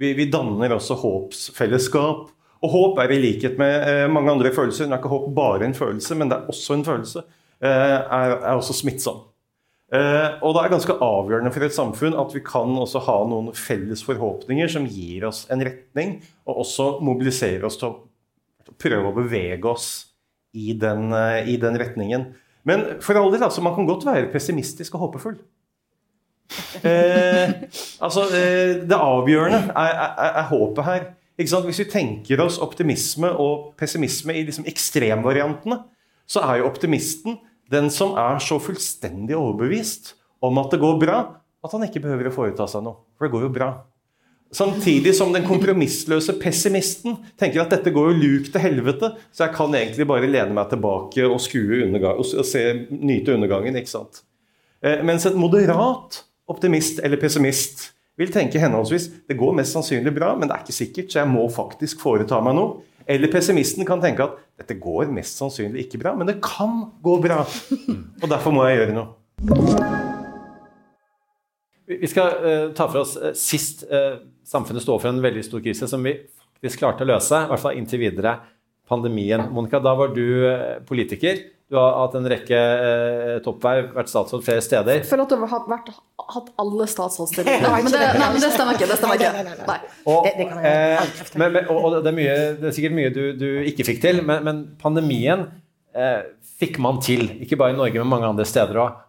Vi, 0.02 0.14
vi 0.18 0.28
danner 0.34 0.76
også 0.76 1.00
håpsfellesskap. 1.02 2.30
Og 2.62 2.70
håp 2.76 3.00
er 3.02 3.16
i 3.16 3.22
likhet 3.22 3.58
med 3.58 3.88
eh, 3.90 4.06
mange 4.12 4.36
andre 4.36 4.52
følelser. 4.54 4.86
Det 4.86 4.94
er 4.94 5.02
ikke 5.02 5.14
håp 5.16 5.32
bare 5.38 5.66
en 5.66 5.78
følelse, 5.78 6.18
men 6.20 6.30
det 6.30 6.38
er 6.38 6.52
også 6.52 6.78
en 6.78 6.86
følelse. 6.86 7.24
Eh, 7.62 7.98
er, 7.98 8.36
er 8.38 8.54
også 8.54 8.76
smittsom. 8.78 9.24
Eh, 9.92 10.38
og 10.40 10.54
det 10.56 10.62
er 10.62 10.72
ganske 10.72 10.94
avgjørende 11.04 11.52
for 11.52 11.68
et 11.68 11.76
samfunn 11.76 12.16
at 12.16 12.32
vi 12.32 12.44
kan 12.46 12.78
også 12.80 13.02
ha 13.10 13.18
noen 13.28 13.50
felles 13.58 14.06
forhåpninger 14.08 14.70
som 14.72 14.86
gir 14.88 15.26
oss 15.28 15.44
en 15.52 15.64
retning, 15.68 16.22
og 16.48 16.62
også 16.64 16.86
mobiliserer 17.04 17.66
oss 17.68 17.76
til 17.82 17.90
å 17.90 18.76
prøve 18.80 19.10
å 19.10 19.18
bevege 19.18 19.68
oss 19.68 19.90
i 20.56 20.72
den, 20.80 21.12
eh, 21.14 21.50
i 21.52 21.58
den 21.60 21.76
retningen. 21.80 22.30
Men 22.68 23.02
for 23.02 23.18
all 23.18 23.32
del, 23.34 23.44
altså, 23.44 23.64
man 23.64 23.76
kan 23.76 23.88
godt 23.90 24.06
være 24.06 24.30
pessimistisk 24.34 24.96
og 24.98 25.08
håpefull. 25.08 25.40
Eh, 26.84 27.54
altså, 28.04 28.28
eh, 28.36 28.82
det 28.84 28.98
avgjørende 28.98 29.72
er, 29.72 29.92
er, 29.96 30.34
er 30.44 30.50
håpet 30.52 30.86
her. 30.86 31.06
Hvis 31.42 31.80
vi 31.82 31.88
tenker 31.90 32.42
oss 32.44 32.60
optimisme 32.62 33.32
og 33.32 33.72
pessimisme 33.80 34.36
i 34.38 34.44
liksom 34.46 34.68
ekstremvariantene, 34.70 35.80
så 36.30 36.44
er 36.46 36.60
jo 36.60 36.68
optimisten 36.70 37.40
den 37.72 37.90
som 37.90 38.14
er 38.20 38.42
så 38.44 38.60
fullstendig 38.62 39.36
overbevist 39.38 40.14
om 40.44 40.60
at 40.62 40.74
det 40.74 40.82
går 40.82 41.00
bra, 41.02 41.22
at 41.64 41.74
han 41.74 41.86
ikke 41.88 42.04
behøver 42.04 42.30
å 42.30 42.36
foreta 42.36 42.68
seg 42.70 42.84
noe. 42.86 43.00
For 43.16 43.26
det 43.26 43.34
går 43.34 43.48
jo 43.48 43.54
bra. 43.56 43.72
Samtidig 44.52 45.14
som 45.16 45.32
den 45.32 45.46
kompromissløse 45.48 46.34
pessimisten 46.42 47.16
tenker 47.40 47.64
at 47.64 47.72
dette 47.72 47.94
går 47.96 48.10
jo 48.12 48.18
luk 48.20 48.50
til 48.52 48.64
helvete, 48.64 49.14
så 49.32 49.46
jeg 49.46 49.56
kan 49.56 49.78
egentlig 49.80 50.08
bare 50.10 50.28
lene 50.28 50.52
meg 50.58 50.68
tilbake 50.74 51.24
og, 51.24 51.40
undergang, 51.40 52.20
og 52.20 52.46
se, 52.50 52.66
nyte 52.92 53.38
undergangen. 53.38 53.80
ikke 53.80 53.94
sant? 53.94 54.26
Eh, 54.84 55.00
mens 55.08 55.26
et 55.26 55.40
moderat 55.40 56.26
optimist 56.52 57.00
eller 57.00 57.22
pessimist 57.22 57.94
vil 58.20 58.32
tenke 58.34 58.60
henholdsvis 58.60 59.08
det 59.30 59.38
går 59.40 59.56
mest 59.56 59.78
sannsynlig 59.78 60.12
bra, 60.18 60.34
men 60.36 60.50
det 60.50 60.58
er 60.58 60.66
ikke 60.66 60.76
sikkert, 60.76 61.12
så 61.14 61.22
jeg 61.22 61.32
må 61.32 61.48
faktisk 61.50 62.04
foreta 62.04 62.42
meg 62.44 62.58
noe. 62.58 62.82
Eller 63.08 63.32
pessimisten 63.32 63.88
kan 63.88 64.04
tenke 64.04 64.28
at 64.28 64.36
dette 64.60 64.76
går 64.82 65.10
mest 65.16 65.40
sannsynlig 65.40 65.88
ikke 65.88 66.02
bra, 66.04 66.14
men 66.18 66.28
det 66.28 66.42
kan 66.44 66.90
gå 67.02 67.16
bra. 67.24 67.46
Og 68.22 68.28
derfor 68.28 68.52
må 68.52 68.68
jeg 68.68 68.82
gjøre 68.82 69.00
noe. 69.00 69.16
Vi 71.92 72.08
skal 72.08 72.36
uh, 72.44 72.68
ta 72.76 72.88
for 72.88 73.02
oss 73.02 73.16
uh, 73.20 73.32
sist 73.38 73.84
uh, 73.90 74.22
samfunnet 74.52 74.84
står 74.84 75.00
for 75.00 75.12
en 75.12 75.24
veldig 75.24 75.46
stor 75.48 75.64
krise 75.64 75.88
som 75.90 76.04
vi 76.04 76.18
faktisk 76.60 76.84
klarte 76.84 77.08
å 77.08 77.12
løse, 77.14 77.46
i 77.46 77.50
hvert 77.52 77.64
fall 77.64 77.80
inntil 77.80 78.04
videre 78.04 78.36
pandemien. 78.92 79.48
Monica, 79.56 79.80
da 79.80 79.96
var 79.96 80.12
du 80.14 80.26
politiker. 80.88 81.40
Du 81.72 81.78
har 81.80 81.94
hatt 82.02 82.16
en 82.20 82.26
rekke 82.28 82.58
eh, 82.60 83.38
toppverv, 83.46 83.94
vært 83.96 84.10
statsråd 84.12 84.42
flere 84.44 84.64
steder. 84.66 84.98
Jeg 84.98 85.08
føler 85.08 85.24
at 85.24 85.32
du 85.32 85.44
har 85.48 85.68
vært, 85.72 85.86
hatt 86.34 86.50
alle 86.60 86.88
statsrådsstillinger. 86.92 87.64
Nei, 87.64 87.78
men 87.86 87.94
det, 87.96 88.02
nei, 88.20 88.28
men 88.34 88.44
det 88.44 88.50
stemmer 88.52 88.76
ikke. 88.76 88.90
Det 88.90 88.98
stemmer 89.00 89.22
ikke. 89.22 89.54
Nei. 89.70 89.78
Og, 90.12 90.28
eh, 90.28 91.14
men, 91.40 91.56
men, 91.56 91.70
og 91.72 91.96
det, 91.96 92.02
er 92.12 92.18
mye, 92.18 92.34
det, 92.58 92.68
er 92.68 92.76
sikkert 92.76 92.98
mye 92.98 93.14
du, 93.16 93.22
du 93.40 93.48
ikke 93.72 93.86
fikk 93.88 94.04
til, 94.04 94.20
men, 94.28 94.44
men 94.50 94.60
pandemien 94.84 95.46
eh, 95.96 96.28
fikk 96.60 96.82
man 96.84 97.00
til. 97.08 97.24
Ikke 97.48 97.56
bare 97.62 97.72
i 97.72 97.80
Norge, 97.80 98.04
men 98.04 98.12
mange 98.18 98.34
andre 98.34 98.50
steder 98.52 98.84
òg. 98.84 99.00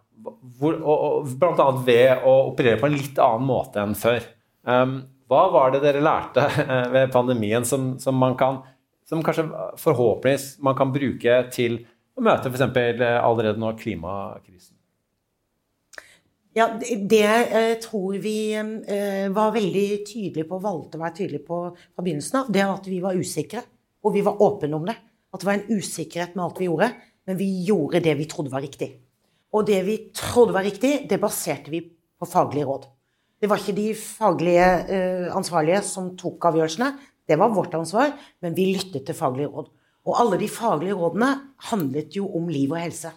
Bl.a. 0.63 1.67
ved 1.83 2.23
å 2.23 2.37
operere 2.45 2.79
på 2.79 2.87
en 2.87 2.95
litt 2.95 3.19
annen 3.19 3.49
måte 3.49 3.83
enn 3.83 3.99
før. 3.99 4.23
Um, 4.63 5.01
hva 5.31 5.47
var 5.53 5.73
det 5.73 5.83
dere 5.85 6.03
lærte 6.03 6.45
eh, 6.63 6.87
ved 6.95 7.11
pandemien 7.13 7.65
som, 7.67 7.93
som 7.99 8.17
man 8.19 8.37
kan 8.39 8.61
som 9.09 9.23
kanskje 9.23 9.43
forhåpentligvis 9.81 10.61
man 10.63 10.77
kan 10.79 10.93
bruke 10.93 11.41
til 11.53 11.81
å 12.15 12.23
møte 12.23 12.49
f.eks. 12.49 12.63
allerede 12.63 13.59
nå 13.59 13.73
klimakrisen? 13.77 14.77
Ja, 16.53 16.67
det, 16.77 17.23
eh, 17.25 17.79
tror 17.81 18.19
vi 18.21 18.53
eh, 18.53 19.29
var 19.33 19.55
veldig 19.55 19.87
tydelige 20.05 20.45
på, 20.49 20.59
valgte 20.61 20.99
å 20.99 21.01
være 21.01 21.17
tydelige 21.17 21.47
på 21.47 21.61
fra 21.73 22.05
begynnelsen 22.05 22.43
av, 22.43 22.51
det 22.53 22.65
at 22.67 22.89
vi 22.89 22.99
var 23.01 23.17
usikre. 23.17 23.63
Og 24.05 24.13
vi 24.13 24.21
var 24.21 24.41
åpne 24.43 24.77
om 24.77 24.85
det. 24.85 24.95
At 25.33 25.41
det 25.41 25.49
var 25.49 25.57
en 25.57 25.79
usikkerhet 25.79 26.35
med 26.35 26.43
alt 26.45 26.61
vi 26.61 26.67
gjorde. 26.67 26.91
Men 27.25 27.39
vi 27.39 27.47
gjorde 27.65 28.03
det 28.05 28.13
vi 28.19 28.27
trodde 28.29 28.53
var 28.53 28.61
riktig. 28.61 28.91
Og 29.53 29.65
det 29.65 29.79
vi 29.87 29.97
trodde 30.13 30.53
var 30.53 30.65
riktig, 30.67 31.07
det 31.09 31.21
baserte 31.21 31.73
vi 31.73 31.81
på 31.89 32.29
faglige 32.29 32.67
råd. 32.69 32.85
Det 33.43 33.49
var 33.51 33.59
ikke 33.59 33.75
de 33.75 33.89
faglige 33.99 34.67
eh, 34.95 35.25
ansvarlige 35.35 35.81
som 35.83 36.13
tok 36.15 36.45
avgjørelsene. 36.47 36.93
Det 37.27 37.35
var 37.35 37.51
vårt 37.51 37.73
ansvar, 37.75 38.13
men 38.39 38.53
vi 38.55 38.69
lyttet 38.69 39.03
til 39.03 39.17
faglige 39.17 39.49
råd. 39.51 39.65
Og 40.07 40.19
alle 40.19 40.37
de 40.39 40.47
faglige 40.47 40.95
rådene 40.95 41.27
handlet 41.67 42.15
jo 42.15 42.29
om 42.39 42.47
liv 42.47 42.71
og 42.71 42.79
helse. 42.79 43.11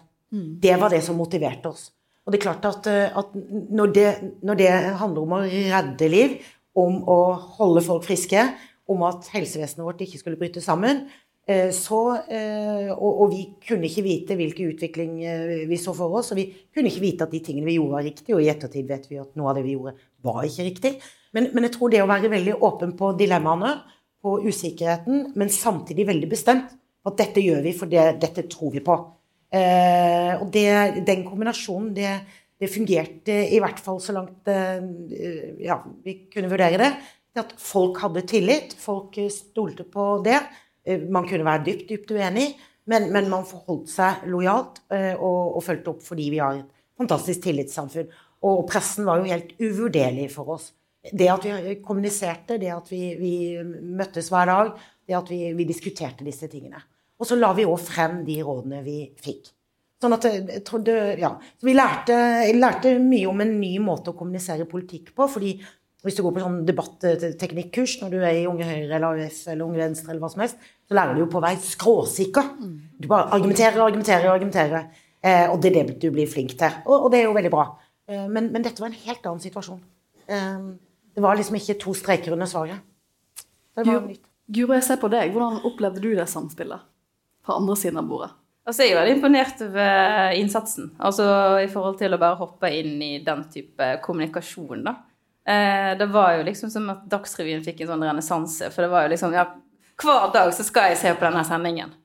Det 0.59 0.73
var 0.81 0.91
det 0.91 0.99
som 1.05 1.15
motiverte 1.15 1.71
oss. 1.71 1.85
Og 2.25 2.33
det 2.33 2.41
er 2.41 2.43
klart 2.43 2.67
at, 2.67 2.89
eh, 2.91 3.15
at 3.21 3.29
når, 3.71 3.93
det, 3.95 4.07
når, 4.43 4.59
det, 4.59 4.71
handler 4.99 5.21
om 5.21 5.37
å 5.37 5.39
redde 5.45 6.09
liv, 6.11 6.35
om 6.75 6.99
å 7.07 7.17
holde 7.61 7.85
folk 7.87 8.03
friske, 8.09 8.43
om 8.91 9.07
at 9.07 9.31
helsevesenet 9.31 9.87
vårt 9.87 10.03
ikke 10.03 10.19
skulle 10.19 10.41
bryte 10.43 10.59
sammen, 10.63 11.05
eh, 11.47 11.71
så, 11.71 12.01
og, 12.19 13.07
og, 13.07 13.25
vi 13.31 13.47
kunne 13.63 13.87
ikke 13.87 14.03
vite 14.03 14.35
hvilken 14.35 14.75
utvikling 14.75 15.15
vi 15.71 15.79
så 15.79 15.95
for 15.95 16.19
oss, 16.19 16.35
og 16.35 16.43
vi 16.43 16.49
kunne 16.75 16.91
ikke 16.91 17.05
vite 17.07 17.29
at 17.29 17.31
de 17.31 17.43
tingene 17.47 17.71
vi 17.71 17.79
gjorde, 17.79 17.95
var 17.95 18.07
riktige, 18.11 18.35
og 18.35 18.43
i 18.43 18.51
ettertid 18.51 18.91
vet 18.91 19.07
vi 19.07 19.23
at 19.23 19.31
noe 19.39 19.55
av 19.55 19.61
det 19.61 19.63
vi 19.69 19.79
gjorde, 19.79 19.95
var 20.27 20.43
ikke 20.45 20.67
riktig. 20.67 20.93
Men, 21.35 21.51
men 21.53 21.67
jeg 21.67 21.75
tror 21.75 21.91
det 21.91 22.01
å 22.03 22.09
være 22.09 22.31
veldig 22.31 22.57
åpen 22.65 22.93
på 22.99 23.13
dilemmaene, 23.19 23.75
på 24.23 24.39
usikkerheten, 24.47 25.31
men 25.37 25.51
samtidig 25.53 26.07
veldig 26.07 26.29
bestemt 26.31 26.73
at 27.07 27.19
dette 27.19 27.43
gjør 27.43 27.61
vi, 27.63 27.73
for 27.77 27.91
det, 27.91 28.17
dette 28.21 28.47
tror 28.51 28.73
vi 28.73 28.83
på. 28.83 28.95
Eh, 29.53 30.33
og 30.41 30.49
det, 30.51 30.67
den 31.07 31.23
kombinasjonen, 31.27 31.93
det, 31.95 32.13
det, 32.59 32.69
fungerte 32.71 33.37
i 33.53 33.61
hvert 33.63 33.79
fall 33.79 34.01
så 34.03 34.15
langt 34.17 34.49
eh, 34.51 34.81
ja, 35.63 35.79
vi 36.03 36.19
kunne 36.33 36.51
vurdere 36.51 36.81
det. 36.81 36.91
At 37.37 37.53
folk 37.61 37.99
hadde 38.01 38.25
tillit, 38.27 38.73
folk 38.81 39.19
stolte 39.31 39.85
på 39.87 40.09
det. 40.25 40.39
Eh, 40.83 41.05
man 41.07 41.27
kunne 41.29 41.47
være 41.47 41.67
dypt, 41.69 41.85
dypt 41.91 42.15
uenig, 42.17 42.49
men, 42.91 43.11
men 43.13 43.29
man 43.31 43.47
forholdt 43.47 43.91
seg 43.91 44.27
lojalt 44.31 44.81
eh, 44.95 45.13
og, 45.13 45.57
og 45.59 45.63
fulgte 45.63 45.93
opp 45.93 46.03
fordi 46.03 46.31
vi 46.33 46.41
har 46.43 46.59
et 46.59 46.67
fantastisk 46.97 47.45
tillitssamfunn. 47.45 48.09
Og 48.45 48.67
pressen 48.69 49.07
var 49.07 49.21
jo 49.21 49.31
helt 49.31 49.55
uvurderlig 49.57 50.29
for 50.33 50.57
oss. 50.57 50.71
Det 51.07 51.29
at 51.31 51.45
vi 51.45 51.77
kommuniserte, 51.83 52.57
det 52.61 52.69
at 52.73 52.89
vi, 52.91 53.01
vi 53.17 53.33
møttes 53.63 54.29
hver 54.33 54.49
dag, 54.49 54.73
det 55.07 55.15
at 55.17 55.29
vi, 55.31 55.41
vi 55.55 55.67
diskuterte 55.67 56.25
disse 56.27 56.49
tingene. 56.51 56.81
Og 57.17 57.25
så 57.25 57.37
la 57.39 57.53
vi 57.57 57.65
òg 57.65 57.79
frem 57.81 58.19
de 58.27 58.41
rådene 58.45 58.83
vi 58.85 58.99
fikk. 59.23 59.53
Sånn 59.97 60.13
at 60.13 60.27
jeg 60.27 60.61
trodde, 60.67 60.93
ja. 61.17 61.31
Så 61.57 61.65
vi 61.65 61.73
lærte, 61.73 62.17
lærte, 62.53 62.93
mye 63.01 63.29
om 63.31 63.41
en 63.41 63.55
ny 63.57 63.73
måte 63.81 64.11
å 64.11 64.17
kommunisere 64.17 64.67
politikk 64.69 65.15
på. 65.17 65.25
fordi 65.25 65.55
hvis 66.05 66.15
du 66.15 66.21
går 66.23 66.35
på 66.35 66.43
sånn 66.43 66.59
debatteknikkurs 66.67 67.97
når 68.03 68.11
du 68.13 68.19
er 68.21 68.35
i 68.37 68.45
Unge 68.47 68.67
Høyre 68.67 68.99
eller 68.99 69.07
AUF 69.07 69.39
eller 69.47 69.65
Unge 69.65 69.81
Venstre, 69.81 70.11
eller 70.11 70.21
hva 70.21 70.29
som 70.29 70.43
helst, 70.43 70.61
så 70.87 70.95
lærer 70.95 71.17
du 71.17 71.23
jo 71.23 71.31
på 71.33 71.41
vei 71.41 71.55
skråsikker. 71.57 72.51
Du 73.01 73.09
bare 73.09 73.31
argumenterer, 73.33 73.81
argumenterer, 73.81 74.29
argumenterer. 74.29 74.85
Eh, 75.25 75.49
og 75.49 75.57
det 75.63 75.71
er 75.71 75.89
det 75.89 75.97
du 76.03 76.11
blir 76.13 76.29
flink 76.29 76.53
til. 76.59 76.77
Og, 76.85 77.07
og 77.07 77.11
det 77.11 77.23
er 77.23 77.25
jo 77.25 77.33
veldig 77.35 77.51
bra. 77.51 77.65
Eh, 78.07 78.27
men, 78.27 78.51
men, 78.51 78.63
dette 78.65 78.81
var 78.81 78.91
en 78.91 79.01
helt 79.05 79.25
annen 79.25 79.43
situasjon. 79.43 79.81
Eh, 80.27 80.59
det 81.15 81.23
var 81.23 81.39
liksom 81.39 81.57
ikke 81.59 81.79
to 81.81 81.95
streker 81.97 82.35
under 82.35 82.49
svaret. 82.49 82.83
Det 83.77 83.85
var 83.87 84.05
nytt. 84.07 84.23
Guro, 84.47 84.73
jeg 84.77 84.85
ser 84.87 84.99
på 85.01 85.09
deg. 85.11 85.33
Hvordan 85.33 85.59
opplevde 85.67 86.01
du 86.03 86.13
det 86.15 86.29
samspillet? 86.31 86.85
fra 87.47 87.55
andre 87.55 87.75
siden 87.75 88.01
av 88.01 88.07
bordet? 88.07 88.31
Altså, 88.67 88.83
jeg 88.83 88.91
er 88.93 88.99
veldig 88.99 89.15
imponert 89.15 89.61
over 89.63 90.33
innsatsen. 90.35 90.89
Altså 90.99 91.27
i 91.63 91.69
forhold 91.71 91.95
til 92.01 92.11
å 92.13 92.19
bare 92.19 92.39
hoppe 92.41 92.71
inn 92.75 92.97
i 92.99 93.13
den 93.23 93.45
type 93.53 93.93
kommunikasjon, 94.03 94.83
da. 94.83 94.97
Eh, 95.47 95.93
det 95.95 96.09
var 96.11 96.33
jo 96.35 96.43
liksom 96.43 96.71
som 96.73 96.89
at 96.91 97.05
Dagsrevyen 97.07 97.63
fikk 97.63 97.85
en 97.85 97.93
sånn 97.93 98.03
renessanse. 98.03 98.67
For 98.73 98.83
det 98.83 98.91
var 98.91 99.05
jo 99.05 99.13
liksom 99.13 99.37
Ja, 99.37 99.45
hver 100.03 100.33
dag 100.33 100.51
så 100.53 100.65
skal 100.67 100.91
jeg 100.91 100.99
se 100.99 101.13
på 101.15 101.23
denne 101.23 101.45
sendingen. 101.47 101.95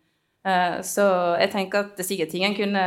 Eh, 0.43 0.79
så 0.83 1.05
jeg 1.39 1.53
tenker 1.53 1.85
at 1.85 1.99
det 1.99 2.07
sikkert 2.07 2.33
ting 2.35 2.43
en 2.49 2.57
kunne 2.57 2.83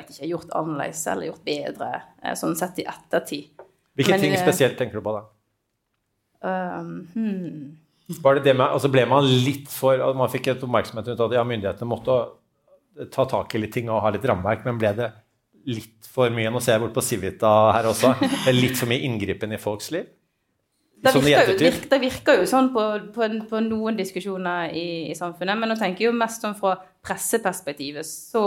ikke, 0.00 0.26
gjort 0.26 0.54
annerledes 0.58 1.04
eller 1.12 1.28
gjort 1.28 1.44
bedre, 1.46 1.90
eh, 2.22 2.34
sånn 2.38 2.56
sett 2.58 2.80
i 2.82 2.86
ettertid. 2.90 3.52
Hvilke 3.96 4.16
Men, 4.16 4.24
ting 4.24 4.34
spesielt 4.40 4.76
tenker 4.78 4.98
du 4.98 5.04
på 5.06 5.14
da? 5.14 5.22
Um, 6.46 6.90
hmm. 7.14 8.18
Var 8.22 8.38
det 8.38 8.42
det 8.48 8.56
med, 8.58 8.66
altså 8.68 8.90
ble 8.92 9.06
man 9.08 9.24
litt 9.24 9.70
for 9.72 9.98
Man 10.14 10.30
fikk 10.30 10.52
et 10.52 10.60
oppmerksomhet 10.62 11.08
rundt 11.10 11.22
at 11.24 11.32
ja, 11.34 11.42
myndighetene 11.48 11.88
måtte 11.90 12.18
ta 13.10 13.24
tak 13.26 13.54
i 13.56 13.62
litt 13.62 13.72
ting 13.74 13.88
og 13.90 14.02
ha 14.04 14.12
litt 14.14 14.26
rammeverk, 14.26 14.66
men 14.66 14.78
ble 14.78 14.92
det 14.98 15.08
litt 15.66 16.06
for 16.10 16.30
mye 16.34 16.52
Nå 16.52 16.62
ser 16.62 16.76
jeg 16.76 16.84
bort 16.84 16.94
på 16.94 17.04
Civita 17.04 17.54
her 17.74 17.88
også. 17.90 18.12
Er 18.46 18.54
litt 18.54 18.78
for 18.78 18.90
mye 18.90 19.02
inngripen 19.08 19.54
i 19.54 19.60
folks 19.62 19.90
liv? 19.94 20.06
Det 21.06 21.22
virker, 21.22 21.52
jo, 21.52 21.58
virker, 21.60 21.88
det 21.90 22.00
virker 22.02 22.40
jo 22.40 22.48
sånn 22.50 22.72
på, 22.74 22.82
på, 23.14 23.28
på 23.50 23.60
noen 23.66 23.98
diskusjoner 23.98 24.74
i, 24.74 24.88
i, 25.10 25.14
samfunnet, 25.18 25.58
men 25.58 25.72
nå 25.72 25.76
tenker 25.78 26.04
jeg 26.04 26.10
jo 26.10 26.18
mest 26.18 26.44
sånn 26.44 26.56
fra 26.58 26.74
presseperspektivet, 27.06 28.06
så 28.06 28.44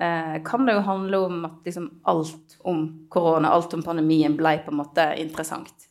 eh, 0.00 0.40
kan 0.46 0.66
det 0.66 0.78
jo 0.78 0.86
handle 0.88 1.22
om 1.26 1.44
at 1.50 1.68
liksom 1.68 1.90
alt 2.10 2.58
om 2.68 2.82
korona, 3.12 3.52
alt 3.52 3.76
om 3.76 3.84
pandemien, 3.86 4.36
ble 4.38 4.56
på 4.64 4.72
en 4.74 4.80
måte 4.80 5.06
interessant. 5.22 5.90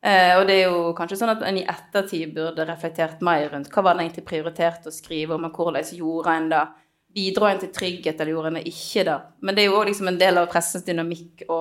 Eh, 0.00 0.32
og 0.38 0.46
det 0.48 0.56
er 0.62 0.70
jo 0.72 0.94
kanskje 0.96 1.18
sånn 1.20 1.34
at 1.34 1.42
en 1.44 1.58
i 1.60 1.66
ettertid 1.68 2.32
burde 2.32 2.64
reflektert 2.64 3.20
mer 3.24 3.50
rundt 3.52 3.68
hva 3.74 3.84
var 3.84 3.98
det 3.98 4.06
egentlig 4.06 4.28
prioritert 4.30 4.88
å 4.88 4.94
skrive 4.94 5.36
om, 5.36 5.44
og 5.50 5.60
hvordan 5.60 5.92
gjorde 5.98 6.36
en 6.36 6.54
det? 6.54 6.62
Bidro 7.10 7.48
en 7.48 7.58
til 7.58 7.72
trygghet, 7.74 8.20
eller 8.20 8.30
gjorde 8.36 8.50
en 8.52 8.58
det 8.60 8.68
ikke 8.70 9.02
det? 9.08 9.16
Men 9.42 9.56
det 9.56 9.64
er 9.64 9.72
jo 9.72 9.78
òg 9.80 9.88
liksom 9.88 10.08
en 10.12 10.18
del 10.20 10.38
av 10.38 10.44
pressens 10.52 10.84
dynamikk 10.86 11.42
å 11.50 11.58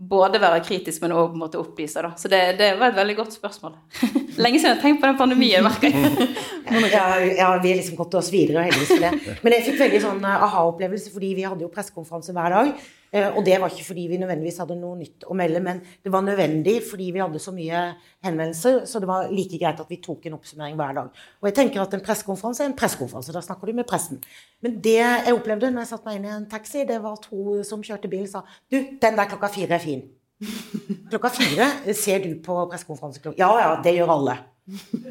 både 0.00 0.40
være 0.40 0.62
kritisk, 0.64 1.02
men 1.04 1.12
òg 1.12 1.34
opplyse. 1.60 2.00
Da. 2.00 2.14
Så 2.16 2.28
det, 2.32 2.40
det, 2.58 2.70
var 2.80 2.92
et 2.92 2.96
veldig 2.96 3.16
godt 3.18 3.34
spørsmål. 3.36 3.74
Lenge 4.42 4.60
siden 4.60 4.70
jeg 4.70 4.76
har 4.78 4.82
tenkt 4.84 5.02
på 5.02 5.10
den 5.10 5.18
pandemien, 5.18 5.66
merker 5.66 5.92
jeg. 5.92 6.28
ja, 6.94 7.04
ja, 7.20 7.50
vi 7.60 7.72
har 7.72 7.76
liksom 7.76 7.98
gått 7.98 8.16
oss 8.16 8.30
videre, 8.32 8.64
heldigvis 8.68 8.94
for 8.94 9.04
det. 9.04 9.36
Men 9.44 9.56
jeg 9.56 9.66
fikk 9.68 9.82
veldig 9.82 10.00
sånn 10.06 10.24
eh, 10.24 10.46
aha-opplevelse, 10.48 11.12
fordi 11.12 11.34
vi 11.36 11.44
hadde 11.44 11.66
jo 11.66 11.72
pressekonferanse 11.74 12.36
hver 12.36 12.56
dag. 12.56 12.72
Eh, 13.10 13.26
og 13.34 13.42
det 13.46 13.56
var 13.58 13.72
ikke 13.72 13.88
fordi 13.88 14.04
vi 14.06 14.18
nødvendigvis 14.20 14.60
hadde 14.62 14.76
noe 14.78 14.94
nytt 15.00 15.24
å 15.26 15.34
melde, 15.34 15.62
men 15.64 15.80
det 16.04 16.12
var 16.14 16.22
nødvendig 16.22 16.76
fordi 16.86 17.08
vi 17.14 17.22
hadde 17.22 17.40
så 17.42 17.54
mye 17.54 17.80
henvendelser, 18.26 18.84
så 18.86 19.02
det 19.02 19.08
var 19.10 19.32
like 19.34 19.58
greit 19.58 19.82
at 19.82 19.90
vi 19.90 19.98
tok 20.04 20.28
en 20.28 20.36
oppsummering 20.38 20.78
hver 20.78 20.94
dag. 21.00 21.24
Og 21.42 21.50
jeg 21.50 21.56
tenker 21.58 21.82
at 21.82 21.96
en 21.96 22.04
pressekonferanse 22.06 22.62
er 22.62 22.70
en 22.70 22.76
pressekonferanse. 22.78 23.34
Da 23.34 23.42
snakker 23.42 23.70
du 23.70 23.80
med 23.80 23.88
pressen. 23.90 24.22
Men 24.62 24.78
det 24.84 25.00
jeg 25.00 25.34
opplevde 25.34 25.72
når 25.72 25.84
jeg 25.84 25.92
satte 25.94 26.10
meg 26.10 26.20
inn 26.20 26.30
i 26.30 26.32
en 26.36 26.46
taxi, 26.50 26.86
det 26.86 27.00
var 27.02 27.18
to 27.24 27.60
som 27.66 27.82
kjørte 27.82 28.12
bil, 28.12 28.28
sa 28.30 28.44
du, 28.70 28.78
den 29.02 29.18
der 29.18 29.30
klokka 29.34 29.50
fire 29.58 29.78
er 29.80 29.82
fin. 29.82 30.06
Klokka 31.10 31.28
fire 31.34 31.66
ser 31.92 32.22
du 32.24 32.30
på 32.40 32.54
pressekonferanse 32.70 33.20
klokka 33.20 33.42
Ja 33.42 33.50
ja, 33.60 33.74
det 33.84 33.92
gjør 33.98 34.14
alle. 34.14 34.38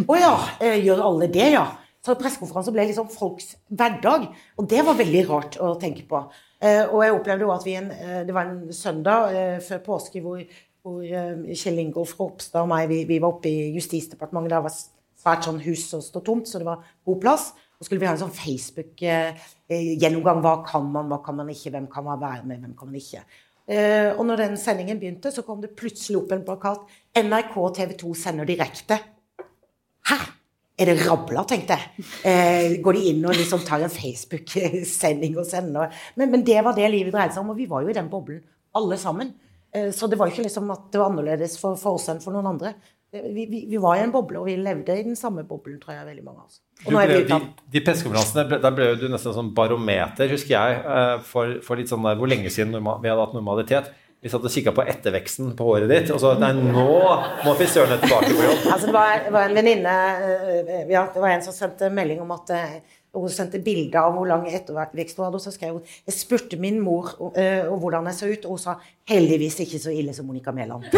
Å 0.08 0.16
ja, 0.18 0.32
eh, 0.64 0.80
gjør 0.86 1.04
alle 1.06 1.28
det, 1.30 1.52
ja? 1.54 1.68
Så 2.06 2.16
pressekonferanse 2.18 2.72
ble 2.74 2.88
liksom 2.90 3.10
folks 3.12 3.58
hverdag. 3.68 4.30
Og 4.58 4.70
det 4.72 4.86
var 4.88 4.98
veldig 4.98 5.24
rart 5.28 5.58
å 5.62 5.74
tenke 5.82 6.06
på. 6.08 6.24
Eh, 6.60 6.84
og 6.92 7.06
jeg 7.06 7.14
opplevde 7.16 7.46
jo 7.46 7.54
at 7.54 7.64
vi 7.64 7.78
en, 7.80 7.92
eh, 7.92 8.26
Det 8.28 8.34
var 8.36 8.50
en 8.50 8.74
søndag 8.74 9.32
eh, 9.32 9.62
før 9.64 9.78
påske 9.80 10.22
hvor, 10.22 10.42
hvor 10.84 11.04
Kjell 11.56 11.80
Ingolf 11.80 12.20
Ropstad 12.20 12.62
og 12.62 12.68
meg 12.68 12.90
vi, 12.90 13.04
vi, 13.08 13.20
var 13.20 13.28
oppe 13.32 13.50
i 13.50 13.74
Justisdepartementet. 13.76 14.50
Det 14.52 14.64
var 14.64 14.72
svært 15.20 15.44
sånn 15.48 15.62
hus 15.64 15.90
som 15.90 16.02
stod 16.04 16.26
tomt, 16.26 16.48
så 16.48 16.58
det 16.60 16.68
var 16.68 16.84
god 17.06 17.22
plass. 17.22 17.54
Og 17.80 17.86
skulle 17.86 18.02
vi 18.02 18.08
ha 18.10 18.14
en 18.16 18.24
sånn 18.26 18.36
Facebook-gjennomgang. 18.36 20.42
Hva 20.44 20.64
kan 20.68 20.92
man, 20.92 21.08
hva 21.08 21.20
kan 21.24 21.36
man 21.38 21.50
ikke? 21.52 21.72
Hvem 21.72 21.88
kan 21.92 22.04
man 22.04 22.20
være 22.20 22.44
med, 22.44 22.60
hvem 22.60 22.76
kan 22.76 22.88
man 22.92 23.00
ikke? 23.00 23.24
og 23.70 24.26
når 24.26 24.38
den 24.42 24.58
sendingen 24.58 24.98
begynte, 24.98 25.30
så 25.30 25.46
kom 25.46 25.62
det 25.62 25.78
plutselig 25.78 26.18
opp 26.18 26.34
en 26.34 26.42
plakat. 26.42 26.82
NRK 27.22 27.54
TV 27.78 27.94
2 28.02 28.18
sender 28.18 28.50
direkte. 28.50 28.98
Hæ? 30.10 30.39
Er 30.80 30.88
det 30.88 31.02
rabla, 31.04 31.44
tenkte 31.48 31.76
jeg. 31.76 32.06
Eh, 32.24 32.78
går 32.84 32.96
de 32.96 33.10
inn 33.12 33.26
og 33.28 33.36
liksom 33.36 33.66
tar 33.68 33.84
en 33.84 33.92
Facebook-sending 33.92 35.36
og 35.40 35.48
sender 35.50 35.92
men, 36.16 36.32
men, 36.32 36.46
det 36.48 36.62
var 36.64 36.78
det 36.78 36.88
livet 36.94 37.12
dreide 37.12 37.36
seg 37.36 37.44
om, 37.44 37.52
og 37.52 37.60
vi 37.60 37.68
var 37.68 37.84
jo 37.84 37.92
i 37.92 37.98
den 37.98 38.08
boblen, 38.12 38.40
alle 38.80 39.00
sammen. 39.02 39.34
Eh, 39.76 39.90
så 39.96 40.08
det 40.08 40.20
var 40.20 40.30
jo 40.30 40.38
ikke 40.38 40.48
liksom 40.48 40.72
at 40.72 40.88
det 40.94 41.02
var 41.02 41.12
annerledes 41.12 41.58
for, 41.60 41.76
for 41.80 42.00
oss 42.00 42.08
enn 42.12 42.24
for 42.24 42.36
noen 42.36 42.48
andre. 42.54 42.74
Vi, 43.12 43.46
vi, 43.50 43.64
vi, 43.66 43.78
var 43.82 43.98
i 43.98 44.04
en 44.06 44.12
boble, 44.14 44.38
og 44.38 44.46
vi 44.46 44.54
levde 44.62 44.94
i 44.94 45.06
den 45.06 45.16
samme 45.18 45.42
boblen, 45.48 45.80
tror 45.82 45.96
jeg, 45.96 46.06
veldig 46.12 46.26
mange 46.28 46.44
av 46.44 46.52
oss. 46.52 46.60
Ble, 46.86 47.24
de, 47.26 47.40
de 47.74 47.82
pressekonferansene, 47.82 48.60
der 48.62 48.76
ble 48.78 48.92
du 49.02 49.08
nesten 49.10 49.34
sånn 49.34 49.50
barometer, 49.58 50.30
husker 50.30 50.54
jeg, 50.54 50.84
eh, 50.84 51.16
for, 51.26 51.58
for 51.66 51.82
litt 51.82 51.90
sånn 51.90 52.06
der, 52.06 52.20
hvor 52.20 52.30
lenge 52.30 52.52
siden 52.54 52.78
vi 52.78 53.10
hadde 53.10 53.24
hatt 53.24 53.34
normalitet. 53.34 53.90
Vi 54.20 54.28
satt 54.28 54.44
og 54.44 54.52
kikka 54.52 54.74
på 54.76 54.84
etterveksten 54.84 55.54
på 55.56 55.64
håret 55.64 55.88
ditt, 55.88 56.10
og 56.12 56.20
så 56.20 56.34
Nei, 56.42 56.52
nå 56.52 56.88
må 57.46 57.54
frisørene 57.56 57.96
tilbake 58.02 58.34
på 58.36 58.42
jobb. 58.44 58.66
Altså, 58.68 58.90
det, 58.90 58.96
var, 58.98 59.14
det 59.24 59.32
var 59.32 59.46
en 59.48 59.56
venninne 59.56 59.94
eh, 60.20 60.90
ja, 60.92 61.06
Det 61.14 61.22
var 61.24 61.32
en 61.32 61.44
som 61.46 61.56
sendte 61.56 61.88
melding 61.94 62.20
om 62.26 62.34
at 62.36 62.52
uh, 62.52 62.74
hun 63.16 63.32
sendte 63.32 63.62
bilde 63.64 63.96
av 63.96 64.12
hvor 64.18 64.28
lang 64.28 64.44
ettervekst 64.52 65.16
hun 65.16 65.24
hadde. 65.24 65.40
Og 65.40 65.44
så 65.46 65.54
skrev 65.56 65.78
hun 65.78 65.86
Jeg 66.04 66.18
spurte 66.18 66.60
min 66.60 66.82
mor 66.84 67.14
uh, 67.16 67.72
hvordan 67.72 68.10
jeg 68.12 68.18
så 68.18 68.28
ut, 68.34 68.44
og 68.50 68.58
hun 68.58 68.64
sa 68.66 68.76
heldigvis 69.08 69.62
ikke 69.64 69.80
så 69.86 69.96
ille 69.96 70.12
som 70.18 70.28
Monica 70.28 70.52
Mæland. 70.52 70.84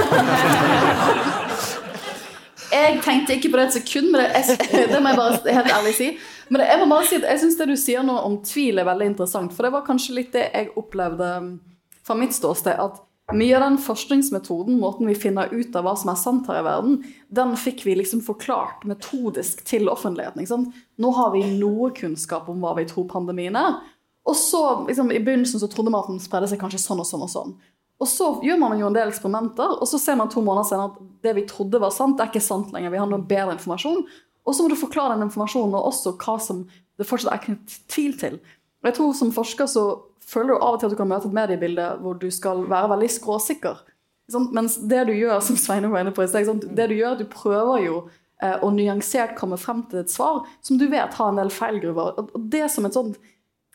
jeg 2.73 2.97
tenkte 3.05 3.37
ikke 3.37 3.53
på 3.53 3.61
det 3.61 3.67
et 3.67 3.77
sekund, 3.77 4.09
men 4.15 4.23
det, 4.23 4.31
jeg, 4.33 4.57
det 4.95 4.97
må 4.97 5.13
jeg 5.13 5.21
bare 5.21 5.57
helt 5.59 5.71
ærlig 5.75 5.93
si. 5.99 6.09
Men 6.49 6.63
det, 6.63 6.71
jeg 6.73 6.81
må 6.81 6.89
bare 6.95 7.05
si 7.05 7.21
at 7.21 7.29
jeg 7.35 7.43
syns 7.45 7.61
det 7.61 7.69
du 7.69 7.77
sier 7.85 8.01
nå 8.09 8.17
om 8.17 8.41
tvil 8.49 8.81
er 8.81 8.89
veldig 8.89 9.13
interessant. 9.13 9.53
For 9.53 9.69
det 9.69 9.73
var 9.77 9.85
kanskje 9.85 10.17
litt 10.17 10.33
det 10.33 10.49
jeg 10.49 10.73
opplevde 10.73 11.31
um, 11.37 11.53
fra 12.01 12.17
mitt 12.17 12.33
ståsted. 12.33 12.81
at 12.81 12.97
mye 13.37 13.55
av 13.57 13.63
den 13.63 13.77
forskningsmetoden, 13.81 14.79
måten 14.79 15.09
vi 15.09 15.15
finner 15.15 15.51
ut 15.53 15.75
av 15.75 15.85
hva 15.85 15.95
som 15.99 16.11
er 16.11 16.19
sant 16.19 16.49
her 16.49 16.61
i 16.61 16.65
verden, 16.65 16.99
den 17.33 17.55
fikk 17.59 17.85
vi 17.87 17.95
liksom 17.99 18.23
forklart 18.25 18.85
metodisk 18.89 19.63
til 19.67 19.89
offentligheten. 19.91 20.67
Nå 21.01 21.11
har 21.17 21.33
vi 21.35 21.43
noe 21.57 21.91
kunnskap 21.97 22.49
om 22.51 22.63
hva 22.63 22.75
vi 22.79 22.87
tror 22.89 23.09
pandemien 23.11 23.57
er. 23.59 23.79
Og 24.27 24.37
så, 24.37 24.61
liksom, 24.87 25.11
I 25.11 25.21
begynnelsen 25.23 25.61
så 25.61 25.69
trodde 25.71 25.93
man 25.93 26.03
at 26.03 26.11
den 26.11 26.21
spredde 26.21 26.51
seg 26.51 26.61
kanskje 26.61 26.81
sånn 26.83 27.01
og 27.01 27.07
sånn 27.09 27.25
og 27.25 27.31
sånn. 27.33 27.55
Og 28.01 28.09
så 28.09 28.27
gjør 28.45 28.57
man 28.61 28.79
jo 28.79 28.89
en 28.89 28.97
del 28.97 29.11
eksperimenter, 29.11 29.77
og 29.77 29.89
så 29.89 29.99
ser 30.01 30.17
man 30.17 30.29
to 30.33 30.41
måneder 30.41 30.69
senere 30.69 30.89
at 30.89 31.01
det 31.25 31.35
vi 31.37 31.45
trodde 31.49 31.81
var 31.81 31.93
sant, 31.93 32.17
det 32.17 32.25
er 32.25 32.31
ikke 32.33 32.43
sant 32.43 32.71
lenger. 32.73 32.93
Vi 32.93 33.01
har 33.01 33.09
noe 33.09 33.21
bedre 33.21 33.53
informasjon. 33.57 34.01
Og 34.41 34.55
så 34.57 34.63
må 34.63 34.71
du 34.71 34.79
forklare 34.79 35.13
den 35.13 35.27
informasjonen 35.27 35.75
og 35.77 35.91
også 35.91 36.15
hva 36.21 36.39
som 36.41 36.63
det 36.97 37.05
fortsatt 37.09 37.35
er 37.35 37.43
knyttet 37.43 37.83
tvil 37.93 38.15
til. 38.17 38.39
Og 38.81 38.89
jeg 38.89 38.97
tror 38.97 39.13
Som 39.13 39.33
forsker 39.33 39.69
så 39.69 39.83
føler 40.27 40.53
du 40.53 40.59
av 40.59 40.75
og 40.75 40.81
til 40.81 40.89
at 40.89 40.95
du 40.95 40.99
kan 40.99 41.09
møte 41.09 41.29
et 41.29 41.35
mediebilde 41.35 41.87
hvor 42.03 42.19
du 42.21 42.29
skal 42.33 42.63
være 42.69 42.93
veldig 42.93 43.09
skråsikker. 43.17 43.83
Sånn, 44.31 44.47
mens 44.55 44.77
det 44.87 45.03
du 45.09 45.13
gjør, 45.15 45.41
som 45.43 45.59
Sveinung 45.59 45.93
var 45.93 46.05
inne 46.05 46.13
på 46.15 46.23
i 46.23 46.29
sted, 46.29 46.47
sånn, 46.47 46.61
det 46.77 46.87
du 46.91 46.95
gjør, 46.95 47.17
du 47.19 47.25
prøver 47.31 47.83
jo 47.83 47.97
eh, 48.43 48.55
å 48.63 48.71
nyansert 48.73 49.35
komme 49.39 49.59
frem 49.59 49.83
til 49.91 50.03
et 50.03 50.13
svar 50.13 50.45
som 50.63 50.79
du 50.79 50.87
vet 50.91 51.17
har 51.17 51.33
en 51.33 51.41
del 51.41 51.51
feilgruver. 51.53 52.15
Og, 52.21 52.31
det 52.53 52.67
som 52.71 52.87
et 52.87 52.95
sånt 52.95 53.19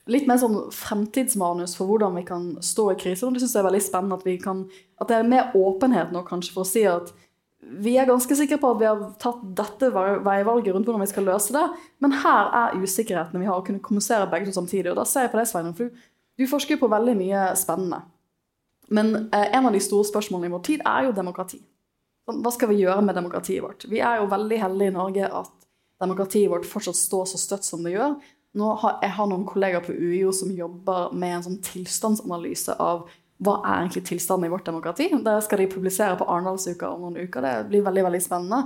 litt 0.07 0.28
mer 0.30 0.38
sånn 0.38 0.59
fremtidsmanus 0.70 1.74
for 1.74 1.90
hvordan 1.90 2.14
vi 2.20 2.22
kan 2.28 2.51
stå 2.62 2.92
i 2.92 2.99
kriser. 3.01 3.32
Det 3.34 3.42
syns 3.42 3.57
jeg 3.57 3.62
er 3.64 3.66
veldig 3.66 3.82
spennende 3.82 4.18
at, 4.20 4.26
kan, 4.44 4.61
at 5.03 5.11
det 5.11 5.16
er 5.18 5.30
mer 5.30 5.57
åpenhet 5.59 6.12
nå 6.14 6.22
kanskje 6.28 6.55
for 6.55 6.62
å 6.62 6.68
si 6.68 6.84
at 6.86 7.11
vi 7.66 7.97
er 7.99 8.07
ganske 8.07 8.36
sikre 8.38 8.61
på 8.62 8.70
at 8.70 8.78
vi 8.78 8.86
har 8.86 9.01
tatt 9.18 9.40
dette 9.59 9.88
veivalget 9.90 10.70
rundt 10.74 10.86
hvordan 10.86 11.03
vi 11.03 11.11
skal 11.11 11.26
løse 11.26 11.55
det, 11.57 11.64
men 12.05 12.14
her 12.22 12.53
er 12.55 12.76
usikkerheten 12.78 13.42
vi 13.42 13.49
har 13.49 13.59
å 13.59 13.64
kunne 13.66 13.82
kommunisere 13.82 14.28
begge 14.30 14.47
to 14.47 14.55
samtidig. 14.55 14.92
Og 14.92 15.01
da 15.01 15.07
ser 15.09 15.26
jeg 15.26 15.32
på 15.32 15.40
deg, 15.40 15.49
Sveinung, 15.51 15.74
for 15.74 15.88
du, 15.88 16.05
du 16.37 16.47
forsker 16.51 16.78
på 16.80 16.91
veldig 16.93 17.16
mye 17.18 17.49
spennende. 17.59 18.03
Men 18.89 19.14
eh, 19.16 19.49
en 19.57 19.66
av 19.66 19.74
de 19.74 19.82
store 19.82 20.07
spørsmålene 20.07 20.51
i 20.51 20.55
vår 20.55 20.64
tid 20.68 20.84
er 20.87 21.09
jo 21.09 21.16
demokrati. 21.16 21.61
Hva 22.26 22.51
skal 22.55 22.72
vi 22.72 22.80
gjøre 22.82 23.03
med 23.07 23.14
demokratiet 23.14 23.62
vårt? 23.62 23.87
Vi 23.91 24.01
er 24.03 24.20
jo 24.20 24.30
veldig 24.30 24.59
heldige 24.59 24.91
i 24.91 24.97
Norge 24.97 25.28
at 25.43 25.53
demokratiet 26.03 26.51
vårt 26.51 26.66
fortsatt 26.66 26.99
står 26.99 27.28
så 27.30 27.39
støtt 27.39 27.66
som 27.66 27.87
det 27.87 27.95
gjør. 27.95 28.16
Nå 28.57 28.72
har, 28.82 28.99
jeg 29.05 29.14
har 29.18 29.28
noen 29.30 29.47
kollegaer 29.47 29.84
på 29.84 29.95
UiO 29.95 30.32
som 30.34 30.51
jobber 30.55 31.12
med 31.14 31.37
en 31.37 31.47
sånn 31.47 31.62
tilstandsanalyse 31.64 32.74
av 32.82 33.07
hva 33.45 33.59
er 33.61 33.82
egentlig 33.82 34.07
tilstanden 34.09 34.49
i 34.49 34.53
vårt 34.53 34.66
demokrati. 34.66 35.11
Det 35.12 35.34
skal 35.45 35.61
de 35.61 35.70
publisere 35.70 36.16
på 36.18 36.26
Arendalsuka 36.32 36.89
om 36.89 37.05
noen 37.05 37.26
uker. 37.26 37.45
Det 37.45 37.68
blir 37.70 37.84
veldig 37.84 38.07
veldig 38.09 38.22
spennende. 38.24 38.62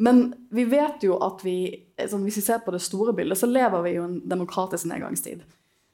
Men 0.00 0.20
vi 0.52 0.66
vet 0.68 1.02
jo 1.04 1.16
at 1.24 1.42
vi, 1.44 1.56
sånn, 2.00 2.22
hvis 2.24 2.38
vi 2.40 2.44
ser 2.44 2.60
på 2.64 2.72
det 2.72 2.82
store 2.84 3.14
bildet, 3.16 3.40
så 3.40 3.48
lever 3.48 3.82
vi 3.84 3.96
jo 3.96 4.04
en 4.06 4.20
demokratisk 4.28 4.88
nedgangstid. 4.88 5.42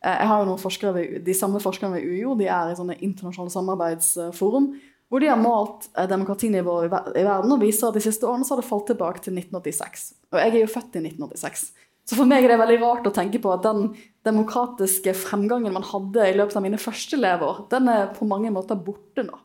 Eh, 0.06 0.18
jeg 0.22 0.30
har 0.30 0.42
jo 0.42 0.50
noen 0.50 0.62
forskere 0.62 0.94
ved, 0.94 1.16
De 1.26 1.34
samme 1.34 1.62
forskerne 1.62 1.96
ved 1.96 2.06
UiO 2.06 2.36
de 2.38 2.46
er 2.46 2.70
i 2.70 2.76
sånne 2.78 2.98
internasjonale 3.00 3.54
samarbeidsforum 3.54 4.70
hvor 5.06 5.22
de 5.22 5.28
har 5.30 5.38
malt 5.38 5.88
eh, 5.94 6.06
demokratinivået 6.10 6.88
i 7.14 7.24
verden 7.26 7.54
og 7.54 7.62
viser 7.62 7.88
at 7.88 7.98
de 7.98 8.04
siste 8.04 8.26
årene 8.26 8.46
så 8.46 8.54
har 8.54 8.62
det 8.62 8.70
falt 8.70 8.88
tilbake 8.90 9.22
til 9.22 9.36
1986. 9.38 10.06
Og 10.32 10.40
jeg 10.42 10.52
er 10.52 10.62
jo 10.64 10.70
født 10.70 10.98
i 10.98 11.04
1986. 11.06 11.66
Så 12.06 12.18
for 12.18 12.30
meg 12.30 12.44
er 12.44 12.54
det 12.54 12.60
veldig 12.60 12.78
rart 12.82 13.08
å 13.08 13.14
tenke 13.14 13.40
på 13.42 13.50
at 13.50 13.64
den 13.66 13.88
demokratiske 14.26 15.14
fremgangen 15.18 15.74
man 15.74 15.86
hadde 15.86 16.28
i 16.30 16.36
løpet 16.38 16.58
av 16.58 16.62
mine 16.62 16.78
første 16.78 17.18
leveår, 17.18 17.64
den 17.70 17.90
er 17.90 18.12
på 18.14 18.28
mange 18.30 18.52
måter 18.54 18.78
borte 18.78 19.26
nå. 19.26 19.40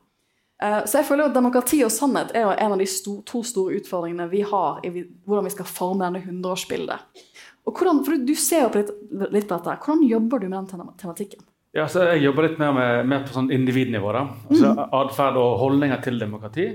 Eh, 0.61 0.81
så 0.85 0.99
jeg 0.99 1.09
føler 1.09 1.29
at 1.29 1.37
demokrati 1.37 1.81
og 1.85 1.93
sannhet 1.93 2.33
er 2.37 2.51
en 2.53 2.75
av 2.75 2.81
de 2.81 2.89
to 3.25 3.41
store 3.45 3.79
utfordringene 3.81 4.29
vi 4.33 4.43
har 4.45 4.81
i 4.85 4.93
hvordan 4.93 5.49
vi 5.49 5.53
skal 5.55 5.69
forme 5.69 6.05
denne 6.05 6.21
hundreårsbildet. 6.25 7.25
Og 7.67 7.77
hvordan, 7.77 8.03
for 8.05 8.17
Du 8.25 8.33
ser 8.35 8.65
jo 8.65 8.71
litt, 8.73 8.91
litt 9.31 9.47
på 9.47 9.57
dette. 9.57 9.77
Hvordan 9.85 10.05
jobber 10.09 10.39
du 10.41 10.47
med 10.49 10.57
den 10.71 10.87
tematikken? 10.97 11.43
Ja, 11.73 11.87
så 11.87 12.03
Jeg 12.11 12.23
jobber 12.25 12.49
litt 12.49 12.59
mer, 12.59 12.73
med, 12.75 13.07
mer 13.07 13.21
på 13.27 13.35
sånn 13.35 13.51
individnivå. 13.51 14.11
da. 14.11 14.25
Altså 14.49 14.73
mm. 14.73 14.81
Atferd 15.01 15.37
og 15.39 15.57
holdninger 15.61 16.01
til 16.03 16.19
demokrati. 16.19 16.67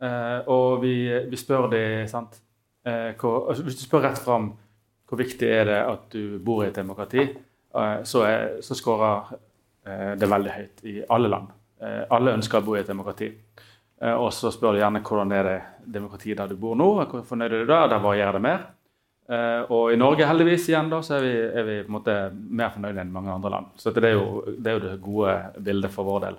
Eh, 0.00 0.38
og 0.48 0.80
vi, 0.84 0.94
vi 1.28 1.36
spør 1.36 1.68
de, 1.72 1.84
sant? 2.08 2.40
Eh, 2.86 3.12
hvor, 3.20 3.50
altså, 3.50 3.66
Hvis 3.66 3.76
du 3.80 3.84
spør 3.84 4.06
rett 4.08 4.20
fram 4.22 4.52
hvor 5.10 5.18
viktig 5.18 5.46
er 5.50 5.64
det 5.66 5.78
at 5.82 6.04
du 6.14 6.38
bor 6.38 6.62
i 6.62 6.68
et 6.68 6.76
demokrati, 6.78 7.24
eh, 7.26 7.96
så, 8.06 8.22
er, 8.22 8.60
så 8.62 8.76
scorer 8.78 9.32
eh, 9.82 10.12
det 10.20 10.28
veldig 10.30 10.52
høyt 10.54 10.84
i 10.86 11.00
alle 11.10 11.30
land. 11.32 11.48
Eh, 11.82 12.04
alle 12.14 12.36
ønsker 12.38 12.60
å 12.60 12.66
bo 12.68 12.76
i 12.76 12.82
et 12.84 12.90
demokrati. 12.90 13.32
Og 14.00 14.30
så 14.32 14.48
spør 14.48 14.72
du 14.72 14.78
gjerne 14.80 15.02
hvordan 15.04 15.32
er 15.36 15.44
det 15.44 15.56
demokratiet 15.92 16.38
der 16.38 16.48
du 16.48 16.54
bor 16.56 16.78
nå. 16.78 16.86
Hvor 17.10 17.20
fornøyd 17.28 17.52
er 17.52 17.66
du 17.66 17.68
da? 17.68 17.82
Der 17.90 18.00
varierer 18.00 18.38
det 18.38 18.40
mer. 18.46 18.62
Og 19.30 19.92
i 19.92 19.98
Norge 20.00 20.26
heldigvis 20.26 20.64
igjen 20.66 20.88
da, 20.90 20.98
så 21.06 21.20
er 21.20 21.22
vi, 21.22 21.34
er 21.38 21.66
vi 21.68 21.74
på 21.84 21.92
en 21.92 21.94
måte 21.94 22.14
mer 22.34 22.72
fornøyde 22.74 22.98
enn 23.04 23.12
mange 23.14 23.30
andre 23.30 23.52
land. 23.54 23.68
Så 23.78 23.92
det 23.94 24.02
er 24.08 24.16
jo 24.16 24.40
det, 24.48 24.64
er 24.66 24.74
jo 24.74 24.82
det 24.82 24.94
gode 25.04 25.34
bildet 25.62 25.92
for 25.94 26.08
vår 26.08 26.24
del. 26.24 26.38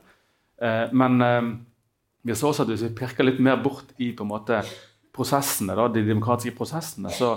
Men 0.99 1.23
vi 2.21 2.35
så 2.35 2.51
også 2.51 2.65
at 2.65 2.73
hvis 2.73 2.83
vi 2.85 2.93
pirker 2.99 3.25
litt 3.25 3.39
mer 3.41 3.61
bort 3.63 3.95
i 4.01 4.11
på 4.17 4.25
en 4.25 4.31
måte 4.33 4.59
prosessene, 5.15 5.75
da, 5.77 5.87
de 5.91 6.03
demokratiske 6.07 6.55
prosessene, 6.57 7.11
så, 7.13 7.33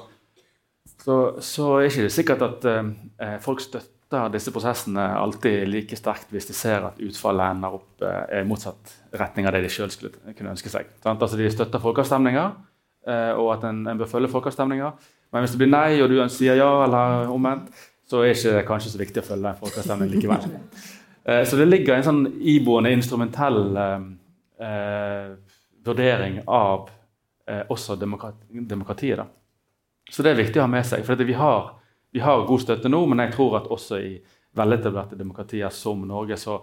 så, 1.02 1.16
så 1.42 1.70
er 1.78 1.88
ikke 1.88 2.06
det 2.06 2.14
sikkert 2.14 2.44
at 2.46 2.68
eh, 2.70 3.38
folk 3.44 3.64
støtter 3.64 4.28
disse 4.30 4.52
prosessene 4.54 5.02
alltid 5.18 5.64
like 5.66 5.96
sterkt 5.98 6.30
hvis 6.30 6.46
de 6.46 6.54
ser 6.54 6.84
at 6.86 7.00
utfallet 7.02 7.56
ender 7.56 7.78
opp 7.80 8.04
eh, 8.04 8.42
i 8.42 8.44
motsatt 8.46 8.94
retning 9.18 9.48
av 9.48 9.56
det 9.56 9.64
de 9.64 9.72
sjøl 9.72 9.90
kunne 9.90 10.52
ønske 10.52 10.70
seg. 10.70 10.92
Altså, 11.02 11.34
de 11.40 11.50
støtter 11.50 11.82
folkeavstemninger, 11.82 12.54
eh, 13.08 13.32
og 13.32 13.56
at 13.56 13.68
en, 13.70 13.82
en, 13.88 13.98
bør 13.98 14.12
følge 14.12 14.30
folkeavstemninger. 14.36 15.10
Men 15.34 15.44
hvis 15.44 15.56
det 15.56 15.60
blir 15.64 15.72
nei, 15.72 15.88
og 16.02 16.12
du 16.12 16.16
sier 16.30 16.58
ja, 16.60 16.70
eller 16.86 17.32
omvendt, 17.34 17.72
så 18.06 18.22
er 18.22 18.30
det 18.30 18.36
ikke 18.38 18.66
kanskje 18.68 18.92
så 18.92 19.00
viktig 19.00 19.22
å 19.22 19.26
følge 19.26 19.48
den 19.48 19.62
folkeavstemningen 19.62 20.14
likevel. 20.16 20.52
Eh, 21.24 21.40
så 21.48 21.56
det 21.56 21.64
ligger 21.64 21.94
en 21.94 22.02
sånn 22.04 22.26
iboende 22.52 22.90
instrumentell 22.92 23.78
eh, 23.80 24.02
eh, 24.60 25.30
vurdering 25.88 26.42
av 26.44 26.90
også 27.72 27.96
demokrati, 27.96 28.60
demokratiet. 28.68 29.22
da. 29.22 29.24
Så 30.10 30.24
det 30.24 30.34
er 30.34 30.40
viktig 30.42 30.60
å 30.60 30.66
ha 30.66 30.70
med 30.70 30.84
seg. 30.86 31.04
For 31.06 31.16
vi 31.16 31.36
har, 31.36 31.70
vi, 32.12 32.20
har, 32.24 32.44
god 32.48 32.62
støtte 32.62 32.92
nå, 32.92 33.00
men 33.08 33.24
jeg 33.24 33.34
tror 33.36 33.58
at 33.60 33.70
også 33.72 34.00
i 34.04 34.12
veletablerte 34.54 35.18
demokratier 35.18 35.72
som 35.74 36.04
Norge, 36.08 36.36
så 36.40 36.58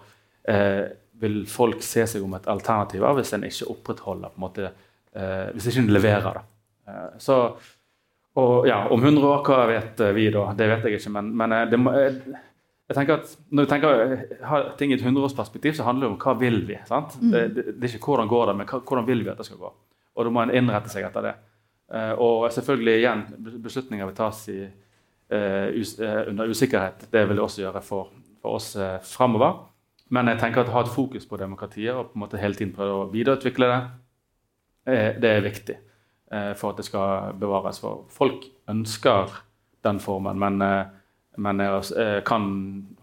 eh, 0.48 0.84
vil 1.22 1.42
folk 1.50 1.82
se 1.84 2.06
seg 2.08 2.24
om 2.24 2.34
et 2.38 2.48
alternativ 2.50 3.04
hvis 3.18 3.34
en 3.36 3.46
ikke 3.46 3.68
opprettholder 3.74 4.32
på 4.32 4.40
en 4.40 4.46
måte, 4.46 4.70
eh, 5.12 5.50
Hvis 5.52 5.68
ikke 5.70 5.84
en 5.84 5.92
leverer. 5.92 6.40
Eh, 6.88 7.08
så, 7.18 7.38
og 8.40 8.68
ja, 8.68 8.86
Om 8.88 9.02
100 9.04 9.28
år, 9.28 9.42
hva 9.44 9.66
vet 9.68 10.00
vi 10.16 10.30
da? 10.32 10.46
Det 10.56 10.68
vet 10.70 10.88
jeg 10.88 11.00
ikke. 11.00 11.12
Men, 11.18 11.30
men 11.36 11.52
eh, 11.52 11.66
det 11.68 11.80
må, 11.80 11.92
jeg, 11.98 12.16
eh, 12.32 12.44
jeg 12.88 12.96
tenker 12.96 13.20
at 13.20 13.32
Når 13.50 13.66
du 13.66 13.70
tenker, 13.70 14.14
har 14.48 14.68
ting 14.80 14.92
i 14.92 14.96
et 14.96 15.04
hundreårsperspektiv, 15.04 15.76
så 15.76 15.86
handler 15.88 16.06
det 16.08 16.12
om 16.14 16.20
hva 16.22 16.36
vil 16.40 16.62
vi. 16.68 16.78
sant? 16.88 17.18
Mm. 17.20 17.32
Det, 17.32 17.42
det, 17.56 17.66
det, 17.74 17.90
er 17.90 17.96
ikke 17.98 18.12
hvordan 18.12 18.30
går 18.30 18.46
det, 18.50 18.56
men 18.60 18.70
hvordan 18.72 19.08
vil 19.08 19.24
vi 19.24 19.32
at 19.32 19.40
det 19.40 19.48
skal 19.48 19.60
gå. 19.60 19.72
Og 20.12 20.28
da 20.28 20.32
må 20.32 20.44
en 20.44 20.54
innrette 20.54 20.92
seg 20.92 21.08
etter 21.08 21.28
det. 21.28 21.34
Eh, 21.92 22.14
og 22.24 22.48
selvfølgelig 22.56 22.96
igjen, 23.02 23.26
beslutninger 23.64 24.08
vil 24.08 24.16
tas 24.16 24.40
i, 24.52 24.62
uh, 25.32 25.68
us 25.76 25.94
uh, 26.00 26.24
under 26.28 26.48
usikkerhet. 26.48 27.06
Det 27.12 27.26
vil 27.28 27.36
det 27.36 27.44
også 27.44 27.62
gjøre 27.66 27.84
for, 27.84 28.10
for 28.40 28.56
oss 28.56 28.72
uh, 28.80 28.96
framover. 29.04 29.60
Men 30.12 30.28
jeg 30.28 30.40
tenker 30.40 30.64
at 30.64 30.72
ha 30.72 30.84
et 30.84 30.92
fokus 30.92 31.28
på 31.28 31.40
demokratiet 31.40 31.96
og 31.96 32.10
på 32.10 32.18
en 32.18 32.24
måte 32.24 32.40
hele 32.40 32.56
tiden 32.56 32.72
prøve 32.76 32.96
å 32.96 33.08
videreutvikle 33.12 33.68
det, 33.68 33.80
det 35.22 35.30
er 35.30 35.44
viktig 35.44 35.76
for 36.56 36.72
at 36.72 36.78
det 36.80 36.86
skal 36.86 37.34
bevares. 37.36 37.80
For 37.82 38.06
folk 38.08 38.46
ønsker 38.72 39.34
den 39.84 39.98
formen, 40.00 40.38
men, 40.40 40.62
men 41.36 41.60
jeg 41.60 42.22
kan 42.24 42.46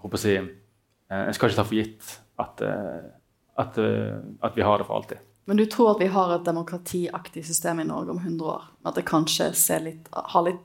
håper 0.02 0.24
jeg, 0.26 0.48
jeg 1.12 1.36
skal 1.38 1.52
ikke 1.52 1.60
ta 1.60 1.66
for 1.68 1.78
gitt 1.78 2.14
at, 2.42 2.64
at, 3.62 3.78
at 3.78 4.58
vi 4.58 4.66
har 4.66 4.82
det 4.82 4.88
for 4.88 4.98
alltid. 4.98 5.22
Men 5.50 5.58
du 5.58 5.66
tror 5.66 5.92
at 5.92 6.02
vi 6.02 6.08
har 6.08 6.36
et 6.36 6.46
demokratiaktig 6.46 7.42
system 7.46 7.80
i 7.80 7.84
Norge 7.84 8.12
om 8.12 8.18
100 8.18 8.46
år? 8.46 8.66
At 8.86 9.00
det 9.00 9.08
kanskje 9.10 9.48
litt, 9.82 10.10
har 10.14 10.44
litt 10.46 10.60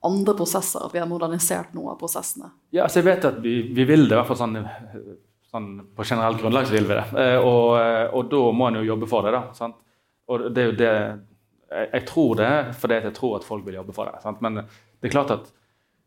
andre 0.00 0.32
prosesser? 0.38 0.80
At 0.86 0.94
vi 0.94 1.02
har 1.02 1.08
modernisert 1.10 1.74
noe 1.76 1.92
av 1.92 1.98
prosessene? 2.00 2.48
Ja, 2.72 2.86
altså 2.86 3.02
jeg 3.02 3.08
vet 3.10 3.26
at 3.28 3.36
vi, 3.44 3.58
vi 3.76 3.84
vil 3.84 4.06
det, 4.06 4.14
i 4.14 4.16
hvert 4.16 4.30
fall 4.30 4.40
sånn, 4.40 4.56
sånn 5.52 5.68
på 5.92 6.06
generelt 6.08 6.40
grunnlag 6.40 6.70
så 6.70 6.72
vil 6.72 6.88
vi 6.88 6.96
det. 6.96 7.04
Eh, 7.20 7.36
og, 7.36 7.66
eh, 7.82 8.06
og, 8.06 8.30
da 8.32 8.40
må 8.56 8.70
en 8.70 8.80
jo 8.80 8.86
jobbe 8.88 9.10
for 9.10 9.28
det. 9.28 9.34
da, 9.36 9.42
sant? 9.60 9.76
Og 10.32 10.48
det 10.48 10.62
er 10.62 10.70
jo 10.70 10.78
det 10.78 10.94
Jeg 11.70 12.02
tror 12.08 12.34
det 12.40 12.52
fordi 12.74 12.96
jeg 12.98 13.14
tror 13.14 13.36
at 13.38 13.46
folk 13.46 13.66
vil 13.66 13.78
jobbe 13.78 13.94
for 13.94 14.10
det. 14.10 14.22
Sant? 14.24 14.40
Men 14.42 14.62
det 14.62 15.08
er 15.08 15.14
klart 15.14 15.34
at 15.34 15.52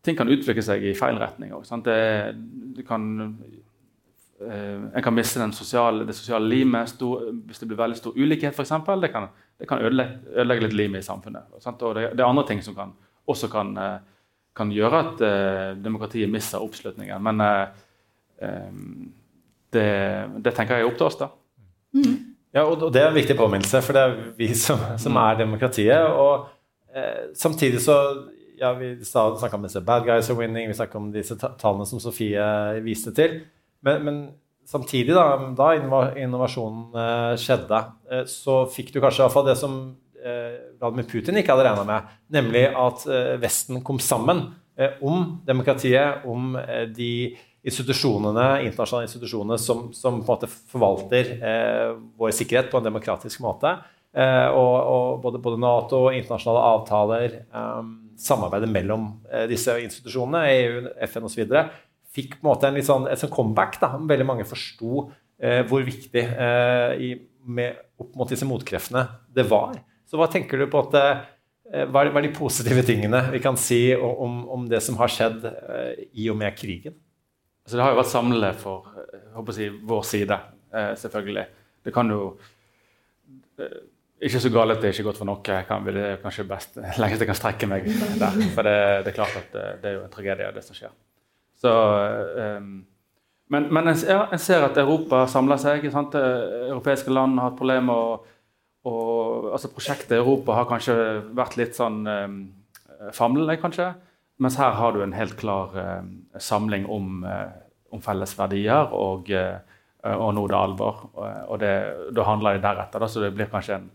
ting 0.04 0.18
kan 0.20 0.32
utvikle 0.32 0.64
seg 0.66 0.84
i 0.84 0.96
feil 0.98 1.20
retning 1.22 1.54
òg. 1.56 1.64
Eh, 4.42 4.96
en 4.96 5.04
kan 5.04 5.14
miste 5.14 5.52
sosiale, 5.52 6.06
det 6.06 6.16
sosiale 6.16 6.48
limet 6.50 6.90
stor, 6.90 7.30
hvis 7.46 7.60
det 7.60 7.68
blir 7.70 7.80
veldig 7.80 7.98
stor 7.98 8.18
ulikhet, 8.18 8.54
f.eks. 8.54 8.74
Det 9.02 9.12
kan, 9.12 9.28
det 9.60 9.68
kan 9.70 9.80
ødelegge, 9.80 10.20
ødelegge 10.34 10.66
litt 10.66 10.74
limet 10.74 11.04
i 11.04 11.08
samfunnet. 11.08 11.54
Sant? 11.64 11.82
Og 11.82 11.96
det, 11.96 12.10
det, 12.18 12.24
er 12.24 12.30
andre 12.30 12.46
ting 12.48 12.64
som 12.66 12.76
kan, 12.76 12.92
også 13.30 13.48
kan, 13.54 13.78
eh, 13.78 14.00
kan 14.56 14.74
gjøre 14.74 15.00
at 15.00 15.24
eh, 15.28 15.70
demokratiet 15.80 16.32
mister 16.32 16.64
oppslutningen. 16.66 17.24
Men 17.24 17.46
eh, 17.46 17.68
um, 18.42 19.14
det, 19.74 19.88
det, 20.44 20.54
tenker 20.54 20.78
jeg 20.78 20.88
er 20.88 20.92
opp 20.92 21.00
til 21.00 21.08
oss, 21.08 21.20
da. 21.22 21.30
Mm. 21.94 22.33
Ja, 22.54 22.68
og 22.70 22.84
det 22.94 23.02
er 23.02 23.10
en 23.10 23.18
viktig 23.18 23.36
påminnelse, 23.38 23.82
for 23.82 23.98
det 23.98 24.02
er 24.04 24.18
vi 24.38 24.52
som, 24.58 24.82
som 25.02 25.18
er 25.18 25.40
demokratiet. 25.40 26.14
Og 26.14 26.46
eh, 26.94 27.32
samtidig 27.38 27.82
så 27.82 27.98
ja, 28.60 28.70
Vi 28.78 28.94
snakka 29.04 29.58
om 29.58 29.66
disse 29.66 29.82
bad 29.82 30.06
guys 30.06 30.30
are 30.30 30.38
winning, 30.38 30.70
vi 30.70 30.78
snakka 30.78 30.98
om 30.98 31.10
disse 31.12 31.36
tallene 31.36 31.88
som 31.90 32.00
Sofie 32.00 32.46
viste 32.86 33.12
til. 33.16 33.40
Men, 33.84 34.04
men 34.06 34.20
samtidig, 34.70 35.16
da, 35.16 35.26
da 35.58 35.72
innovasjonen 36.16 36.94
eh, 36.94 37.34
skjedde, 37.42 37.80
eh, 38.12 38.24
så 38.30 38.64
fikk 38.72 38.94
du 38.94 39.02
kanskje 39.02 39.24
i 39.24 39.26
hvert 39.26 39.36
fall 39.36 39.50
det 39.50 39.58
som 39.60 39.80
eh, 40.22 40.78
Vladimir 40.78 41.10
Putin 41.10 41.42
ikke 41.42 41.56
hadde 41.56 41.66
regna 41.68 41.88
med, 41.90 42.14
nemlig 42.38 42.68
at 42.70 43.08
eh, 43.10 43.34
Vesten 43.42 43.82
kom 43.84 44.00
sammen 44.00 44.46
eh, 44.78 44.96
om 45.02 45.42
demokratiet, 45.50 46.24
om 46.30 46.54
de 46.96 47.12
institusjonene, 47.64 48.48
internasjonale 48.68 49.08
institusjonene 49.08 49.58
som, 49.62 49.88
som, 49.96 50.20
på 50.20 50.34
en 50.34 50.36
måte 50.36 50.50
forvalter 50.52 51.34
eh, 51.40 51.92
vår 52.20 52.34
sikkerhet 52.36 52.72
på 52.72 52.80
en 52.80 52.88
demokratisk 52.90 53.44
måte. 53.44 53.72
Eh, 54.14 54.48
og, 54.52 54.74
og 54.94 55.22
både, 55.24 55.40
både, 55.42 55.60
Nato, 55.64 56.04
internasjonale 56.12 56.64
avtaler, 56.74 57.38
eh, 57.48 57.80
samarbeidet 58.20 58.70
mellom 58.72 59.08
eh, 59.32 59.46
disse 59.52 59.78
institusjonene, 59.86 60.44
EU, 60.58 60.82
FN 61.08 61.30
osv., 61.30 61.56
fikk 62.14 62.36
på 62.36 62.44
en 62.44 62.50
måte 62.52 62.70
en 62.70 62.76
litt 62.78 62.86
sånn, 62.86 63.08
et 63.10 63.22
sånn 63.22 63.32
comeback. 63.34 63.80
da, 63.82 63.94
Veldig 64.12 64.28
mange 64.28 64.48
forsto 64.48 65.08
eh, 65.40 65.64
hvor 65.70 65.86
viktig 65.88 66.22
eh, 66.22 66.92
i, 67.00 67.14
med, 67.48 67.80
opp 68.04 68.12
mot 68.20 68.30
disse 68.30 68.48
motkreftene 68.50 69.08
det 69.34 69.48
var. 69.48 69.80
Så 70.06 70.20
hva 70.20 70.28
tenker 70.30 70.60
du 70.60 70.68
på 70.70 70.84
at 70.84 71.00
hva 71.90 72.04
er, 72.04 72.12
de 72.22 72.30
positive 72.36 72.84
tingene 72.86 73.24
vi 73.34 73.40
kan 73.42 73.56
si 73.58 73.96
om, 73.96 74.44
om 74.52 74.68
det 74.70 74.84
som 74.86 75.00
har 75.00 75.10
skjedd 75.10 75.48
i 76.14 76.28
og 76.30 76.38
med 76.38 76.54
krigen? 76.60 76.94
Så 77.64 77.78
det 77.78 77.84
har 77.86 77.94
jo 77.94 78.02
vært 78.02 78.12
samlende 78.12 78.52
for 78.60 78.94
håper 79.34 79.56
si, 79.56 79.70
vår 79.70 80.04
side, 80.08 80.38
eh, 80.74 80.94
selvfølgelig. 81.00 81.46
Det 81.86 81.94
kan 81.94 82.12
jo 82.12 82.38
eh, 83.60 83.82
Ikke 84.24 84.40
så 84.40 84.50
galt 84.50 84.72
at 84.72 84.82
det 84.82 84.88
er 84.88 84.94
ikke 84.94 85.10
godt 85.10 85.20
for 85.20 85.28
noe. 85.28 85.42
Kan, 85.44 85.86
det 85.86 86.04
er 86.04 86.22
kanskje 86.22 86.46
best 86.48 86.78
lengst 87.02 87.20
jeg 87.24 87.28
kan 87.28 87.36
strekke 87.36 87.68
meg 87.68 87.90
der. 88.20 88.38
For 88.56 88.64
det, 88.64 88.76
det, 89.04 89.12
er 89.12 89.18
klart 89.18 89.36
at 89.36 89.50
det, 89.52 89.66
det, 89.82 89.90
er 89.90 89.98
jo 89.98 90.04
en 90.06 90.14
tragedie, 90.14 90.52
det 90.56 90.64
som 90.64 90.78
skjer. 90.78 90.94
Så, 91.60 91.74
um, 92.60 92.70
men, 93.52 93.68
men 93.68 93.92
en, 93.92 94.00
ja, 94.08 94.22
en, 94.32 94.40
ser 94.40 94.64
at 94.64 94.80
Europa 94.80 95.26
samler 95.28 95.60
seg. 95.60 95.90
Sant? 95.92 96.16
Europeiske 96.16 97.12
land 97.12 97.36
har 97.40 97.50
hatt 97.50 97.60
problemer. 97.60 98.00
Og, 98.14 98.32
og, 98.88 99.52
altså 99.58 99.74
prosjektet 99.76 100.16
Europa 100.22 100.56
har 100.62 100.72
kanskje 100.72 100.96
vært 101.36 101.60
litt 101.60 101.76
sånn 101.76 102.02
um, 102.08 102.40
famlende, 103.12 103.60
kanskje. 103.60 103.92
Mens 104.42 104.58
her 104.58 104.74
har 104.78 104.96
du 104.96 105.04
en 105.04 105.14
helt 105.14 105.36
klar 105.38 105.76
eh, 105.78 106.02
samling 106.42 106.88
om, 106.90 107.22
uh, 107.24 107.54
om, 107.94 108.02
felles 108.02 108.34
verdier, 108.38 108.90
og, 108.90 109.30
uh, 109.30 109.60
og 110.10 110.34
nå 110.34 110.48
er 110.48 110.54
det 110.54 110.58
alvor. 110.58 111.04
Og 111.14 111.60
det, 111.62 111.74
da 112.18 112.26
handler 112.28 112.58
det 112.58 112.66
deretter. 112.66 113.04
Da, 113.04 113.10
så 113.10 113.22
det 113.24 113.34
blir 113.38 113.52
kanskje 113.52 113.78
en, 113.78 113.88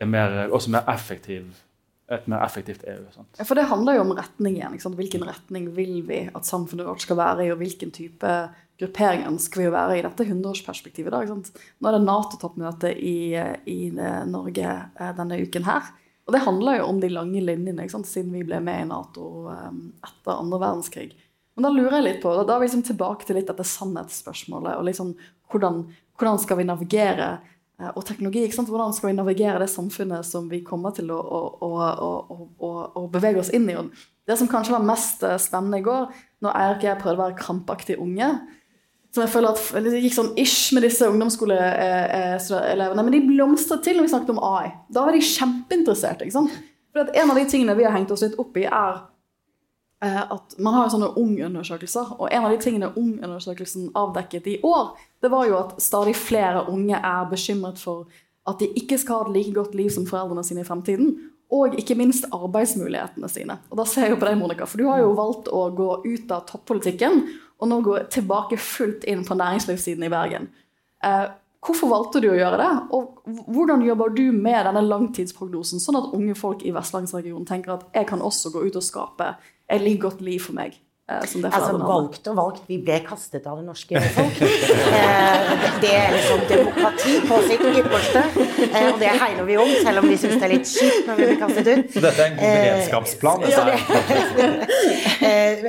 en 0.00 0.12
mer, 0.12 0.36
også 0.54 0.72
mer 0.72 0.86
effektiv, 0.92 1.50
et 2.12 2.28
mer 2.30 2.44
effektivt 2.46 2.86
EU. 2.88 3.04
Sant? 3.12 3.42
For 3.42 3.58
det 3.58 3.66
handler 3.68 3.98
jo 3.98 4.04
om 4.06 4.14
retning 4.16 4.60
igjen. 4.60 4.78
Hvilken 4.96 5.26
retning 5.26 5.68
vil 5.76 5.98
vi 6.08 6.22
at 6.30 6.48
samfunnet 6.48 6.86
vårt 6.88 7.04
skal 7.04 7.18
være 7.18 7.48
i, 7.48 7.52
og 7.52 7.60
hvilken 7.60 7.92
type 7.92 8.36
gruppering 8.80 9.26
ønsker 9.28 9.64
vi 9.64 9.68
å 9.68 9.74
være 9.74 9.98
i 9.98 10.04
dette 10.06 10.26
hundreårsperspektivet. 10.30 11.12
Nå 11.12 11.90
er 11.90 11.98
det 11.98 12.04
Nato-toppmøte 12.06 12.94
i, 12.94 13.34
i 13.68 13.80
Norge 13.92 14.78
denne 15.18 15.42
uken 15.42 15.68
her. 15.68 15.92
Og 16.26 16.34
det 16.34 16.44
handler 16.44 16.78
jo 16.78 16.88
om 16.88 17.00
de 17.02 17.10
lange 17.10 17.42
linjene, 17.42 17.88
siden 17.90 18.32
vi 18.34 18.44
ble 18.46 18.60
med 18.62 18.84
i 18.84 18.88
Nato 18.88 19.48
um, 19.50 19.84
etter 20.06 20.36
andre 20.36 20.60
verdenskrig. 20.62 21.10
Men 21.56 21.66
da 21.66 21.72
lurer 21.74 21.98
jeg 21.98 22.06
litt 22.06 22.20
på, 22.22 22.32
da 22.46 22.54
er 22.54 22.62
vi 22.62 22.68
liksom 22.68 22.84
tilbake 22.86 23.26
til 23.28 23.36
litt 23.36 23.50
dette 23.50 23.66
sannhetsspørsmålet. 23.66 24.76
og 24.78 24.86
liksom 24.88 25.16
hvordan, 25.52 25.82
hvordan 26.16 26.38
skal 26.40 26.60
vi 26.62 26.68
navigere 26.68 27.28
eh, 27.80 27.90
og 27.90 28.06
teknologi, 28.08 28.46
hvordan 28.48 28.94
skal 28.96 29.10
vi 29.10 29.18
navigere 29.18 29.60
det 29.60 29.68
samfunnet 29.68 30.24
som 30.24 30.48
vi 30.48 30.62
kommer 30.64 30.94
til 30.96 31.12
å, 31.12 31.18
å, 31.20 31.70
å, 32.56 32.72
å 33.02 33.04
bevege 33.12 33.42
oss 33.42 33.52
inn 33.52 33.68
i. 33.68 33.76
Det 34.24 34.38
som 34.38 34.48
kanskje 34.48 34.78
var 34.78 34.86
mest 34.86 35.26
eh, 35.26 35.36
spennende 35.42 35.82
i 35.82 35.86
går, 35.86 36.08
når 36.42 36.58
Eirik 36.62 36.84
og 36.84 36.88
jeg 36.88 37.00
prøvde 37.02 37.18
å 37.18 37.24
være 37.26 37.40
krampaktig 37.42 37.98
unge, 38.00 38.32
som 39.12 39.22
jeg 39.26 39.32
føler 39.34 39.52
at 39.52 39.84
Det 39.84 40.00
gikk 40.00 40.14
sånn 40.16 40.34
ish 40.40 40.72
med 40.72 40.86
disse 40.86 41.08
ungdomsskoleelevene. 41.08 43.02
Men 43.04 43.12
de 43.12 43.26
blomstret 43.26 43.84
til 43.84 43.98
når 43.98 44.06
vi 44.06 44.12
snakket 44.14 44.34
om 44.34 44.44
AI. 44.48 44.72
Da 44.88 45.04
var 45.04 45.12
de 45.12 45.20
kjempeinteresserte. 45.26 46.24
ikke 46.24 46.38
sant? 46.38 46.54
For 46.92 47.08
En 47.14 47.32
av 47.32 47.36
de 47.36 47.46
tingene 47.48 47.76
vi 47.76 47.84
har 47.84 47.92
hengt 47.96 48.12
oss 48.12 48.24
litt 48.24 48.38
opp 48.40 48.56
i, 48.56 48.64
er 48.64 49.02
eh, 50.04 50.22
at 50.22 50.56
man 50.58 50.78
har 50.78 50.88
sånne 50.92 51.12
Ung-undersøkelser. 51.20 52.16
Og 52.18 52.32
en 52.32 52.48
av 52.48 52.54
de 52.54 52.60
tingene 52.64 52.92
Ung-undersøkelsen 52.96 53.90
avdekket 53.96 54.48
i 54.48 54.58
år, 54.64 54.96
det 55.20 55.32
var 55.32 55.48
jo 55.48 55.58
at 55.60 55.76
stadig 55.82 56.16
flere 56.16 56.66
unge 56.72 56.96
er 56.96 57.28
bekymret 57.30 57.80
for 57.80 58.08
at 58.48 58.58
de 58.58 58.72
ikke 58.80 58.98
skal 58.98 59.20
ha 59.20 59.28
et 59.28 59.36
like 59.36 59.54
godt 59.54 59.76
liv 59.78 59.92
som 59.92 60.08
foreldrene 60.08 60.44
sine 60.46 60.64
i 60.64 60.66
fremtiden. 60.66 61.12
Og 61.52 61.76
ikke 61.76 61.98
minst 62.00 62.24
arbeidsmulighetene 62.32 63.28
sine. 63.28 63.58
Og 63.68 63.76
da 63.76 63.84
ser 63.84 64.06
jeg 64.06 64.14
jo 64.14 64.22
på 64.22 64.24
deg, 64.24 64.38
Monica, 64.40 64.64
for 64.64 64.80
du 64.80 64.88
har 64.88 65.02
jo 65.02 65.12
valgt 65.18 65.52
å 65.52 65.66
gå 65.76 65.88
ut 66.06 66.32
av 66.32 66.46
toppolitikken 66.48 67.26
og 67.62 67.70
nå 67.70 67.78
gå 67.86 67.94
tilbake 68.10 68.58
fullt 68.58 69.06
inn 69.08 69.22
på 69.26 69.38
næringslivssiden 69.38 70.02
i 70.02 70.10
Bergen. 70.10 70.48
Eh, 71.06 71.26
hvorfor 71.62 71.90
valgte 71.92 72.22
du 72.22 72.28
å 72.32 72.36
gjøre 72.38 72.58
det, 72.58 72.70
og 72.96 73.20
hvordan 73.54 73.84
jobber 73.86 74.14
du 74.16 74.24
med 74.34 74.66
denne 74.66 74.82
langtidsprognosen, 74.82 75.82
sånn 75.82 76.00
at 76.00 76.14
unge 76.16 76.34
folk 76.38 76.64
i 76.66 76.74
vestlandsregionen 76.74 77.46
tenker 77.46 77.76
at 77.76 77.86
jeg 77.94 78.08
kan 78.10 78.24
også 78.24 78.50
gå 78.54 78.64
ut 78.66 78.78
og 78.80 78.86
skape 78.86 79.34
et 79.70 79.86
godt 80.02 80.24
liv 80.26 80.42
for 80.42 80.58
meg? 80.58 80.74
Eh, 81.12 81.48
altså 81.52 81.76
valgt 81.78 82.28
og 82.30 82.36
valgt. 82.36 82.62
Vi 82.68 82.78
ble 82.82 82.98
kastet 83.06 83.46
av 83.48 83.58
det 83.60 83.66
norske 83.66 84.00
folk. 84.16 84.40
Eh, 84.42 85.52
det 85.82 85.92
er 85.96 86.12
liksom 86.14 86.40
demokrati 86.48 87.14
på 87.28 87.38
sitt 87.46 87.62
ypperste. 87.82 88.22
Eh, 88.68 88.88
og 88.92 89.00
det 89.00 89.10
hegner 89.20 89.44
vi 89.48 89.56
om, 89.60 89.70
selv 89.84 90.02
om 90.02 90.08
vi 90.08 90.16
syns 90.20 90.36
det 90.38 90.46
er 90.46 90.52
litt 90.54 90.68
kjipt 90.68 91.08
når 91.08 91.14
vi 91.18 91.28
blir 91.28 91.38
kastet 91.40 91.70
ut. 91.70 91.86
Så 91.94 92.02
dette 92.04 92.20
er 92.24 92.28
en 92.30 92.36
beredskapsplan? 92.40 93.38
Ja, 93.52 93.62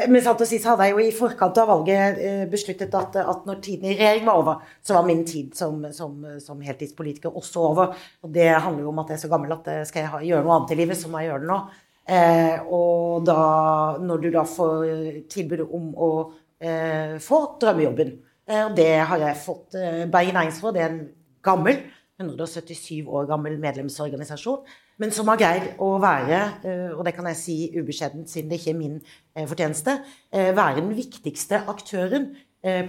Men 0.10 0.20
sant 0.26 0.44
å 0.44 0.48
si 0.48 0.58
så 0.62 0.74
hadde 0.74 0.90
jeg 0.90 0.96
jo 0.96 1.00
i 1.04 1.14
forkant 1.16 1.58
av 1.62 1.72
valget 1.72 2.20
besluttet 2.52 2.92
at, 2.98 3.12
at 3.22 3.48
når 3.48 3.62
tiden 3.64 3.86
i 3.92 3.98
regjering 3.98 4.26
var 4.28 4.36
over, 4.42 4.56
så 4.86 4.98
var 4.98 5.08
min 5.08 5.24
tid 5.28 5.48
som, 5.58 5.74
som, 5.96 6.12
som 6.44 6.62
heltidspolitiker 6.64 7.32
også 7.40 7.58
over. 7.72 7.86
Og 8.26 8.30
det 8.34 8.50
handler 8.52 8.84
jo 8.86 8.92
om 8.94 9.02
at 9.04 9.14
jeg 9.14 9.20
er 9.20 9.26
så 9.26 9.32
gammel 9.32 9.56
at 9.56 9.66
skal 9.90 10.06
jeg 10.06 10.10
gjøre 10.34 10.46
noe 10.46 10.56
annet 10.60 10.76
i 10.76 10.80
livet, 10.84 11.00
så 11.00 11.12
må 11.12 11.16
jeg 11.22 11.32
gjøre 11.32 11.44
det 11.46 11.52
nå. 11.54 11.60
Eh, 12.04 12.60
og 12.68 13.24
da, 13.28 13.40
når 14.04 14.24
du 14.26 14.30
da 14.34 14.44
får 14.44 14.88
tilbud 15.32 15.62
om 15.70 15.92
å 15.96 16.10
eh, 16.60 17.16
få 17.24 17.38
drømmejobben 17.62 18.10
eh, 18.12 18.66
Og 18.66 18.74
det 18.76 18.90
har 19.08 19.22
jeg 19.22 19.40
fått. 19.40 19.78
Eh, 19.80 20.04
Bergen 20.12 20.36
Næringsråd 20.36 20.80
er 20.80 20.90
en 20.90 21.04
gammel, 21.44 21.80
177 22.20 23.08
år 23.08 23.30
gammel 23.32 23.56
medlemsorganisasjon, 23.60 24.68
men 25.00 25.16
som 25.16 25.32
har 25.32 25.40
greid 25.40 25.70
å 25.82 25.96
være, 26.04 26.42
eh, 26.68 26.90
og 26.92 27.06
det 27.08 27.16
kan 27.16 27.28
jeg 27.32 27.40
si 27.40 27.58
ubeskjedent 27.78 28.28
siden 28.32 28.52
det 28.52 28.60
ikke 28.60 28.74
er 28.76 28.82
min 28.82 29.00
eh, 29.00 29.48
fortjeneste, 29.48 29.98
være 30.32 30.82
den 30.82 30.96
viktigste 30.98 31.64
aktøren, 31.72 32.34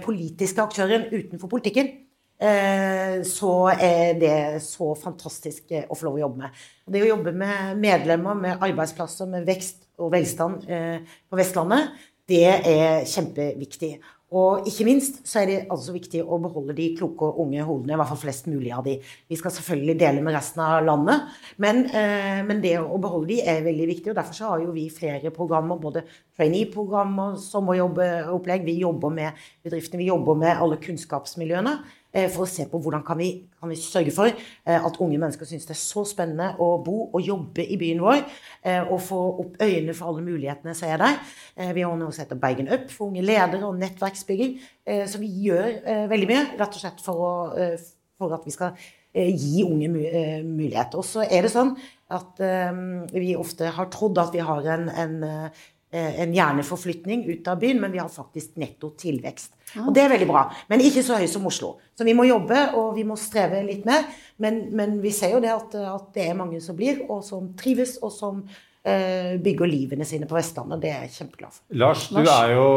politiske 0.05 0.63
aktøren 0.63 1.09
utenfor 1.11 1.49
politikken. 1.51 1.89
Eh, 2.35 3.21
så 3.23 3.53
er 3.71 4.17
det 4.19 4.39
så 4.63 4.89
fantastisk 4.99 5.71
eh, 5.71 5.85
å 5.87 5.95
få 5.95 6.09
lov 6.09 6.17
å 6.17 6.25
jobbe 6.25 6.41
med. 6.43 6.65
Det 6.91 7.05
å 7.05 7.13
jobbe 7.13 7.31
med 7.31 7.79
medlemmer, 7.79 8.35
med 8.35 8.65
arbeidsplasser, 8.65 9.29
med 9.31 9.47
vekst 9.47 9.85
og 10.03 10.11
velstand 10.11 10.67
eh, 10.67 11.15
på 11.31 11.39
Vestlandet, 11.39 11.95
det 12.27 12.43
er 12.43 13.07
kjempeviktig. 13.07 13.93
Og 14.35 14.65
ikke 14.67 14.87
minst 14.87 15.21
så 15.29 15.43
er 15.43 15.47
det 15.47 15.57
altså 15.71 15.93
viktig 15.95 16.19
å 16.25 16.39
beholde 16.43 16.73
de 16.75 16.89
kloke 16.97 17.29
og 17.29 17.37
unge 17.45 17.63
hodene, 17.63 17.93
i 17.93 17.99
hvert 18.01 18.09
fall 18.09 18.19
flest 18.19 18.49
mulig 18.51 18.73
av 18.75 18.81
de. 18.83 18.97
Vi 19.31 19.37
skal 19.39 19.53
selvfølgelig 19.53 19.95
dele 20.01 20.23
med 20.25 20.35
resten 20.35 20.63
av 20.65 20.81
landet, 20.83 21.29
men, 21.61 21.83
men 22.49 22.59
det 22.63 22.73
å 22.81 22.97
beholde 22.99 23.29
de 23.29 23.37
er 23.45 23.61
veldig 23.63 23.85
viktig. 23.93 24.09
og 24.11 24.17
Derfor 24.17 24.35
så 24.35 24.49
har 24.49 24.65
jo 24.65 24.73
vi 24.75 24.87
flere 24.91 25.31
programmer, 25.31 25.79
både 25.79 26.03
trainee-programmer, 26.35 27.37
sommerjobbopplegg. 27.45 28.65
Vi 28.65 28.79
jobber 28.81 29.13
med 29.13 29.45
bedriftene, 29.63 30.01
vi 30.01 30.09
jobber 30.09 30.41
med 30.41 30.57
alle 30.57 30.81
kunnskapsmiljøene. 30.83 31.77
Eh, 32.15 32.29
for 32.31 32.45
å 32.45 32.49
se 32.49 32.63
på 32.71 32.79
hvordan 32.79 33.03
kan 33.03 33.17
vi, 33.19 33.29
kan 33.59 33.67
vi 33.67 33.77
sørge 33.79 34.13
for 34.15 34.31
eh, 34.31 34.77
at 34.77 34.99
unge 35.03 35.19
mennesker 35.19 35.47
synes 35.49 35.67
det 35.67 35.75
er 35.75 35.81
så 35.81 36.05
spennende 36.07 36.53
å 36.63 36.69
bo 36.83 37.09
og 37.09 37.19
jobbe 37.25 37.65
i 37.67 37.75
byen 37.79 37.99
vår, 38.03 38.21
eh, 38.63 38.81
og 38.83 39.01
få 39.03 39.19
opp 39.43 39.57
øynene 39.59 39.95
for 39.97 40.13
alle 40.13 40.23
mulighetene 40.23 40.75
som 40.77 40.93
er 40.93 41.03
der. 41.03 41.19
Vi 41.75 41.83
har 41.83 41.95
nå 41.99 42.07
sett 42.15 42.31
Bergen 42.39 42.71
Up 42.71 42.87
for 42.91 43.09
unge 43.09 43.23
ledere 43.25 43.67
og 43.67 43.79
nettverksbygging. 43.79 44.57
Så 45.07 45.19
vi 45.21 45.29
gjør 45.45 46.07
veldig 46.11 46.27
mye, 46.27 46.41
rett 46.59 46.75
og 46.75 46.81
slett 46.81 46.99
for, 47.01 47.21
å, 47.23 47.69
for 48.19 48.35
at 48.35 48.43
vi 48.45 48.53
skal 48.53 48.75
gi 49.15 49.63
unge 49.63 49.87
muligheter. 50.43 50.99
Og 50.99 51.07
så 51.07 51.23
er 51.23 51.47
det 51.47 51.53
sånn 51.53 51.71
at 52.11 52.43
vi 53.15 53.37
ofte 53.39 53.71
har 53.77 53.87
trodd 53.93 54.19
at 54.21 54.35
vi 54.35 54.43
har 54.43 54.67
en, 54.75 54.91
en 54.91 55.15
en 55.95 56.33
hjerneforflytning 56.35 57.25
ut 57.29 57.47
av 57.47 57.59
byen, 57.61 57.79
men 57.81 57.93
vi 57.93 58.01
har 58.01 58.11
faktisk 58.11 58.57
netto 58.61 58.91
tilvekst. 58.99 59.55
Og 59.83 59.93
det 59.95 60.05
er 60.05 60.13
veldig 60.13 60.27
bra. 60.29 60.45
Men 60.71 60.83
ikke 60.83 61.03
så 61.03 61.17
høy 61.19 61.27
som 61.29 61.47
Oslo. 61.49 61.75
Så 61.97 62.07
vi 62.07 62.15
må 62.15 62.27
jobbe, 62.27 62.67
og 62.79 62.93
vi 62.97 63.03
må 63.07 63.17
streve 63.19 63.63
litt 63.65 63.87
mer. 63.87 64.07
Men, 64.41 64.65
men 64.75 64.99
vi 65.03 65.11
ser 65.15 65.35
jo 65.35 65.41
det 65.43 65.51
at, 65.53 65.75
at, 65.81 66.07
det 66.15 66.29
er 66.29 66.37
mange 66.37 66.61
som 66.63 66.77
blir, 66.77 67.03
og 67.09 67.23
som 67.27 67.51
trives, 67.59 67.97
og 68.03 68.13
som 68.13 68.43
eh, 68.45 69.35
bygger 69.43 69.69
livene 69.69 70.07
sine 70.07 70.29
på 70.29 70.37
Vestlandet. 70.37 70.79
Det 70.83 70.91
er 70.91 71.05
jeg 71.05 71.15
kjempeglad 71.17 71.57
for. 71.57 71.63
Lars, 71.81 72.07
du 72.13 72.21
er 72.23 72.53
jo 72.55 72.67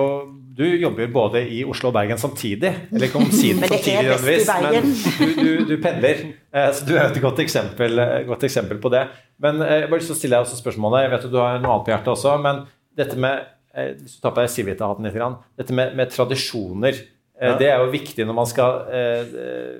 Du 0.58 0.64
jobber 0.66 1.12
både 1.14 1.44
i 1.46 1.60
Oslo 1.62 1.92
og 1.92 1.94
Bergen 1.94 2.18
samtidig. 2.18 2.72
Eller 2.90 3.06
ikke 3.06 3.22
omsider 3.22 3.62
er 3.68 3.76
samtidig, 3.76 4.08
nødvendigvis, 4.08 4.48
men 4.64 5.36
du, 5.36 5.42
du, 5.44 5.52
du 5.70 5.76
pendler. 5.82 6.24
Eh, 6.50 6.72
Så 6.74 6.88
du 6.88 6.96
er 6.96 7.04
et 7.06 7.22
godt 7.22 7.44
eksempel, 7.44 8.02
eh, 8.02 8.24
godt 8.26 8.48
eksempel 8.48 8.82
på 8.82 8.90
det. 8.94 9.06
Men 9.38 9.62
eh, 9.62 9.84
jeg 9.84 9.92
bare 9.92 10.02
lyst 10.02 10.10
til 10.10 10.18
å 10.18 10.22
stille 10.22 10.38
deg 10.38 10.48
også 10.48 10.58
spørsmålet. 10.58 11.06
Jeg 11.06 11.14
vet 11.14 11.30
at 11.30 11.36
du 11.36 11.38
har 11.38 11.62
noe 11.62 11.76
annet 11.76 11.86
på 11.86 11.94
hjertet 11.94 12.14
også, 12.16 12.34
men 12.42 12.66
dette 12.98 13.16
med 13.20 13.46
eh, 13.74 13.94
Hvis 14.00 14.16
du 14.18 14.22
tar 14.24 14.34
på 14.34 14.42
deg 14.42 14.50
Civita-hatten 14.52 15.06
litt, 15.08 15.18
dette 15.60 15.74
med, 15.76 15.94
med 15.98 16.10
tradisjoner, 16.14 16.98
eh, 17.38 17.48
Ja. 17.52 17.56
det 17.60 17.68
er 17.70 17.82
jo 17.84 17.90
viktig 17.94 18.26
når 18.26 18.34
man 18.34 18.46
skal 18.50 18.80
eh, 18.90 19.76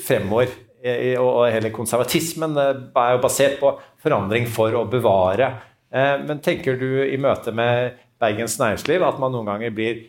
fremover. 0.00 0.52
Og 1.20 1.40
hele 1.52 1.68
konservatismen 1.76 2.54
er 2.56 3.10
jo 3.16 3.18
basert 3.20 3.58
på 3.60 3.74
forandring 4.00 4.46
for 4.48 4.72
å 4.78 4.86
bevare. 4.88 5.50
Eh, 5.92 6.16
Men 6.24 6.38
tenker 6.40 6.78
du 6.80 7.02
i 7.04 7.18
møte 7.20 7.52
med 7.52 7.98
Bergens 8.20 8.56
næringsliv 8.60 9.02
at 9.04 9.18
man 9.20 9.32
noen 9.32 9.46
ganger 9.48 9.70
blir 9.76 10.00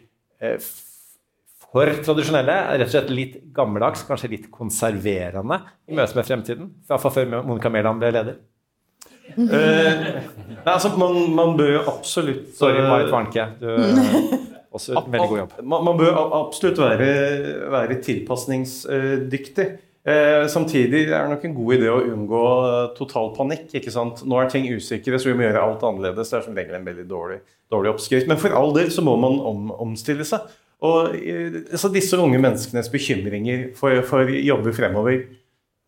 for 1.71 1.87
tradisjonelle, 2.03 2.55
rett 2.75 2.89
og 2.89 2.91
slett 2.91 3.11
litt 3.15 3.35
gammeldags, 3.55 4.01
kanskje 4.07 4.29
litt 4.33 4.47
konserverende 4.51 5.61
i 5.87 5.95
møte 5.95 6.17
med 6.17 6.27
fremtiden? 6.27 6.71
I 6.83 6.89
hvert 6.91 7.03
fall 7.05 7.13
før 7.15 7.29
Monica 7.47 7.71
Mæland 7.71 8.01
ble 8.01 8.09
leder. 8.11 8.39
Eh, 9.37 10.01
nei, 10.65 10.73
altså, 10.73 10.91
man, 10.99 11.19
man 11.35 11.53
bør 11.59 11.75
jo 11.77 11.83
absolutt 11.91 12.51
Sorry, 12.57 12.79
eh, 12.79 12.89
Marit 12.89 13.13
Warnke. 13.13 13.45
Du 13.61 13.69
eh, 13.71 14.33
også 14.75 14.95
en 14.95 15.13
veldig 15.13 15.29
god 15.29 15.39
jobb. 15.43 15.55
Man, 15.63 15.85
man 15.87 15.99
bør 15.99 16.19
absolutt 16.41 16.81
være, 16.81 17.09
være 17.71 17.99
tilpasningsdyktig. 18.05 19.67
Eh, 20.01 20.47
samtidig 20.49 21.03
er 21.11 21.27
det 21.27 21.33
nok 21.35 21.43
en 21.45 21.57
god 21.59 21.75
idé 21.75 21.89
å 21.93 21.99
unngå 22.13 22.45
total 22.97 23.33
panikk. 23.37 23.67
ikke 23.77 23.93
sant? 23.93 24.23
Nå 24.25 24.39
er 24.41 24.49
ting 24.51 24.65
usikre, 24.71 25.19
så 25.19 25.29
vi 25.29 25.37
må 25.37 25.45
gjøre 25.45 25.65
alt 25.65 25.85
annerledes. 25.87 26.31
Det 26.31 26.39
er 26.39 26.47
som 26.47 26.57
regel 26.57 26.79
en 26.79 26.89
veldig 26.89 27.07
dårlig, 27.09 27.41
dårlig 27.71 27.93
oppskrift. 27.93 28.31
Men 28.31 28.41
for 28.41 28.57
all 28.57 28.73
del 28.77 28.91
så 28.93 29.05
må 29.05 29.17
man 29.21 29.37
om, 29.39 29.69
omstille 29.83 30.25
seg. 30.27 30.49
Og 30.81 31.13
altså, 31.13 31.91
Disse 31.93 32.17
unge 32.17 32.39
menneskenes 32.41 32.89
bekymringer 32.89 33.69
for, 33.77 34.01
for 34.07 34.29
jobber 34.33 34.73
fremover 34.73 35.19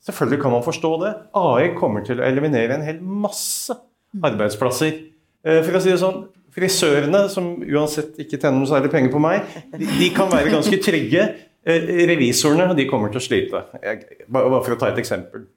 Selvfølgelig 0.04 0.42
kan 0.44 0.52
man 0.52 0.66
forstå 0.66 0.90
det. 1.04 1.12
AI 1.40 1.70
kommer 1.78 2.04
til 2.04 2.20
å 2.20 2.26
eliminere 2.28 2.76
en 2.76 2.84
hel 2.84 3.00
masse 3.02 3.76
arbeidsplasser. 4.20 4.98
Eh, 5.46 5.62
For 5.64 5.80
å 5.80 5.82
si 5.84 5.94
det 5.94 6.02
sånn, 6.02 6.26
Frisørene, 6.54 7.24
som 7.34 7.48
uansett 7.66 8.20
ikke 8.22 8.38
tjener 8.38 8.60
noe 8.60 8.70
særlig 8.70 8.92
penger 8.94 9.10
på 9.16 9.22
meg, 9.24 9.48
de, 9.74 9.88
de 9.88 10.10
kan 10.14 10.30
være 10.30 10.52
ganske 10.54 10.78
trygge. 10.86 11.24
Eh, 11.66 11.88
Revisorene 12.12 12.76
de 12.78 12.86
kommer 12.90 13.10
til 13.14 13.22
å 13.22 13.26
slite. 13.26 13.64
Jeg, 13.82 14.28
bare 14.30 14.60
for 14.66 14.76
å 14.76 14.80
ta 14.84 14.92
et 14.92 15.00
eksempel. 15.02 15.48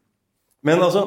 Men 0.64 0.80
altså, 0.86 1.02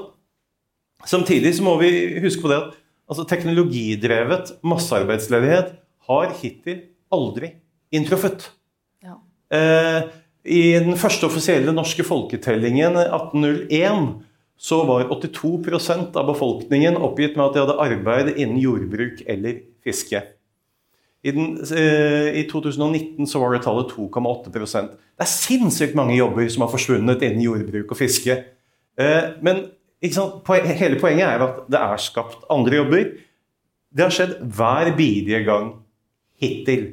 samtidig 1.10 1.56
så 1.58 1.66
må 1.66 1.78
vi 1.82 1.90
huske 2.22 2.44
på 2.44 2.52
det 2.52 2.60
at 2.60 2.78
altså, 3.10 3.26
teknologidrevet 3.32 4.54
massearbeidsledighet 4.68 5.74
har 6.12 6.36
hittil 6.44 6.84
aldri 7.16 7.56
inntruffet. 7.96 8.52
Eh, 9.50 10.04
I 10.48 10.80
den 10.80 10.96
første 11.00 11.28
offisielle 11.28 11.74
norske 11.76 12.06
folketellingen 12.08 12.96
1801 12.96 14.10
så 14.60 14.82
var 14.88 15.08
82% 15.12 16.16
av 16.20 16.28
befolkningen 16.28 17.00
oppgitt 17.00 17.38
med 17.38 17.46
at 17.46 17.56
de 17.56 17.64
hadde 17.64 17.80
arbeid 17.80 18.32
innen 18.36 18.60
jordbruk 18.60 19.24
eller 19.28 19.62
fiske. 19.84 20.22
I, 21.24 21.32
den, 21.36 21.58
eh, 21.76 22.30
I 22.40 22.46
2019 22.48 23.28
så 23.28 23.42
var 23.42 23.52
det 23.52 23.64
tallet 23.66 23.92
2,8% 23.92 24.94
Det 24.96 25.26
er 25.26 25.32
sinnssykt 25.32 25.98
mange 26.00 26.16
jobber 26.16 26.48
som 26.48 26.64
har 26.64 26.72
forsvunnet 26.72 27.24
innen 27.28 27.44
jordbruk 27.44 27.92
og 27.92 28.00
fiske. 28.00 28.38
Eh, 29.00 29.26
men 29.44 29.66
sant? 30.12 30.48
Hele 30.80 31.00
poenget 31.00 31.28
er 31.28 31.44
at 31.44 31.66
det 31.68 31.80
er 31.80 32.00
skapt 32.00 32.48
andre 32.52 32.80
jobber. 32.80 33.12
Det 33.92 34.06
har 34.06 34.16
skjedd 34.16 34.38
hver 34.44 34.94
bidige 34.96 35.44
gang 35.44 35.74
hittil. 36.40 36.86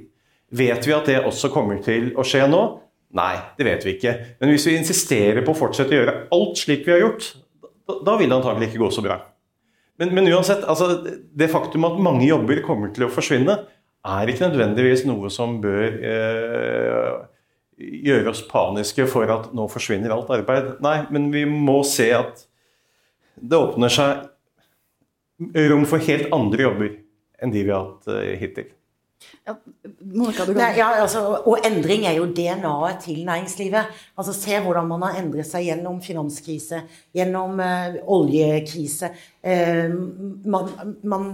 Vet 0.51 0.87
vi 0.87 0.95
at 0.95 1.07
det 1.07 1.23
også 1.23 1.51
kommer 1.55 1.79
til 1.83 2.13
å 2.19 2.27
skje 2.27 2.47
nå? 2.51 2.65
Nei, 3.17 3.35
det 3.57 3.67
vet 3.69 3.87
vi 3.87 3.95
ikke. 3.97 4.13
Men 4.41 4.53
hvis 4.53 4.67
vi 4.69 4.77
insisterer 4.77 5.45
på 5.45 5.55
å 5.55 5.59
fortsette 5.59 5.95
å 5.95 6.01
gjøre 6.01 6.17
alt 6.37 6.61
slik 6.61 6.85
vi 6.85 6.95
har 6.95 7.05
gjort, 7.05 7.31
da, 7.87 8.17
vil 8.19 8.29
det 8.29 8.37
antagelig 8.37 8.71
ikke 8.71 8.83
gå 8.83 8.91
så 8.93 9.05
bra. 9.05 9.21
Men, 10.01 10.13
men 10.17 10.29
uansett, 10.29 10.67
altså, 10.69 11.01
det 11.07 11.49
faktum 11.53 11.87
at 11.89 12.01
mange 12.03 12.27
jobber 12.27 12.61
kommer 12.67 12.93
til 12.93 13.07
å 13.07 13.13
forsvinne, 13.13 13.57
er 14.07 14.31
ikke 14.31 14.51
nødvendigvis 14.51 15.07
noe 15.09 15.31
som 15.33 15.57
bør 15.63 15.97
eh, 16.11 17.15
gjøre 18.07 18.33
oss 18.33 18.45
paniske 18.49 19.07
for 19.11 19.31
at 19.33 19.51
nå 19.57 19.67
forsvinner 19.73 20.15
alt 20.15 20.31
arbeid. 20.37 20.77
Nei, 20.85 20.99
men 21.15 21.31
vi 21.35 21.47
må 21.49 21.81
se 21.89 22.11
at 22.15 22.45
det 23.37 23.59
åpner 23.59 23.93
seg 23.93 24.29
rom 25.71 25.85
for 25.89 26.01
helt 26.07 26.33
andre 26.33 26.65
jobber 26.65 26.95
enn 27.45 27.53
de 27.53 27.65
vi 27.67 27.73
har 27.73 27.91
hatt 27.91 28.09
eh, 28.13 28.37
kan 30.37 30.53
Nei, 30.57 30.71
ja, 30.79 30.89
altså, 31.03 31.23
og 31.47 31.65
endring 31.67 32.07
er 32.07 32.19
jo 32.19 32.27
DNA-et 32.27 33.03
til 33.05 33.25
næringslivet. 33.25 33.93
Altså, 34.19 34.33
Se 34.33 34.61
hvordan 34.61 34.89
man 34.89 35.03
har 35.07 35.21
endret 35.23 35.49
seg 35.49 35.69
gjennom 35.71 36.01
finanskrise, 36.05 36.83
gjennom 37.15 37.61
eh, 37.61 38.01
oljekrise. 38.07 39.11
Eh, 39.43 39.89
man, 40.45 40.97
man, 41.03 41.31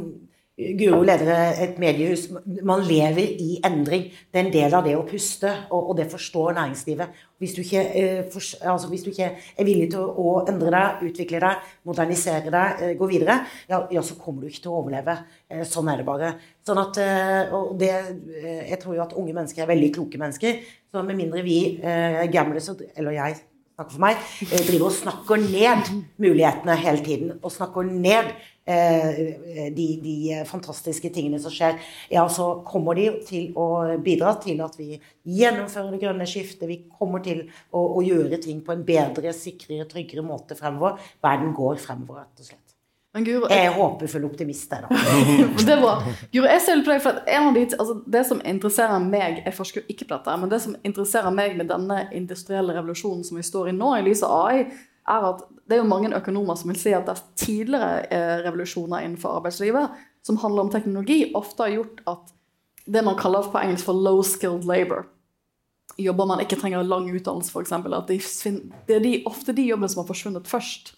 Guro 0.53 0.98
leder 1.00 1.30
et 1.64 1.78
mediehus. 1.80 2.26
Man 2.44 2.82
lever 2.84 3.38
i 3.40 3.55
endring. 3.64 4.11
Det 4.28 4.36
er 4.36 4.44
en 4.44 4.53
del 4.53 4.74
av 4.76 4.84
det 4.84 4.92
å 4.98 5.05
puste, 5.09 5.48
og, 5.72 5.94
det 5.96 6.11
forstår 6.12 6.53
næringslivet. 6.59 7.22
Hvis 7.40 7.55
du, 7.57 7.62
ikke, 7.62 7.84
eh, 7.96 8.34
altså, 8.68 8.90
hvis 8.90 9.07
du 9.07 9.09
ikke 9.11 9.30
er 9.32 9.64
villig 9.64 9.88
til 9.94 10.05
å, 10.05 10.34
endre 10.53 10.74
deg, 10.74 11.07
utvikle 11.09 11.40
deg, 11.40 11.70
modernisere 11.88 12.53
deg, 12.53 12.82
eh, 12.84 12.92
gå 13.00 13.09
videre, 13.09 13.38
ja, 13.70 13.80
ja, 13.96 14.03
så 14.05 14.18
kommer 14.20 14.44
du 14.44 14.50
ikke 14.50 14.66
til 14.66 14.74
å 14.74 14.82
overleve. 14.82 15.16
Eh, 15.48 15.64
sånn 15.64 15.88
er 15.88 16.03
det 16.03 16.07
bare. 16.11 16.34
Sånn 16.68 16.82
at, 16.84 17.00
og 17.57 17.72
det, 17.80 17.90
jeg 18.44 18.78
tror 18.82 18.98
jo 18.98 19.07
at 19.07 19.16
unge 19.16 19.32
mennesker 19.32 19.64
er 19.64 19.72
veldig 19.72 19.88
kloke 19.96 20.20
mennesker. 20.20 20.61
Så 20.92 21.03
med 21.03 21.16
mindre 21.16 21.40
vi 21.42 21.80
gamle, 22.30 22.61
eller 22.92 23.16
jeg 23.16 23.40
snakker 23.72 23.96
for 23.96 24.05
meg, 24.05 24.20
driver 24.68 24.86
og 24.90 24.96
snakker 25.00 25.42
ned 25.48 25.90
mulighetene 26.22 26.76
hele 26.76 27.03
tiden, 27.03 27.38
og 27.40 27.55
snakker 27.57 27.88
ned 27.88 28.34
de, 28.64 29.86
de 30.04 30.16
fantastiske 30.46 31.10
tingene 31.14 31.40
som 31.42 31.50
skjer, 31.50 31.80
ja, 32.12 32.22
så 32.30 32.48
kommer 32.66 32.98
de 32.98 33.08
til 33.26 33.50
å 33.58 33.68
bidra 34.02 34.36
til 34.42 34.62
at 34.62 34.76
vi 34.78 35.00
gjennomfører 35.26 35.96
det 35.96 36.02
grønne 36.04 36.28
skiftet. 36.30 36.68
Vi 36.70 36.82
kommer 36.98 37.24
til 37.24 37.44
å, 37.70 37.82
å 37.98 38.04
gjøre 38.06 38.38
ting 38.42 38.62
på 38.64 38.76
en 38.76 38.84
bedre, 38.86 39.34
sikrere, 39.36 39.88
tryggere 39.90 40.24
måte 40.26 40.58
fremover. 40.58 41.00
Verden 41.24 41.56
går 41.56 41.82
fremover, 41.82 42.22
rett 42.22 42.44
og 42.44 42.52
slett. 42.52 42.62
Men 43.12 43.24
Guro, 43.24 43.48
Jeg 43.50 43.66
er 43.66 43.74
håpefull 43.76 44.24
optimist, 44.24 44.70
jeg, 44.72 44.86
da. 44.88 45.00
det 45.66 45.74
er 45.74 45.80
bra. 45.82 45.96
Guro, 46.32 46.46
jeg 46.48 46.62
ser 46.64 46.80
på 46.80 46.94
deg, 46.94 47.02
for 47.04 47.18
at 47.18 47.26
en 47.28 47.50
av 47.50 47.58
de, 47.58 47.66
altså 47.76 47.98
Det 48.14 48.22
som 48.24 48.40
interesserer 48.40 49.04
meg 49.04 49.42
Jeg 49.42 49.52
forsker 49.52 49.84
ikke 49.84 50.06
på 50.06 50.14
dette, 50.14 50.36
men 50.40 50.52
det 50.52 50.62
som 50.64 50.78
interesserer 50.80 51.34
meg 51.34 51.58
med 51.58 51.68
denne 51.68 52.06
industrielle 52.16 52.72
revolusjonen 52.78 53.20
som 53.28 53.36
vi 53.36 53.44
står 53.44 53.68
i 53.68 53.76
nå, 53.76 53.90
i 53.98 54.06
lys 54.06 54.24
av 54.24 54.32
AI, 54.46 54.64
er 55.12 55.28
at 55.28 55.44
det 55.72 55.78
er 55.78 55.82
jo 55.82 55.88
mange 55.88 56.12
økonomer 56.12 56.58
som 56.60 56.68
vil 56.68 56.78
si 56.80 56.92
at 56.92 57.08
det 57.08 57.16
er 57.16 57.24
tidligere 57.40 58.04
eh, 58.12 58.36
revolusjoner 58.44 59.06
innenfor 59.06 59.40
arbeidslivet 59.40 59.96
som 60.22 60.38
handler 60.38 60.66
om 60.66 60.70
teknologi, 60.70 61.32
ofte 61.34 61.64
har 61.64 61.72
gjort 61.78 62.04
at 62.12 62.30
det 62.92 63.02
man 63.06 63.16
kaller 63.18 63.48
på 63.48 63.58
engelsk 63.58 63.88
for 63.88 63.96
low 63.96 64.20
skilled 64.26 64.68
labor 64.68 65.06
jobber 66.00 66.26
man 66.26 66.42
ikke 66.42 66.58
trenger 66.60 66.86
lang 66.86 67.08
utdannelse, 67.12 67.52
f.eks. 67.52 67.72
At 67.72 68.08
de, 68.10 68.18
det 68.88 68.96
er 68.96 69.04
de, 69.04 69.14
ofte 69.28 69.54
de 69.56 69.66
jobbene 69.68 69.90
som 69.92 70.02
har 70.02 70.08
forsvunnet 70.08 70.50
først. 70.50 70.94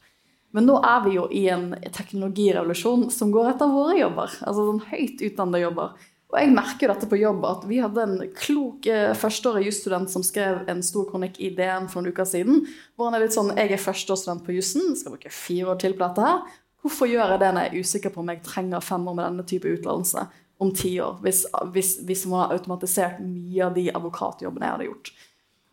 Men 0.54 0.68
nå 0.68 0.76
er 0.86 1.00
vi 1.06 1.16
jo 1.16 1.26
i 1.34 1.46
en 1.50 1.72
teknologirevolusjon 1.94 3.08
som 3.10 3.32
går 3.34 3.54
etter 3.54 3.72
våre 3.74 3.96
jobber. 3.98 4.36
Altså 4.46 4.68
sånn 4.68 4.84
høyt 4.92 5.24
utdannede 5.26 5.64
jobber. 5.64 6.04
Og 6.32 6.40
jeg 6.40 6.50
merker 6.50 6.86
jo 6.86 6.90
dette 6.90 7.08
på 7.10 7.18
jobb, 7.20 7.44
at 7.46 7.66
vi 7.68 7.78
hadde 7.78 8.04
en 8.04 8.14
klok 8.34 8.88
eh, 8.90 9.12
førsteårig 9.18 9.68
jusstudent 9.68 10.10
som 10.10 10.24
skrev 10.26 10.64
en 10.70 10.80
stor 10.82 11.06
kronikk 11.10 11.36
i 11.38 11.52
DN 11.54 11.86
for 11.90 12.02
noen 12.02 12.14
uker 12.14 12.26
siden, 12.26 12.64
hvor 12.94 13.06
han 13.08 13.18
er 13.18 13.26
litt 13.26 13.36
sånn 13.36 13.52
Jeg 13.54 13.70
er 13.76 13.82
førsteårsstudent 13.82 14.42
på 14.46 14.56
jussen, 14.56 14.96
skal 14.98 15.14
bruke 15.14 15.30
fire 15.30 15.74
år 15.74 15.78
til 15.84 15.94
på 15.94 16.02
dette 16.02 16.24
her. 16.26 16.56
Hvorfor 16.84 17.08
gjør 17.08 17.36
jeg 17.36 17.40
det 17.40 17.52
når 17.54 17.68
jeg 17.68 17.72
er 17.72 17.84
usikker 17.86 18.12
på 18.12 18.24
om 18.24 18.32
jeg 18.32 18.42
trenger 18.44 18.82
fem 18.84 19.06
år 19.08 19.14
med 19.16 19.24
denne 19.28 19.46
type 19.48 19.70
utdannelse 19.76 20.26
om 20.64 20.72
ti 20.74 20.96
år, 21.02 21.16
hvis, 21.22 21.44
hvis, 21.74 21.94
hvis 22.06 22.26
man 22.30 22.44
har 22.44 22.58
automatisert 22.58 23.22
mye 23.22 23.62
av 23.64 23.78
de 23.78 23.86
advokatjobbene 23.94 24.66
jeg 24.66 24.76
hadde 24.76 24.90
gjort? 24.90 25.14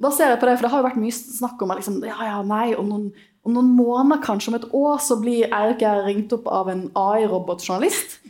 Da 0.02 0.10
ser 0.14 0.32
jeg 0.32 0.40
på 0.42 0.48
det, 0.50 0.56
for 0.58 0.66
det 0.66 0.72
har 0.74 0.82
jo 0.82 0.88
vært 0.88 1.02
mye 1.02 1.18
snakk 1.18 1.62
om 1.62 1.74
liksom, 1.78 2.00
ja, 2.06 2.18
ja, 2.26 2.40
nei, 2.46 2.72
om 2.78 2.88
noen, 2.90 3.12
om 3.46 3.54
noen 3.58 3.74
måneder, 3.78 4.22
kanskje 4.24 4.54
om 4.54 4.58
et 4.58 4.72
år, 4.78 5.02
så 5.04 5.18
blir 5.22 5.52
Eirik 5.54 5.84
ringt 6.06 6.34
opp 6.38 6.50
av 6.50 6.70
en 6.74 6.88
AI-robotjournalist 6.98 8.21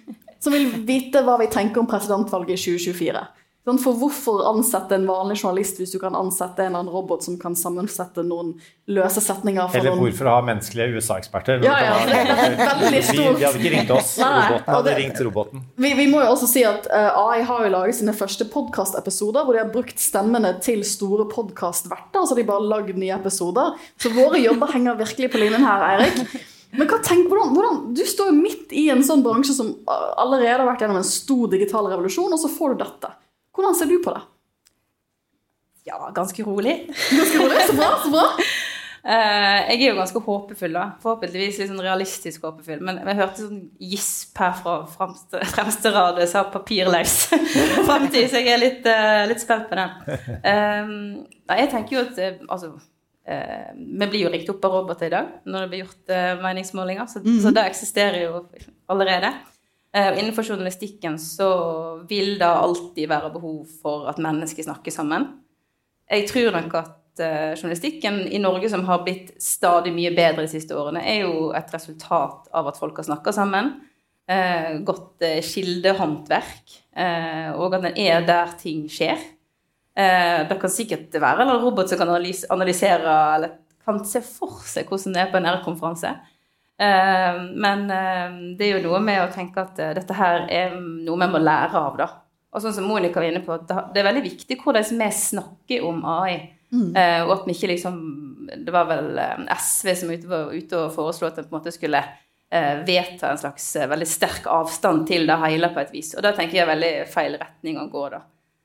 som 0.42 0.54
vil 0.56 0.72
vite 0.88 1.22
hva 1.26 1.38
vi 1.42 1.48
tenker 1.54 1.84
om 1.84 1.88
presidentvalget 1.92 2.58
i 2.58 2.64
2024. 2.80 3.28
Sånn, 3.62 3.78
For 3.78 3.94
hvorfor 3.94 4.40
ansette 4.50 4.96
en 4.98 5.04
vanlig 5.06 5.36
journalist 5.44 5.78
hvis 5.78 5.92
du 5.94 6.00
kan 6.02 6.16
ansette 6.18 6.64
en 6.64 6.72
eller 6.72 6.80
annen 6.80 6.94
robot 6.96 7.22
som 7.22 7.36
kan 7.38 7.54
sammensette 7.54 8.24
noen 8.26 8.56
løse 8.90 9.22
setninger? 9.22 9.68
for 9.70 9.78
Eller 9.78 9.94
hvorfor 10.00 10.30
ha 10.32 10.40
menneskelige 10.48 10.96
USA-eksperter? 10.98 11.62
Ja, 11.62 11.76
ja, 11.86 12.00
veldig 12.82 12.90
Vi, 12.96 13.02
stort. 13.06 13.38
de 13.38 13.46
hadde 13.46 13.62
ikke 13.62 13.74
ringt 13.76 13.94
oss. 13.94 14.16
Roboten 14.18 14.74
hadde 14.74 14.96
ringt 14.98 15.22
roboten. 15.28 15.62
Vi, 15.78 15.92
vi 16.00 16.08
må 16.10 16.24
jo 16.24 16.32
også 16.34 16.50
si 16.50 16.64
at 16.66 16.90
eh, 16.90 17.22
AI 17.22 17.44
har 17.52 17.68
jo 17.68 17.74
laget 17.76 18.00
sine 18.00 18.16
første 18.18 18.50
podkastepisoder 18.50 19.46
hvor 19.46 19.54
de 19.54 19.62
har 19.62 19.70
brukt 19.78 20.02
stemmene 20.02 20.56
til 20.66 20.82
store 20.82 21.28
podkastverter. 21.30 22.26
Så 22.26 22.34
de 22.42 22.48
bare 22.50 22.66
lagd 22.66 22.98
nye 22.98 23.14
episoder. 23.14 23.78
Så 24.02 24.10
våre 24.18 24.42
jobber 24.42 24.74
henger 24.74 24.98
virkelig 25.06 25.30
på 25.38 25.44
linjen 25.46 25.70
her, 25.70 25.86
Eirik. 26.00 26.34
Men 26.78 26.88
hva 26.88 27.02
tenk, 27.04 27.28
hvordan, 27.28 27.54
hvordan, 27.56 27.80
Du 27.98 28.04
står 28.08 28.32
jo 28.32 28.38
midt 28.38 28.76
i 28.78 28.88
en 28.94 29.04
sånn 29.04 29.24
bransje 29.26 29.56
som 29.58 29.74
allerede 29.90 30.60
har 30.62 30.68
vært 30.70 30.86
gjennom 30.86 31.02
en 31.02 31.08
stor 31.08 31.50
digital 31.52 31.90
revolusjon, 31.92 32.32
og 32.32 32.40
så 32.40 32.52
får 32.52 32.76
du 32.76 32.84
dette. 32.86 33.14
Hvordan 33.56 33.76
ser 33.78 33.92
du 33.92 33.98
på 34.04 34.14
det? 34.16 34.22
Ja, 35.90 35.98
ganske 36.16 36.46
rolig. 36.46 36.78
Ganske 37.10 37.42
rolig, 37.42 37.64
Så 37.68 37.80
bra, 37.80 37.96
så 38.04 38.14
bra. 38.14 38.28
Eh, 39.02 39.60
jeg 39.72 39.80
er 39.80 39.88
jo 39.88 39.98
ganske 39.98 40.20
håpefull, 40.22 40.76
da. 40.78 40.84
Forhåpentligvis 41.02 41.56
litt 41.58 41.72
sånn 41.72 41.82
realistisk 41.82 42.44
håpefull. 42.46 42.84
Men 42.86 43.00
jeg 43.02 43.18
hørte 43.18 43.48
sånn 43.48 43.64
gisp 43.82 44.38
her 44.38 44.54
fra 44.60 44.76
fremste, 44.94 45.42
fremste 45.56 45.90
rad. 45.90 46.20
og 46.22 46.30
sa 46.30 46.44
papirløs 46.54 47.16
fremtid, 47.88 48.30
så 48.30 48.44
jeg 48.44 48.52
er 48.54 48.62
litt, 48.62 48.86
uh, 48.86 49.24
litt 49.32 49.42
spent 49.42 49.72
på 49.72 49.80
den. 49.80 49.98
Um, 50.52 50.94
jeg 51.50 51.70
tenker 51.72 51.96
jo 51.96 52.02
at 52.06 52.20
uh, 52.22 52.46
altså 52.54 52.70
uh, 52.76 52.86
Vi 53.22 54.06
blir 54.10 54.24
jo 54.24 54.30
ringt 54.34 54.50
opp 54.50 54.64
av 54.66 54.74
roboter 54.74 55.06
i 55.06 55.12
dag 55.14 55.28
når 55.46 55.64
det 55.64 55.70
blir 55.70 55.82
gjort 55.84 56.14
meningsmålinger, 56.42 57.06
så, 57.06 57.22
mm 57.22 57.36
så 57.44 57.52
det 57.54 57.66
eksisterer 57.70 58.24
jo 58.24 58.40
allerede. 58.90 59.30
innenfor 59.94 60.44
journalistikken 60.44 61.20
så 61.22 61.52
vil 62.10 62.40
det 62.40 62.50
alltid 62.50 63.08
være 63.08 63.30
behov 63.36 63.68
for 63.84 64.10
at 64.10 64.18
mennesker 64.18 64.66
snakker 64.66 64.92
sammen. 64.92 65.28
Jeg 66.10 66.28
tror 66.32 66.52
nok 66.58 66.76
at 66.82 66.98
Eh, 67.20 67.56
journalistikken 67.56 68.28
i 68.28 68.40
Norge, 68.40 68.70
som 68.70 68.86
har 68.88 69.04
blitt 69.04 69.34
stadig 69.42 69.92
mye 69.94 70.14
bedre 70.16 70.46
de 70.46 70.52
siste 70.54 70.76
årene, 70.78 71.04
er 71.04 71.26
jo 71.26 71.50
et 71.56 71.74
resultat 71.74 72.48
av 72.56 72.70
at 72.72 72.80
folk 72.80 73.02
har 73.02 73.08
snakka 73.10 73.34
sammen. 73.36 73.74
Eh, 74.32 74.80
godt 74.88 75.26
eh, 75.28 75.42
kildehåndverk. 75.44 76.78
Eh, 76.96 77.52
og 77.52 77.76
at 77.76 77.90
den 77.90 78.00
er 78.00 78.24
der 78.28 78.56
ting 78.62 78.88
skjer. 78.92 79.20
Eh, 79.92 80.48
det 80.48 80.58
kan 80.62 80.72
sikkert 80.72 81.16
være 81.20 81.44
en 81.44 81.58
robot 81.60 81.90
som 81.92 82.00
kan 82.00 82.14
analysere 82.14 83.16
eller 83.36 83.58
kan 83.84 84.00
se 84.08 84.22
for 84.24 84.62
seg 84.64 84.88
hvordan 84.88 85.18
det 85.18 85.24
er 85.24 85.32
på 85.34 85.40
en 85.42 85.50
R-konferanse. 85.52 86.14
Eh, 86.82 87.42
men 87.66 87.86
det 88.58 88.68
er 88.68 88.78
jo 88.78 88.86
noe 88.88 89.02
med 89.04 89.24
å 89.26 89.32
tenke 89.34 89.66
at 89.66 89.82
dette 89.98 90.16
her 90.18 90.46
er 90.48 90.78
noe 90.80 91.20
vi 91.20 91.32
må 91.34 91.42
lære 91.44 91.76
av, 91.76 92.00
da. 92.00 92.10
Og 92.52 92.64
sånn 92.64 92.76
som 92.76 92.88
Monica 92.88 93.22
var 93.22 93.30
inne 93.30 93.44
på, 93.46 93.56
det 93.64 94.00
er 94.00 94.10
veldig 94.10 94.26
viktig 94.26 94.58
hvordan 94.60 94.98
vi 95.00 95.12
snakker 95.16 95.86
om 95.88 96.02
AI. 96.18 96.42
Mm. 96.72 96.92
Uh, 96.96 97.22
og 97.26 97.32
at 97.34 97.48
vi 97.50 97.52
ikke 97.52 97.68
liksom 97.74 97.96
Det 98.64 98.72
var 98.72 98.86
vel 98.88 99.18
uh, 99.20 99.42
SV 99.60 99.90
som 100.00 100.12
ute, 100.14 100.28
var 100.30 100.54
ute 100.56 100.78
og 100.80 100.94
foreslo 100.96 101.28
at 101.28 101.42
en 101.42 101.50
på 101.50 101.52
en 101.52 101.58
måte 101.58 101.74
skulle 101.76 102.00
vedta 102.52 103.30
en 103.32 103.40
slags 103.40 103.66
veldig 103.88 104.06
sterk 104.12 104.48
avstand 104.52 105.06
til 105.08 105.24
det 105.24 105.38
hele 105.40 105.70
på 105.72 105.80
et 105.80 105.94
vis. 105.96 106.10
Og 106.20 106.24
da 106.26 106.34
tenker 106.36 106.58
jeg 106.58 106.68
veldig 106.68 106.90
feil 107.08 107.38
retning 107.40 107.78
å 107.80 107.86
gå, 107.88 108.02
da. 108.12 108.20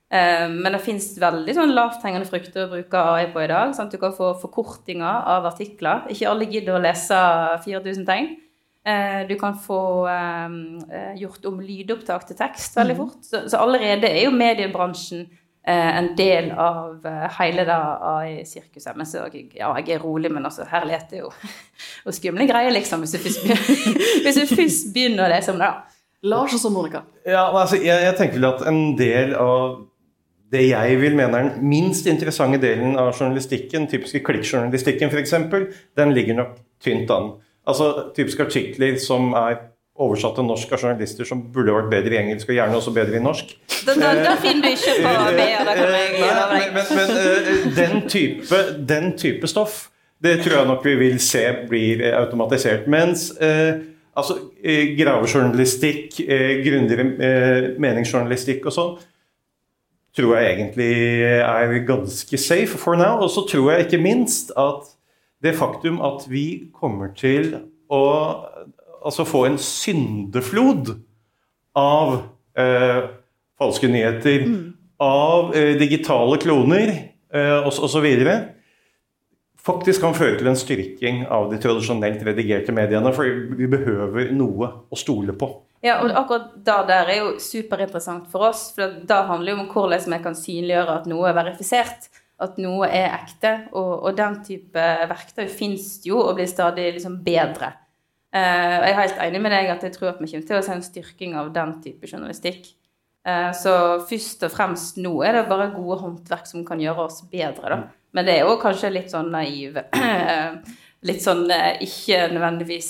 Men 0.07 0.71
det 0.71 0.79
fins 0.85 1.09
veldig 1.19 1.51
sånn 1.51 1.73
lavthengende 1.75 2.29
frukter 2.29 2.61
å 2.63 2.69
bruke 2.71 2.99
AI 3.11 3.25
på 3.33 3.41
i 3.43 3.49
dag. 3.51 3.73
at 3.75 3.91
Du 3.91 3.97
kan 3.99 4.13
få 4.15 4.29
forkortinger 4.39 5.25
av 5.33 5.49
artikler. 5.49 6.05
Ikke 6.07 6.29
alle 6.31 6.47
gidder 6.47 6.77
å 6.77 6.79
lese 6.79 7.17
4000 7.65 8.05
tegn. 8.07 8.29
Du 9.27 9.35
kan 9.35 9.57
få 9.59 9.81
gjort 11.19 11.49
om 11.51 11.59
lydopptak 11.59 12.23
til 12.29 12.39
tekst 12.39 12.79
veldig 12.79 12.95
mm. 12.95 13.01
fort. 13.01 13.19
Så, 13.27 13.59
allerede 13.59 14.07
er 14.07 14.29
jo 14.29 14.31
mediebransjen 14.31 15.27
Eh, 15.67 15.97
en 15.97 16.13
del 16.15 16.51
av 16.51 17.05
eh, 17.05 17.23
hele 17.41 17.65
det 17.67 17.75
AI-sirkuset. 18.09 18.95
Men 18.95 19.07
så 19.09 19.25
ja, 19.35 19.73
jeg 19.81 19.97
er 19.97 19.99
rolig, 19.99 20.29
men 20.31 20.47
altså, 20.47 20.63
herlighet 20.71 21.11
er 21.11 21.25
jo 21.25 21.31
og 22.07 22.15
skumle 22.15 22.47
greier, 22.47 22.71
liksom, 22.71 23.03
hvis 23.03 23.17
du 23.17 23.19
først 23.25 23.43
begynner, 23.43 24.53
først 24.61 24.87
begynner 24.95 25.25
å 25.25 25.33
lese 25.33 25.51
om 25.51 25.59
det. 25.59 25.73
Lars 26.31 26.55
og 26.55 26.61
så 26.61 26.71
Monica. 26.71 27.03
Ja, 27.27 27.49
altså, 27.49 27.81
jeg, 27.81 27.99
jeg 28.05 28.15
tenker 28.15 28.39
vel 28.39 28.47
at 28.53 28.63
en 28.71 28.79
del 28.95 29.35
av 29.35 29.75
det 30.51 30.63
jeg 30.69 30.99
vil 31.01 31.15
mene 31.17 31.39
er 31.39 31.49
den 31.49 31.65
minst 31.67 32.07
interessante 32.07 32.59
delen 32.61 32.95
av 32.99 33.11
journalistikken, 33.11 33.87
typiske 33.91 34.21
klikkjournalistikken 34.27 35.11
f.eks., 35.11 35.33
den 35.97 36.13
ligger 36.15 36.39
nok 36.39 36.53
tynt 36.83 37.11
an. 37.11 37.33
Altså 37.67 38.11
typiske 38.15 38.45
artikler 38.47 38.95
som 39.03 39.33
er 39.35 39.57
oversatt 39.97 40.37
til 40.37 40.45
norsk 40.45 40.71
av 40.71 40.83
journalister 40.83 41.27
som 41.27 41.41
burde 41.53 41.73
vært 41.73 41.89
bedre 41.91 42.15
i 42.15 42.19
engelsk, 42.21 42.51
og 42.51 42.57
gjerne 42.59 42.79
også 42.79 42.93
bedre 42.95 43.17
i 43.17 43.23
norsk. 43.23 43.53
Da, 43.87 43.95
da 43.97 44.35
finner 44.39 44.69
du 44.69 44.75
ikke 44.75 44.95
på 45.01 45.13
BA, 45.35 45.47
jeg 45.49 46.31
Nei, 46.53 46.63
men, 46.75 46.89
men, 46.99 47.13
eh, 47.17 47.51
den, 47.75 48.01
type, 48.11 48.61
den, 48.87 49.11
type, 49.19 49.49
stoff, 49.49 49.87
det 50.23 50.39
tror 50.43 50.59
jeg 50.59 50.69
nok 50.69 50.85
vi 50.85 50.95
vil 51.01 51.19
se 51.23 51.43
blir 51.67 52.05
eh, 52.05 52.15
automatisert. 52.19 52.87
Mens 52.91 53.29
eh, 53.41 53.81
altså, 54.17 54.37
eh, 54.61 54.93
gravejournalistikk, 54.99 56.21
eh, 56.23 56.55
grundigere 56.65 57.09
eh, 57.17 57.69
meningsjournalistikk 57.81 58.69
og 58.69 58.77
sånn, 58.77 58.97
tror 60.17 60.35
jeg 60.37 60.53
egentlig 60.55 60.93
er 61.37 61.73
ganske 61.87 62.37
safe 62.41 62.79
for 62.81 62.97
now. 62.97 63.21
Og 63.21 63.29
så 63.29 63.45
tror 63.49 63.71
jeg 63.71 63.85
ikke 63.85 64.01
minst 64.01 64.51
at 64.57 64.89
det 65.43 65.55
faktum 65.55 66.01
at 66.01 66.25
vi 66.29 66.71
kommer 66.73 67.13
til 67.17 67.53
å 67.93 68.03
altså 69.05 69.27
få 69.27 69.45
en 69.47 69.59
syndeflod 69.61 70.95
av 71.77 72.17
eh, 72.57 73.03
falske 73.61 73.89
nyheter, 73.91 74.47
mm. 74.49 74.63
av 75.05 75.53
eh, 75.55 75.75
digitale 75.79 76.39
kloner 76.41 76.93
eh, 77.33 77.67
osv. 77.67 78.07
faktisk 79.67 80.01
kan 80.01 80.17
føre 80.17 80.39
til 80.39 80.49
en 80.49 80.59
styrking 80.59 81.25
av 81.29 81.51
de 81.51 81.61
tradisjonelt 81.61 82.25
redigerte 82.25 82.73
mediene. 82.73 83.13
For 83.13 83.29
vi 83.59 83.69
behøver 83.69 84.33
noe 84.33 84.73
å 84.89 84.99
stole 84.99 85.37
på. 85.37 85.53
Ja, 85.85 85.99
og 86.01 86.13
akkurat 86.17 86.53
det 86.65 86.77
der 86.89 87.09
er 87.11 87.19
jo 87.19 87.33
superinteressant 87.41 88.29
for 88.31 88.49
oss. 88.49 88.69
For 88.75 89.01
det 89.07 89.17
handler 89.29 89.53
jo 89.53 89.59
om 89.61 89.67
hvordan 89.71 90.13
vi 90.13 90.21
kan 90.23 90.37
synliggjøre 90.37 91.01
at 91.01 91.09
noe 91.09 91.27
er 91.29 91.37
verifisert. 91.37 92.09
At 92.41 92.57
noe 92.61 92.89
er 92.89 93.13
ekte. 93.17 93.53
Og, 93.73 93.91
og 94.07 94.17
den 94.17 94.39
type 94.45 94.87
verktøy 95.11 95.45
fins 95.49 95.99
jo 96.05 96.21
og 96.23 96.35
blir 96.37 96.49
stadig 96.49 96.89
liksom 96.97 97.19
bedre. 97.25 97.73
Eh, 98.35 98.73
jeg 98.73 98.89
er 98.89 98.99
helt 99.01 99.21
enig 99.27 99.43
med 99.43 99.53
deg 99.55 99.69
at 99.71 99.85
jeg 99.85 99.95
tror 99.95 100.11
at 100.11 100.19
vi 100.21 100.29
kommer 100.31 100.49
til 100.49 100.57
å 100.57 100.65
se 100.65 100.75
en 100.75 100.83
styrking 100.85 101.37
av 101.39 101.53
den 101.55 101.77
type 101.83 102.09
journalistikk. 102.09 102.73
Eh, 103.27 103.51
så 103.57 103.73
først 104.07 104.43
og 104.47 104.53
fremst 104.53 104.99
nå 105.01 105.13
er 105.25 105.39
det 105.39 105.47
bare 105.51 105.71
gode 105.75 106.01
håndverk 106.03 106.49
som 106.49 106.65
kan 106.67 106.81
gjøre 106.81 107.07
oss 107.07 107.21
bedre, 107.31 107.69
da. 107.73 107.79
Men 108.15 108.27
det 108.27 108.37
er 108.37 108.47
jo 108.47 108.59
kanskje 108.61 108.93
litt 108.93 109.11
sånn 109.13 109.33
naiv. 109.33 109.77
Litt 111.07 111.21
sånn 111.21 111.43
eh, 111.53 111.75
ikke 111.85 112.23
nødvendigvis 112.31 112.87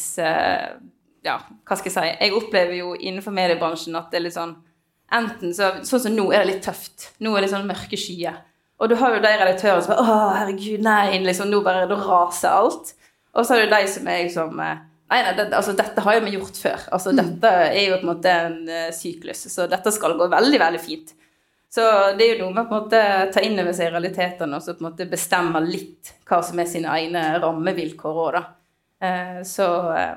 Ja, 1.25 1.39
hva 1.67 1.77
skal 1.77 1.91
jeg 1.91 1.95
si. 1.95 2.09
Jeg 2.25 2.35
opplever 2.37 2.75
jo 2.77 2.93
innenfor 2.95 3.33
mediebransjen 3.35 3.97
at 3.99 4.11
det 4.11 4.19
er 4.19 4.27
litt 4.27 4.37
sånn 4.37 4.57
Enten 5.07 5.53
så 5.55 5.69
Sånn 5.87 6.01
som 6.03 6.15
nå 6.17 6.25
er 6.35 6.43
det 6.43 6.49
litt 6.51 6.65
tøft. 6.65 7.13
Nå 7.23 7.31
er 7.37 7.45
det 7.45 7.51
sånn 7.53 7.67
mørke 7.67 7.99
skyer. 7.99 8.41
Og 8.77 8.91
du 8.91 8.97
har 8.99 9.15
jo 9.15 9.23
de 9.23 9.31
redaktørene 9.39 9.85
som 9.85 9.95
bare 9.95 10.03
Å, 10.03 10.17
herregud, 10.35 10.83
nei, 10.85 11.17
liksom, 11.23 11.49
nå 11.51 11.61
bare 11.65 11.87
da 11.89 11.97
raser 12.01 12.51
alt. 12.51 12.91
Og 13.33 13.45
så 13.45 13.55
har 13.55 13.63
du 13.63 13.71
de 13.73 13.87
som 13.91 14.09
er 14.11 14.25
liksom 14.27 14.59
Nei, 15.07 15.21
nei 15.23 15.31
det, 15.37 15.45
altså, 15.55 15.71
dette 15.77 16.03
har 16.03 16.17
jo 16.17 16.25
vi 16.25 16.33
gjort 16.35 16.57
før. 16.59 16.81
Altså, 16.91 17.13
mm. 17.15 17.19
Dette 17.21 17.51
er 17.69 17.83
jo 17.85 17.99
på 18.01 18.03
en 18.03 18.09
måte 18.09 18.33
en 18.33 18.57
uh, 18.67 18.89
syklus, 18.91 19.45
så 19.53 19.63
dette 19.71 19.93
skal 19.95 20.17
gå 20.19 20.27
veldig, 20.33 20.59
veldig 20.59 20.81
fint. 20.83 21.13
Så 21.71 21.83
det 22.19 22.25
er 22.25 22.33
jo 22.33 22.41
noe 22.41 22.55
med 22.55 22.65
å 22.65 22.67
på 22.67 22.75
en 22.75 22.83
måte 22.83 22.99
ta 23.31 23.43
inn 23.43 23.55
over 23.59 23.75
seg 23.75 23.93
realitetene 23.93 24.59
og 24.59 24.63
så 24.63 24.75
på 24.75 24.83
en 24.83 24.89
måte 24.89 25.07
bestemme 25.07 25.61
litt 25.63 26.11
hva 26.27 26.41
som 26.43 26.59
er 26.59 26.67
sine 26.67 26.91
egne 26.91 27.23
rammevilkår 27.43 28.19
òg, 28.25 28.35
da. 28.35 28.43
Uh, 28.99 29.39
så 29.47 29.67
uh, 29.93 30.13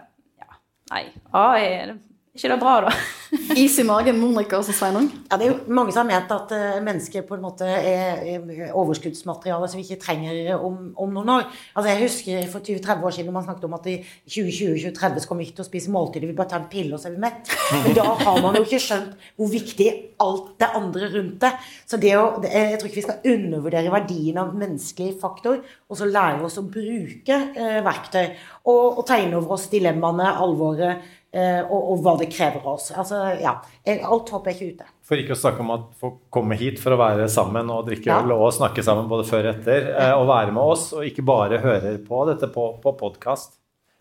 nei. 0.91 1.13
AI 1.33 2.10
ikke 2.31 2.53
det 2.53 2.61
bra, 2.61 2.73
da? 2.85 2.91
Is 3.59 3.77
i 3.79 3.85
magen, 3.87 4.19
Monica 4.21 4.59
og 4.59 4.67
Sveinung? 4.67 5.09
Ja, 5.27 5.37
det 5.39 5.47
er 5.47 5.51
jo 5.51 5.75
mange 5.75 5.91
som 5.91 6.05
har 6.05 6.09
ment 6.09 6.31
at 6.35 6.53
uh, 6.55 6.79
mennesker 6.83 7.25
på 7.27 7.35
en 7.35 7.43
måte 7.43 7.67
er, 7.67 8.21
er 8.23 8.71
overskuddsmateriale 8.79 9.67
som 9.71 9.81
vi 9.81 9.85
ikke 9.87 9.99
trenger 10.05 10.53
om, 10.55 10.93
om, 10.95 11.11
noen 11.15 11.33
år. 11.35 11.49
Altså 11.75 11.91
Jeg 11.91 12.03
husker 12.05 12.47
for 12.53 12.63
20-30 12.63 13.09
år 13.09 13.17
siden 13.17 13.35
man 13.35 13.47
snakket 13.49 13.67
om 13.67 13.75
at 13.81 13.91
i 13.91 13.97
2020-2030 14.31 15.25
så 15.25 15.31
kommer 15.31 15.43
vi 15.43 15.49
ikke 15.49 15.59
til 15.59 15.67
å 15.67 15.69
spise 15.73 15.95
måltider, 15.95 16.31
vi 16.31 16.39
bare 16.39 16.53
tar 16.55 16.63
en 16.63 16.71
pille 16.71 16.95
og 16.95 17.03
så 17.03 17.11
er 17.11 17.17
vi 17.19 17.25
mett. 17.27 17.51
Men 17.75 17.99
da 17.99 18.07
har 18.23 18.43
man 18.47 18.59
jo 18.61 18.65
ikke 18.67 18.83
skjønt 18.87 19.29
hvor 19.35 19.51
viktig 19.51 19.91
alt 20.23 20.51
det 20.63 20.73
andre 20.79 21.13
rundt 21.17 21.39
det. 21.43 21.55
Så 21.91 21.99
det 21.99 22.17
å, 22.19 22.27
det, 22.43 22.55
jeg 22.55 22.79
tror 22.79 22.93
ikke 22.93 23.01
vi 23.01 23.07
skal 23.09 23.31
undervurdere 23.35 23.95
verdien 23.95 24.43
av 24.43 24.55
menneskelig 24.55 25.17
faktor, 25.23 25.63
og 25.91 25.99
så 25.99 26.07
lære 26.07 26.47
oss 26.47 26.61
å 26.63 26.67
bruke 26.67 27.43
uh, 27.59 27.79
verktøy 27.87 28.27
og, 28.71 29.01
og 29.01 29.07
tegne 29.09 29.39
over 29.41 29.57
oss 29.59 29.71
dilemmaene, 29.73 30.31
alvoret 30.39 31.19
og, 31.31 31.77
og, 31.79 32.01
hva 32.03 32.17
det 32.19 32.27
krever 32.33 32.59
av 32.59 32.73
oss. 32.73 32.89
Altså, 32.91 33.21
ja, 33.39 33.53
alt 33.87 34.33
håp 34.35 34.49
er 34.51 34.57
ikke 34.57 34.71
ute. 34.75 34.87
For 35.07 35.19
ikke 35.19 35.35
å 35.35 35.39
snakke 35.39 35.63
om 35.63 35.71
at 35.75 35.87
folk 35.99 36.19
kommer 36.31 36.59
hit 36.59 36.81
for 36.83 36.95
å 36.95 36.99
være 37.01 37.29
sammen 37.31 37.71
og 37.75 37.89
drikke 37.89 38.15
øl 38.15 38.35
og 38.35 38.53
snakke 38.55 38.83
sammen 38.87 39.09
både 39.11 39.27
før 39.27 39.49
og 39.49 39.57
etter, 39.57 39.89
eh, 39.91 40.15
og 40.15 40.29
være 40.31 40.55
med 40.55 40.63
oss, 40.63 40.89
og 40.95 41.07
ikke 41.07 41.25
bare 41.27 41.59
høre 41.63 41.97
på 42.07 42.25
dette 42.29 42.47
på, 42.55 42.67
på 42.83 42.93
podkast. 42.99 43.57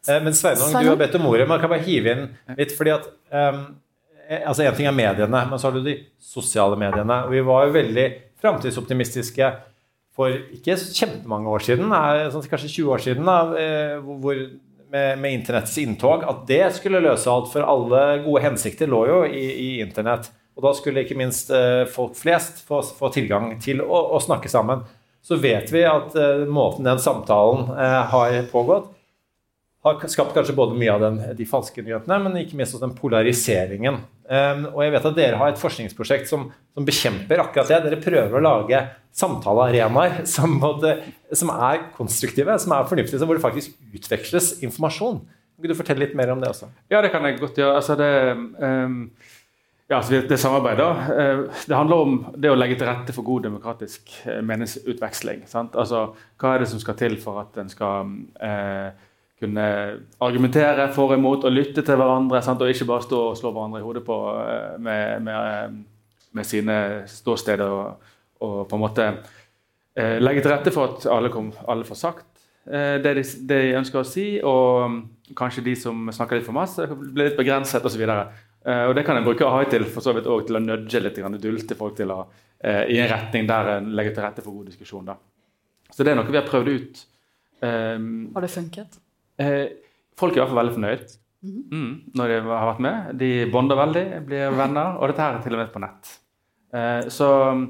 Eh, 0.08 0.20
men 0.22 0.38
Sveinung, 0.38 0.74
du 0.74 0.92
har 0.92 1.00
bedt 1.00 1.18
om 1.18 1.26
ordet. 1.30 1.48
Man 1.50 1.62
kan 1.62 1.72
bare 1.72 1.86
hive 1.86 2.14
inn 2.14 2.26
litt, 2.58 2.74
fordi 2.78 2.94
at 2.94 3.10
um, 3.34 3.64
altså 4.38 4.68
En 4.68 4.78
ting 4.78 4.90
er 4.90 4.94
mediene, 4.94 5.44
men 5.50 5.58
så 5.58 5.70
har 5.70 5.78
du 5.78 5.82
de 5.86 5.98
sosiale 6.22 6.78
mediene. 6.78 7.24
og 7.26 7.34
Vi 7.34 7.42
var 7.46 7.66
jo 7.66 7.78
veldig 7.80 8.08
framtidsoptimistiske 8.42 9.50
for 10.14 10.34
ikke 10.54 10.78
kjempemange 10.78 11.50
år 11.50 11.66
siden, 11.66 11.94
sånn, 12.34 12.50
kanskje 12.52 12.74
20 12.76 12.94
år 12.94 13.02
siden, 13.06 13.26
da, 13.26 13.38
hvor 14.22 14.38
med, 14.92 15.20
med 15.22 15.34
internetts 15.34 15.78
inntog, 15.82 16.24
at 16.28 16.46
det 16.50 16.64
skulle 16.78 17.02
løse 17.04 17.30
alt. 17.32 17.52
For 17.54 17.66
alle 17.66 18.04
gode 18.26 18.44
hensikter 18.44 18.90
lå 18.90 19.06
jo 19.10 19.24
i, 19.28 19.46
i 19.50 19.72
internett. 19.84 20.32
Og 20.60 20.66
da 20.66 20.76
skulle 20.76 21.06
ikke 21.06 21.18
minst 21.20 21.54
eh, 21.56 21.86
folk 21.88 22.18
flest 22.20 22.66
få, 22.68 22.82
få 22.84 23.12
tilgang 23.16 23.54
til 23.64 23.84
å, 23.86 24.02
å, 24.16 24.20
snakke 24.20 24.52
sammen. 24.52 24.84
Så 25.24 25.38
vet 25.40 25.72
vi 25.72 25.86
at 25.88 26.16
eh, 26.20 26.46
måten 26.52 26.88
den 26.88 27.00
samtalen 27.00 27.70
eh, 27.78 28.00
har 28.12 28.40
pågått, 28.52 28.90
har 29.88 30.02
skapt 30.12 30.34
kanskje 30.36 30.56
både 30.58 30.76
mye 30.76 30.92
av 30.92 31.04
den, 31.06 31.20
de 31.38 31.46
falske 31.48 31.80
nyhetene, 31.80 32.18
men 32.26 32.42
ikke 32.42 32.58
minst 32.60 32.76
den 32.82 32.92
polariseringen. 32.98 34.02
Um, 34.30 34.66
og 34.74 34.82
jeg 34.84 34.92
vet 34.94 35.06
at 35.08 35.16
dere 35.18 35.38
har 35.40 35.54
et 35.54 35.62
forskningsprosjekt 35.62 36.28
som, 36.30 36.50
som, 36.76 36.86
bekjemper 36.86 37.40
akkurat 37.42 37.72
det. 37.72 37.80
Dere 37.86 38.02
prøver 38.04 38.36
å 38.38 38.44
lage 38.44 38.82
samtalearenaer 39.16 40.20
som, 40.30 40.60
som, 41.34 41.52
er 41.54 41.90
konstruktive, 41.98 42.56
som 42.60 42.76
er 42.76 42.88
fornuftige, 42.90 43.26
hvor 43.26 43.38
det 43.38 43.44
faktisk 43.44 43.76
utveksles 43.96 44.54
informasjon. 44.66 45.20
Kan 45.60 45.74
du 45.74 45.76
fortelle 45.76 46.06
litt 46.06 46.16
mer 46.16 46.32
om 46.32 46.40
det 46.42 46.54
også? 46.54 46.70
Ja, 46.92 47.02
det 47.04 47.12
kan 47.12 47.26
jeg 47.28 47.40
godt 47.42 47.60
gjøre. 47.60 47.76
Altså, 47.76 47.98
det, 48.00 48.12
um, 48.64 49.12
ja, 49.90 49.98
altså 49.98 50.22
det 50.30 50.40
samarbeidet 50.40 50.88
uh, 51.10 51.60
det 51.68 51.76
handler 51.76 52.06
om 52.06 52.16
det 52.38 52.54
å 52.54 52.56
legge 52.56 52.80
til 52.80 52.88
rette 52.88 53.16
for 53.16 53.28
god 53.28 53.50
demokratisk 53.50 54.14
uh, 54.24 54.40
meningsutveksling. 54.46 55.44
Sant? 55.52 55.76
Altså, 55.76 56.08
hva 56.40 56.56
er 56.56 56.64
det 56.64 56.72
som 56.72 56.82
skal 56.82 56.98
til 57.00 57.20
for 57.22 57.44
at 57.44 57.60
en 57.60 57.72
skal 57.74 58.14
uh, 58.40 58.90
kunne 59.40 59.66
argumentere 60.20 60.90
for 60.94 61.14
og 61.14 61.18
imot 61.18 61.48
og 61.48 61.56
lytte 61.56 61.84
til 61.86 62.00
hverandre. 62.00 62.42
Sant? 62.44 62.62
Og 62.62 62.72
ikke 62.72 62.88
bare 62.90 63.06
stå 63.06 63.22
og 63.32 63.38
slå 63.40 63.54
hverandre 63.56 63.80
i 63.80 63.86
hodet 63.86 64.04
på 64.08 64.18
uh, 64.36 64.76
med, 64.80 65.24
med, 65.24 65.36
eh, 65.36 66.08
med 66.36 66.48
sine 66.48 66.80
ståsteder. 67.08 67.66
Og, 67.66 68.10
og, 68.40 68.58
på 68.70 68.76
en 68.76 68.84
måte 68.84 69.06
eh, 69.08 69.38
legge 70.22 70.44
til 70.44 70.54
rette 70.54 70.74
for 70.76 70.94
at 70.94 71.08
alle, 71.12 71.32
kom, 71.34 71.50
alle 71.68 71.88
får 71.88 71.98
sagt 72.00 72.44
eh, 72.66 72.98
det, 73.02 73.14
de, 73.18 73.24
det, 73.24 73.58
de, 73.58 73.78
ønsker 73.80 74.02
å 74.02 74.08
si. 74.08 74.28
Og 74.46 74.86
um, 74.86 75.00
kanskje 75.38 75.66
de 75.66 75.76
som 75.80 76.10
snakker 76.14 76.40
litt 76.40 76.48
for 76.48 76.58
masse, 76.58 76.86
blir 76.90 77.32
litt 77.32 77.40
begrenset 77.40 77.86
osv. 77.86 78.06
Eh, 78.06 78.86
og 78.90 78.96
det 78.98 79.06
kan 79.08 79.20
en 79.20 79.28
bruke 79.28 79.48
AI 79.48 79.70
til 79.72 79.88
for 79.90 80.06
så 80.06 80.14
vidt 80.16 80.28
også, 80.30 80.50
til 80.50 80.60
å 80.60 80.64
nudge 80.64 81.04
litt, 81.04 81.20
dulte 81.40 81.78
folk 81.80 81.98
til 82.00 82.12
å, 82.14 82.24
eh, 82.60 82.86
i 82.96 83.00
en 83.00 83.12
retning 83.12 83.48
der 83.50 83.76
en 83.78 83.94
legger 83.98 84.18
til 84.18 84.28
rette 84.28 84.46
for 84.46 84.60
god 84.60 84.72
diskusjon. 84.72 85.08
Da. 85.08 85.18
Så 85.90 86.04
det 86.04 86.14
er 86.14 86.20
noe 86.20 86.30
vi 86.30 86.40
har 86.40 86.48
prøvd 86.48 86.76
ut. 86.76 87.06
Um, 87.60 88.30
har 88.36 88.46
det 88.46 88.54
funket? 88.54 89.00
Eh, 89.40 89.66
folk 90.20 90.32
er 90.32 90.40
i 90.40 90.42
hvert 90.44 90.52
fall 90.54 90.62
veldig 90.62 90.76
fornøyd 90.78 91.06
mhm. 91.44 91.64
mm, 91.72 91.92
når 92.16 92.32
de 92.32 92.40
har 92.48 92.70
vært 92.70 92.84
med. 92.86 93.12
De 93.20 93.32
bonder 93.52 93.80
veldig, 93.80 94.06
blir 94.28 94.56
venner, 94.56 94.98
og 95.00 95.12
dette 95.12 95.26
her 95.26 95.38
er 95.38 95.44
til 95.44 95.58
og 95.58 95.64
med 95.64 95.72
på 95.74 95.84
nett. 95.84 96.12
Uh, 96.70 97.02
så 97.12 97.30
eh, 97.50 97.64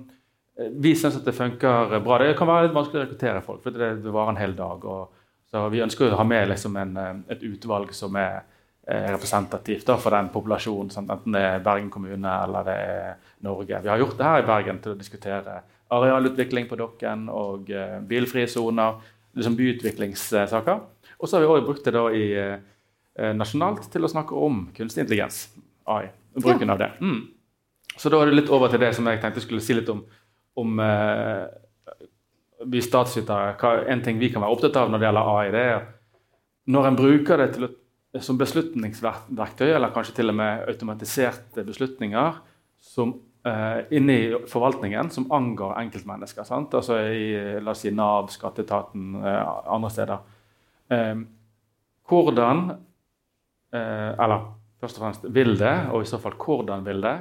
vi 0.59 0.93
syns 0.97 1.17
at 1.19 1.25
det 1.27 1.35
funker 1.37 1.99
bra. 2.03 2.19
Det 2.21 2.35
kan 2.37 2.49
være 2.49 2.67
litt 2.67 2.75
vanskelig 2.75 3.01
å 3.01 3.03
rekruttere 3.05 3.43
folk, 3.45 3.63
for 3.63 3.75
det 3.75 3.91
varer 4.05 4.33
en 4.33 4.41
hel 4.41 4.55
dag. 4.57 4.85
Og, 4.85 5.25
så 5.49 5.65
vi 5.73 5.83
ønsker 5.85 6.11
å 6.11 6.19
ha 6.19 6.25
med 6.27 6.49
liksom 6.51 6.77
en, 6.81 6.95
eh, 6.97 7.19
et 7.35 7.45
utvalg 7.47 7.93
som 7.95 8.17
er 8.19 8.41
representativt 8.89 9.85
da, 9.85 9.99
for 10.01 10.15
den 10.15 10.31
populasjonen. 10.33 10.89
Sant? 10.89 11.11
Enten 11.13 11.35
det 11.35 11.43
er 11.45 11.59
Bergen 11.61 11.91
kommune 11.93 12.31
eller 12.43 12.65
det 12.65 12.77
er 12.89 13.35
Norge. 13.45 13.81
Vi 13.83 13.91
har 13.91 14.01
gjort 14.01 14.17
det 14.17 14.25
her 14.25 14.41
i 14.41 14.47
Bergen 14.47 14.79
til 14.81 14.95
å 14.95 14.97
diskutere 14.97 15.59
arealutvikling 15.93 16.65
på 16.69 16.77
Dokken 16.79 17.27
og 17.29 17.69
uh, 17.69 17.99
bilfrie 18.09 18.49
soner. 18.49 18.97
Liksom 19.37 19.55
byutviklingssaker. 19.59 20.79
Og 21.19 21.29
så 21.29 21.37
har 21.37 21.43
vi 21.43 21.49
også 21.51 21.65
brukt 21.67 21.85
det 21.85 21.93
da 21.93 22.05
i 22.15 22.23
eh, 22.33 23.33
nasjonalt 23.35 23.85
til 23.93 24.07
å 24.07 24.09
snakke 24.09 24.33
om 24.33 24.63
kunstig 24.73 25.03
intelligens. 25.03 25.43
AI, 25.85 26.07
bruken 26.33 26.65
ja. 26.65 26.73
av 26.73 26.79
det. 26.81 26.87
Mm. 27.03 27.19
Så 27.93 28.09
da 28.09 28.21
er 28.21 28.31
det 28.31 28.39
litt 28.39 28.49
over 28.55 28.71
til 28.71 28.81
det 28.81 28.89
som 28.97 29.07
jeg 29.09 29.19
tenkte 29.21 29.43
skulle 29.43 29.61
si 29.63 29.75
litt 29.77 29.91
om, 29.91 30.01
om 30.59 30.81
eh, 30.83 31.45
vi 32.69 32.81
statsvitere. 32.83 33.55
En 33.91 34.03
ting 34.05 34.19
vi 34.19 34.31
kan 34.33 34.43
være 34.43 34.55
opptatt 34.55 34.79
av 34.81 34.91
når 34.91 35.01
det 35.01 35.09
gjelder 35.09 35.31
AI, 35.35 35.47
det 35.55 35.63
er 35.69 35.87
når 36.69 36.87
en 36.89 36.99
bruker 36.99 37.41
det 37.41 37.47
til, 37.55 37.69
som 38.21 38.37
beslutningsverktøy, 38.37 39.71
eller 39.71 39.93
kanskje 39.93 40.19
til 40.19 40.29
og 40.29 40.37
med 40.37 40.67
automatiserte 40.69 41.63
beslutninger 41.65 42.35
som 42.83 43.15
uh, 43.47 43.79
inni 43.95 44.19
forvaltningen 44.49 45.09
som 45.13 45.25
angår 45.33 45.79
enkeltmennesker. 45.81 46.45
Sant? 46.45 46.75
Altså 46.77 46.99
i 47.09 47.31
la 47.57 47.73
oss 47.73 47.81
si, 47.85 47.93
Nav, 47.95 48.29
skatteetaten, 48.33 49.15
uh, 49.17 49.73
andre 49.73 49.91
steder. 49.93 50.21
Eh, 50.89 51.15
hvordan 52.09 52.71
eh, 53.73 54.11
Eller 54.23 54.45
først 54.81 54.97
og 54.97 55.03
fremst 55.03 55.27
vil 55.29 55.57
det, 55.59 55.75
og 55.93 56.01
i 56.01 56.09
så 56.09 56.17
fall 56.21 56.37
hvordan 56.39 56.85
vil 56.85 57.03
det, 57.03 57.17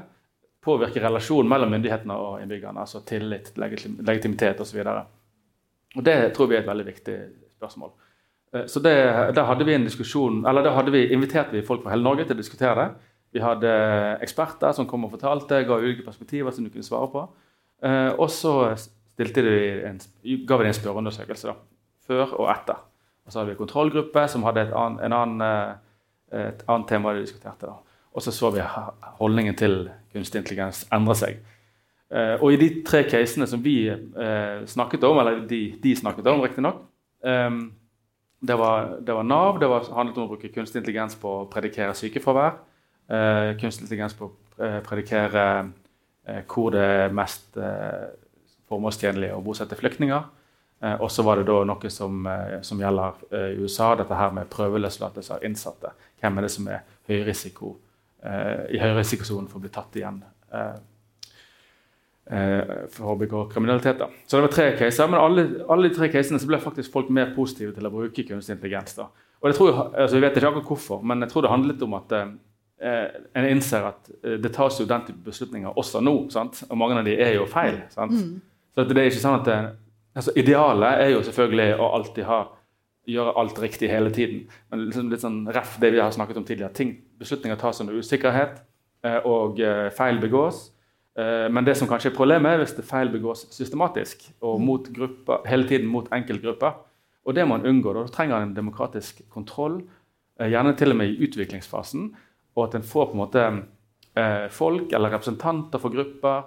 påvirke 0.69 1.03
relasjonen 1.03 1.51
mellom 1.51 1.73
myndighetene 1.73 2.19
og 2.21 2.43
innbyggerne? 2.43 2.85
Altså 2.85 3.01
tillit, 3.09 3.55
legitimitet 3.57 4.61
osv. 4.61 4.85
Det 5.97 6.19
tror 6.37 6.51
vi 6.51 6.59
er 6.59 6.62
et 6.62 6.71
veldig 6.71 6.87
viktig 6.87 7.16
spørsmål. 7.57 7.93
Eh, 8.55 8.66
så 8.66 8.81
det, 8.81 8.97
Da 9.35 9.45
hadde 9.45 9.64
vi 9.64 9.75
en 9.75 9.85
diskusjon, 9.85 10.45
eller 10.47 10.62
da 10.62 10.75
hadde 10.77 10.93
vi, 10.93 11.09
inviterte 11.12 11.53
vi 11.53 11.66
folk 11.66 11.83
fra 11.83 11.91
hele 11.95 12.07
Norge 12.07 12.25
til 12.25 12.37
å 12.37 12.43
diskutere 12.43 12.75
det. 12.83 12.89
Vi 13.33 13.41
hadde 13.45 13.73
eksperter 14.25 14.73
som 14.73 14.87
kom 14.89 15.05
og 15.05 15.12
fortalte, 15.12 15.64
ga 15.69 15.81
ulike 15.81 16.07
perspektiver 16.07 16.55
som 16.55 16.64
du 16.64 16.71
kunne 16.71 16.87
svare 16.87 17.11
på. 17.12 17.27
Eh, 17.85 18.12
og 18.16 18.31
så 18.31 18.55
ga 19.19 20.57
vi 20.57 20.69
en 20.69 20.79
spørreundersøkelse 20.79 21.51
da, 21.51 21.57
før 22.07 22.39
og 22.39 22.49
etter. 22.55 22.79
Og 23.27 23.33
så 23.33 23.41
hadde 23.41 23.51
vi 23.51 23.57
en 23.57 23.61
kontrollgruppe 23.61 24.25
som 24.33 24.47
hadde 24.47 24.69
et, 24.69 24.73
annet, 24.73 25.05
en 25.05 25.12
annen, 25.12 25.45
eh, 26.33 26.47
et 26.49 26.64
annet 26.66 26.89
tema 26.89 27.12
de 27.12 27.27
diskuterte. 27.27 27.75
Og 28.14 28.24
så 28.24 28.32
så 28.34 28.50
vi 28.54 28.64
holdningen 29.18 29.56
til 29.59 29.88
kunstig 30.12 30.42
intelligens 30.42 30.84
endre 30.94 31.16
seg. 31.18 31.40
Uh, 32.09 32.40
og 32.40 32.54
i 32.54 32.61
de 32.61 32.68
tre 32.88 33.02
casene 33.04 33.46
som 33.46 33.61
vi 33.61 33.82
uh, 33.90 34.64
snakket 34.66 35.04
om, 35.04 35.18
eller 35.20 35.42
de, 35.48 35.61
de 35.82 35.92
snakket 35.96 36.30
om, 36.32 36.40
riktignok 36.40 36.78
um, 37.20 37.59
det, 38.40 38.56
det 39.04 39.16
var 39.18 39.26
Nav. 39.26 39.59
Det 39.61 39.68
var, 39.68 39.90
handlet 39.92 40.16
om 40.16 40.24
å 40.24 40.30
bruke 40.30 40.48
kunstig 40.54 40.80
intelligens 40.80 41.18
på 41.20 41.34
å 41.42 41.44
predikere 41.50 41.96
sykefravær. 41.98 42.61
Kunstig 43.59 43.86
intelligens 43.86 44.14
på 44.14 44.28
å 44.28 44.68
predikere 44.86 45.42
hvor 46.46 46.70
det 46.70 46.84
er 46.84 47.14
mest 47.16 47.56
formålstjenlig 48.68 49.32
å 49.34 49.40
bosette 49.42 49.78
flyktninger. 49.80 50.28
Eh, 50.80 50.94
og 51.02 51.11
så 51.11 51.24
var 51.26 51.40
det 51.40 51.48
da 51.48 51.59
noe 51.66 51.90
som, 51.90 52.26
eh, 52.26 52.61
som 52.62 52.80
gjelder 52.80 53.22
eh, 53.34 53.59
USA, 53.62 53.94
dette 53.98 54.14
her 54.14 54.34
med 54.34 54.50
prøveløslatelse 54.52 55.34
av 55.34 55.44
innsatte. 55.46 55.90
Hvem 56.20 56.38
er 56.38 56.46
det 56.46 56.52
som 56.54 56.68
er 56.70 56.84
høy 57.09 57.24
risiko, 57.26 57.74
i 58.19 58.79
høyrisikosonen 58.83 59.47
for 59.47 59.61
å 59.61 59.62
bli 59.62 59.71
tatt 59.71 59.95
igjen 59.95 60.16
for 62.29 63.12
å 63.12 63.14
begå 63.16 63.45
kriminalitet. 63.49 64.01
Da. 64.03 64.09
Så 64.27 64.37
det 64.37 64.49
var 64.49 64.53
tre 64.53 64.64
caser, 64.77 65.07
men 65.09 65.21
alle, 65.23 65.45
alle 65.71 65.89
de 65.89 65.95
tre 65.97 66.11
casene 66.12 66.41
så 66.43 66.49
ble 66.51 66.59
faktisk 66.61 66.93
folk 66.93 67.09
mer 67.14 67.31
positive 67.37 67.73
til 67.77 67.89
å 67.89 67.93
bruke 67.95 68.25
kunstig 68.27 68.57
intelligens. 68.57 68.99
Da. 68.99 69.07
Og 69.39 69.49
jeg, 69.49 69.57
tror, 69.57 69.79
altså 69.95 70.19
jeg 70.19 70.25
vet 70.27 70.37
ikke 70.37 70.51
akkurat 70.51 70.73
hvorfor, 70.73 71.01
men 71.07 71.25
jeg 71.25 71.33
tror 71.33 71.47
det 71.47 71.53
handler 71.55 71.73
litt 71.73 71.87
om 71.87 71.97
at 71.97 72.12
eh, 72.19 72.35
en 73.39 73.49
innser 73.49 73.89
at 73.95 74.12
det 74.43 74.53
tas 74.59 74.77
jo 74.83 74.89
den 74.91 75.07
type 75.07 75.25
beslutninger 75.31 75.79
også 75.81 76.03
nå. 76.05 76.16
Sant? 76.35 76.64
Og 76.69 76.83
mange 76.83 76.99
av 77.01 77.09
de 77.09 77.16
er 77.16 77.39
jo 77.39 77.47
feil. 77.49 77.81
Sant? 77.95 78.19
Mm. 78.19 78.43
Så 78.75 78.89
det 78.91 78.99
er 78.99 79.12
ikke 79.12 79.25
sånn 79.25 79.41
at 79.41 79.49
det, 79.49 79.61
Altså, 80.19 80.33
idealet 80.35 81.03
er 81.05 81.12
jo 81.12 81.21
selvfølgelig 81.23 81.75
å 81.79 81.89
alltid 81.95 82.25
ha, 82.27 82.39
gjøre 83.09 83.34
alt 83.40 83.59
riktig 83.62 83.90
hele 83.90 84.11
tiden. 84.14 84.42
Men 84.70 84.86
liksom 84.86 85.12
litt 85.12 85.22
sånn 85.24 85.40
ref 85.54 85.76
det 85.82 85.92
vi 85.94 86.00
har 86.02 86.12
snakket 86.14 86.40
om 86.40 86.46
tidligere. 86.48 86.74
Ting, 86.76 86.94
beslutninger 87.20 87.59
tas 87.61 87.80
under 87.82 87.96
usikkerhet, 87.96 88.61
eh, 89.06 89.20
og 89.28 89.61
eh, 89.64 89.88
feil 89.96 90.20
begås. 90.22 90.68
Eh, 91.18 91.46
men 91.52 91.66
det 91.66 91.78
som 91.80 91.90
kanskje 91.90 92.12
er 92.12 92.18
problemet, 92.18 92.52
er 92.52 92.62
hvis 92.62 92.76
det 92.76 92.86
feil 92.88 93.12
begås 93.12 93.46
systematisk 93.54 94.28
og 94.40 94.59
mm. 94.59 94.68
mot 94.68 94.92
grupper, 94.98 95.48
hele 95.48 95.68
tiden 95.70 95.88
mot 95.92 96.11
enkeltgrupper. 96.14 96.84
Og 97.28 97.36
det 97.36 97.48
må 97.48 97.59
en 97.59 97.66
unngå. 97.68 97.94
Da 97.96 98.06
trenger 98.12 98.40
en 98.40 98.56
demokratisk 98.56 99.24
kontroll, 99.32 99.82
gjerne 100.38 100.70
til 100.78 100.94
og 100.94 101.00
med 101.00 101.11
i 101.11 101.26
utviklingsfasen. 101.26 102.12
Og 102.56 102.62
at 102.68 102.78
en 102.78 102.86
får 102.86 103.11
på 103.11 103.16
en 103.16 103.20
måte 103.20 103.42
folk 104.54 104.94
eller 104.96 105.12
representanter 105.12 105.82
for 105.82 105.92
grupper 105.94 106.46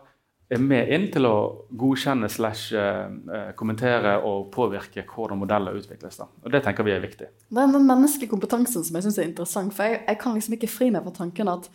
er 0.52 0.62
med 0.62 0.89
inn 0.91 1.08
til 1.14 1.26
å 1.28 1.36
godkjenne 1.80 2.28
slash 2.32 2.76
uh, 2.76 3.52
kommentere 3.58 4.18
og 4.28 4.49
påvirke 4.54 5.06
hvordan 5.08 5.39
modeller 5.39 5.78
utvikles. 5.80 6.20
Da. 6.20 6.28
Og 6.43 6.52
Det 6.52 6.64
tenker 6.66 6.88
vi 6.88 6.95
er 6.95 7.04
viktig. 7.04 7.30
Det 7.49 7.62
er 7.62 7.72
den 7.72 7.88
menneskelige 7.88 8.34
kompetansen 8.34 8.84
som 8.84 8.97
jeg 8.97 9.08
syns 9.08 9.20
er 9.22 9.30
interessant. 9.30 9.76
For 9.76 9.88
jeg, 9.88 10.02
jeg, 10.08 10.20
kan 10.22 10.36
liksom 10.36 10.58
ikke 10.58 10.72
fri 10.72 10.89
meg 10.91 11.06
fra 11.08 11.16
tanken 11.22 11.52
at 11.52 11.70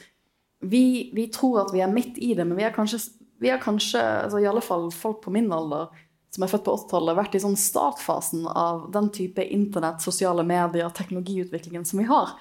vi, 0.65 1.13
vi, 1.17 1.29
tror 1.33 1.63
at 1.65 1.73
vi 1.75 1.85
er 1.85 1.93
midt 1.93 2.19
i 2.21 2.35
det, 2.37 2.45
men 2.45 2.59
vi 2.59 2.67
er 2.67 2.75
kanskje, 2.75 3.01
vi 3.41 3.53
er 3.53 3.63
kanskje 3.63 4.01
altså 4.01 4.41
i 4.43 4.49
alle 4.49 4.65
fall 4.65 4.91
folk 4.93 5.23
på 5.25 5.33
min 5.35 5.49
alder 5.53 5.89
som 6.37 6.45
er 6.45 6.51
født 6.53 6.67
på 6.67 6.75
80-tallet, 6.83 7.17
vært 7.17 7.37
i 7.39 7.41
sånn 7.41 7.57
startfasen 7.57 8.45
av 8.51 8.91
den 8.93 9.09
type 9.15 9.41
internett, 9.41 10.05
sosiale 10.05 10.45
medier, 10.45 10.91
teknologiutviklingen 10.93 11.87
som 11.89 12.03
vi 12.03 12.09
har. 12.11 12.35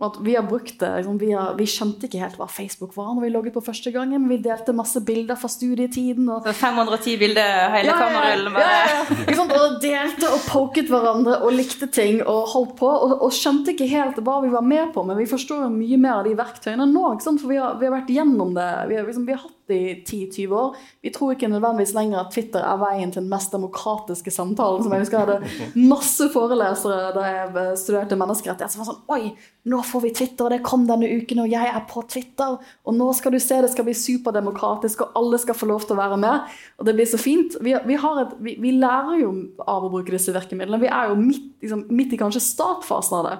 At 0.00 0.16
vi 0.24 0.32
har 0.32 0.46
brukt 0.48 0.78
det, 0.80 0.88
liksom, 0.96 1.18
vi, 1.20 1.32
har, 1.36 1.52
vi, 1.58 1.66
skjønte 1.68 2.08
ikke 2.08 2.22
helt 2.22 2.38
hva 2.40 2.46
Facebook 2.48 2.94
var 2.96 3.10
når 3.12 3.26
vi 3.26 3.32
logget 3.34 3.56
på 3.56 3.62
første 3.66 3.92
gangen. 3.92 4.22
Men 4.22 4.30
Vi 4.32 4.38
delte 4.46 4.72
masse 4.72 5.02
bilder 5.04 5.36
fra 5.36 5.50
studietiden. 5.52 6.28
Og... 6.32 6.48
510 6.48 7.18
bilder 7.20 7.74
hele 7.74 7.92
ja, 7.92 7.98
kamerarullen. 8.00 8.56
Ja, 8.56 8.70
ja, 8.70 9.02
ja. 9.36 9.46
Og 9.60 9.76
delte 9.82 10.30
og 10.32 10.46
poket 10.48 10.88
hverandre 10.88 11.36
og 11.44 11.52
likte 11.52 11.90
ting 11.92 12.22
og 12.24 12.48
holdt 12.54 12.74
på. 12.80 12.88
Og, 12.88 13.14
og, 13.18 13.28
skjønte 13.36 13.74
ikke 13.74 13.90
helt 13.92 14.22
hva 14.24 14.40
vi 14.44 14.52
var 14.54 14.64
med 14.64 14.94
på, 14.94 15.04
men 15.04 15.20
vi 15.20 15.28
forstår 15.28 15.66
jo 15.66 15.72
mye 15.74 16.00
mer 16.00 16.22
av 16.22 16.28
de 16.28 16.36
verktøyene 16.38 16.88
nå. 16.88 17.06
For 17.28 17.48
vi 17.50 17.60
har, 17.60 17.76
vi 17.76 17.88
har, 17.88 17.96
vært 17.98 18.12
gjennom 18.16 18.56
det. 18.56 18.70
Vi 18.88 18.96
har, 18.96 19.04
liksom, 19.04 19.28
vi 19.28 19.36
har 19.36 19.44
hatt 19.44 19.59
10-20 19.76 20.54
år. 20.56 20.76
Vi 21.04 21.12
tror 21.14 21.34
ikke 21.34 21.48
nødvendigvis 21.50 21.94
lenger 21.96 22.20
at 22.22 22.32
Twitter 22.34 22.64
er 22.64 22.80
veien 22.80 23.12
til 23.12 23.22
den 23.22 23.30
mest 23.30 23.52
demokratiske 23.54 24.32
samtalen. 24.34 24.82
Som 24.84 24.94
jeg 24.94 25.04
husker 25.04 25.18
jeg 25.18 25.28
hadde 25.28 25.86
masse 25.90 26.28
forelesere 26.34 27.12
da 27.16 27.26
jeg 27.28 27.78
studerte 27.80 28.18
menneskerettighet. 28.20 28.74
som 28.74 28.82
var 28.82 28.90
sånn 28.90 29.14
Oi, 29.16 29.32
nå 29.70 29.80
får 29.84 30.04
vi 30.04 30.12
Twitter, 30.16 30.46
og 30.46 30.54
det 30.54 30.60
kom 30.66 30.86
denne 30.88 31.08
uken, 31.20 31.42
og 31.44 31.52
jeg 31.52 31.72
er 31.72 31.86
på 31.90 32.04
Twitter. 32.08 32.58
Og 32.84 32.96
nå 32.96 33.10
skal 33.16 33.34
du 33.34 33.40
se, 33.42 33.60
det 33.60 33.72
skal 33.72 33.88
bli 33.88 33.96
superdemokratisk, 33.96 35.04
og 35.04 35.18
alle 35.20 35.40
skal 35.42 35.58
få 35.58 35.68
lov 35.70 35.84
til 35.86 35.96
å 35.96 36.00
være 36.00 36.20
med. 36.20 36.54
Og 36.80 36.88
det 36.88 36.96
blir 36.96 37.08
så 37.08 37.20
fint. 37.20 37.58
Vi, 37.60 37.74
vi, 37.86 37.98
et, 37.98 38.36
vi, 38.40 38.56
vi 38.62 38.76
lærer 38.78 39.20
jo 39.22 39.34
av 39.66 39.84
å 39.86 39.92
bruke 39.92 40.14
disse 40.14 40.34
virkemidlene. 40.36 40.80
Vi 40.82 40.92
er 40.92 41.12
jo 41.12 41.18
midt, 41.20 41.50
liksom, 41.64 41.84
midt 41.92 42.16
i 42.16 42.20
kanskje 42.20 42.44
startfasen 42.44 43.20
av 43.20 43.28
det. 43.28 43.36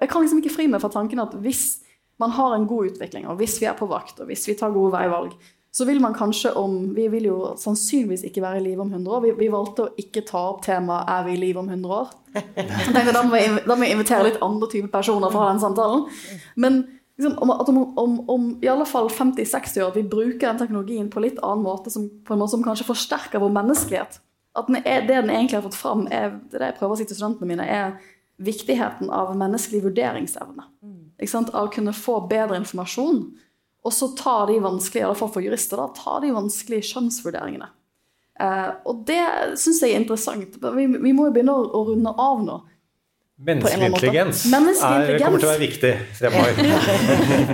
Jeg 0.00 0.10
kan 0.10 0.24
liksom 0.24 0.40
ikke 0.40 0.54
fri 0.54 0.66
meg 0.70 0.82
fra 0.82 0.92
tanken 0.92 1.20
at 1.22 1.36
hvis 1.44 1.80
man 2.20 2.34
har 2.36 2.54
en 2.54 2.66
god 2.68 2.92
utvikling, 2.92 3.26
og 3.28 3.40
hvis 3.40 3.56
vi 3.60 3.68
er 3.68 3.76
på 3.78 3.88
vakt, 3.88 4.20
og 4.20 4.28
hvis 4.28 4.46
vi 4.48 4.56
tar 4.58 4.74
gode 4.74 4.92
veivalg, 4.92 5.32
så 5.70 5.84
vil 5.86 6.00
man 6.02 6.14
kanskje 6.14 6.52
om 6.58 6.94
Vi 6.94 7.08
vil 7.08 7.28
jo 7.28 7.52
sannsynligvis 7.58 8.24
ikke 8.26 8.42
være 8.42 8.58
i 8.58 8.64
live 8.64 8.82
om 8.82 8.88
100 8.90 9.16
år. 9.16 9.20
Vi, 9.22 9.34
vi 9.38 9.50
valgte 9.52 9.84
å 9.86 9.92
ikke 9.98 10.24
ta 10.26 10.40
opp 10.50 10.64
temaet 10.66 11.08
'er 11.08 11.26
vi 11.26 11.34
i 11.36 11.42
live 11.44 11.60
om 11.60 11.68
100 11.68 11.90
år'? 11.94 12.08
Så 12.84 12.92
tenkte 12.94 13.12
da, 13.12 13.22
må 13.22 13.36
vi, 13.36 13.44
da 13.66 13.74
må 13.74 13.84
vi 13.84 13.92
invitere 13.92 14.26
litt 14.26 14.40
andre 14.42 14.68
typer 14.70 14.90
personer 14.90 15.30
for 15.30 15.38
å 15.38 15.44
ha 15.46 15.52
den 15.52 15.62
samtalen. 15.62 16.08
Men 16.56 16.82
liksom, 17.18 17.38
om, 17.38 17.50
at 17.50 17.68
om, 17.68 17.78
om, 17.98 18.18
om 18.30 18.48
i 18.62 18.70
alle 18.70 18.86
fall 18.86 19.10
50-60 19.10 19.82
år 19.86 19.94
vi 19.94 20.02
bruker 20.02 20.48
den 20.48 20.58
teknologien 20.58 21.10
på 21.10 21.22
litt 21.22 21.38
annen 21.42 21.62
måte, 21.62 21.90
som, 21.90 22.08
på 22.08 22.34
en 22.34 22.42
måte 22.42 22.56
som 22.56 22.66
kanskje 22.66 22.88
forsterker 22.90 23.42
vår 23.42 23.54
menneskelighet. 23.54 24.20
At 24.58 24.66
den 24.66 24.80
er, 24.82 25.06
det 25.06 25.20
den 25.22 25.30
egentlig 25.30 25.60
har 25.60 25.66
fått 25.68 25.78
fram, 25.78 26.08
er, 26.10 26.34
det 26.50 26.64
jeg 26.64 26.78
prøver 26.78 26.96
å 26.96 26.98
si 26.98 27.06
til 27.06 27.18
studentene 27.18 27.50
mine, 27.52 27.66
er 27.66 27.94
viktigheten 28.40 29.10
av 29.12 29.36
menneskelig 29.38 29.84
vurderingsevne. 29.84 30.66
Sant? 31.28 31.52
Av 31.52 31.68
å 31.68 31.72
kunne 31.72 31.92
få 31.94 32.16
bedre 32.30 32.58
informasjon, 32.58 33.20
og 33.80 33.94
så 33.96 34.10
ta 34.16 34.42
de 34.50 34.58
vanskelige, 34.60 35.04
i 35.04 35.08
alle 35.08 35.18
fall 35.18 35.30
for 35.32 35.44
jurister, 35.44 35.80
da, 35.80 35.88
ta 35.96 36.18
de 36.20 36.32
vanskelige 36.34 36.88
skjønnsvurderingene. 36.90 37.70
Eh, 38.40 38.68
og 38.88 39.04
det 39.08 39.20
syns 39.60 39.80
jeg 39.84 39.94
er 39.94 40.02
interessant. 40.02 40.58
Vi, 40.76 40.84
vi 41.00 41.14
må 41.16 41.28
jo 41.28 41.34
begynne 41.36 41.54
å, 41.56 41.64
å 41.76 41.86
runde 41.88 42.12
av 42.12 42.42
nå. 42.44 42.58
Menneskelig 43.40 43.86
intelligens, 43.88 44.42
Menneskelig 44.52 45.14
er, 45.14 45.22
kommer 45.22 45.40
til 45.40 45.48
å 45.48 45.52
være 45.54 45.62
viktig 45.62 45.92
fremover. 46.18 46.58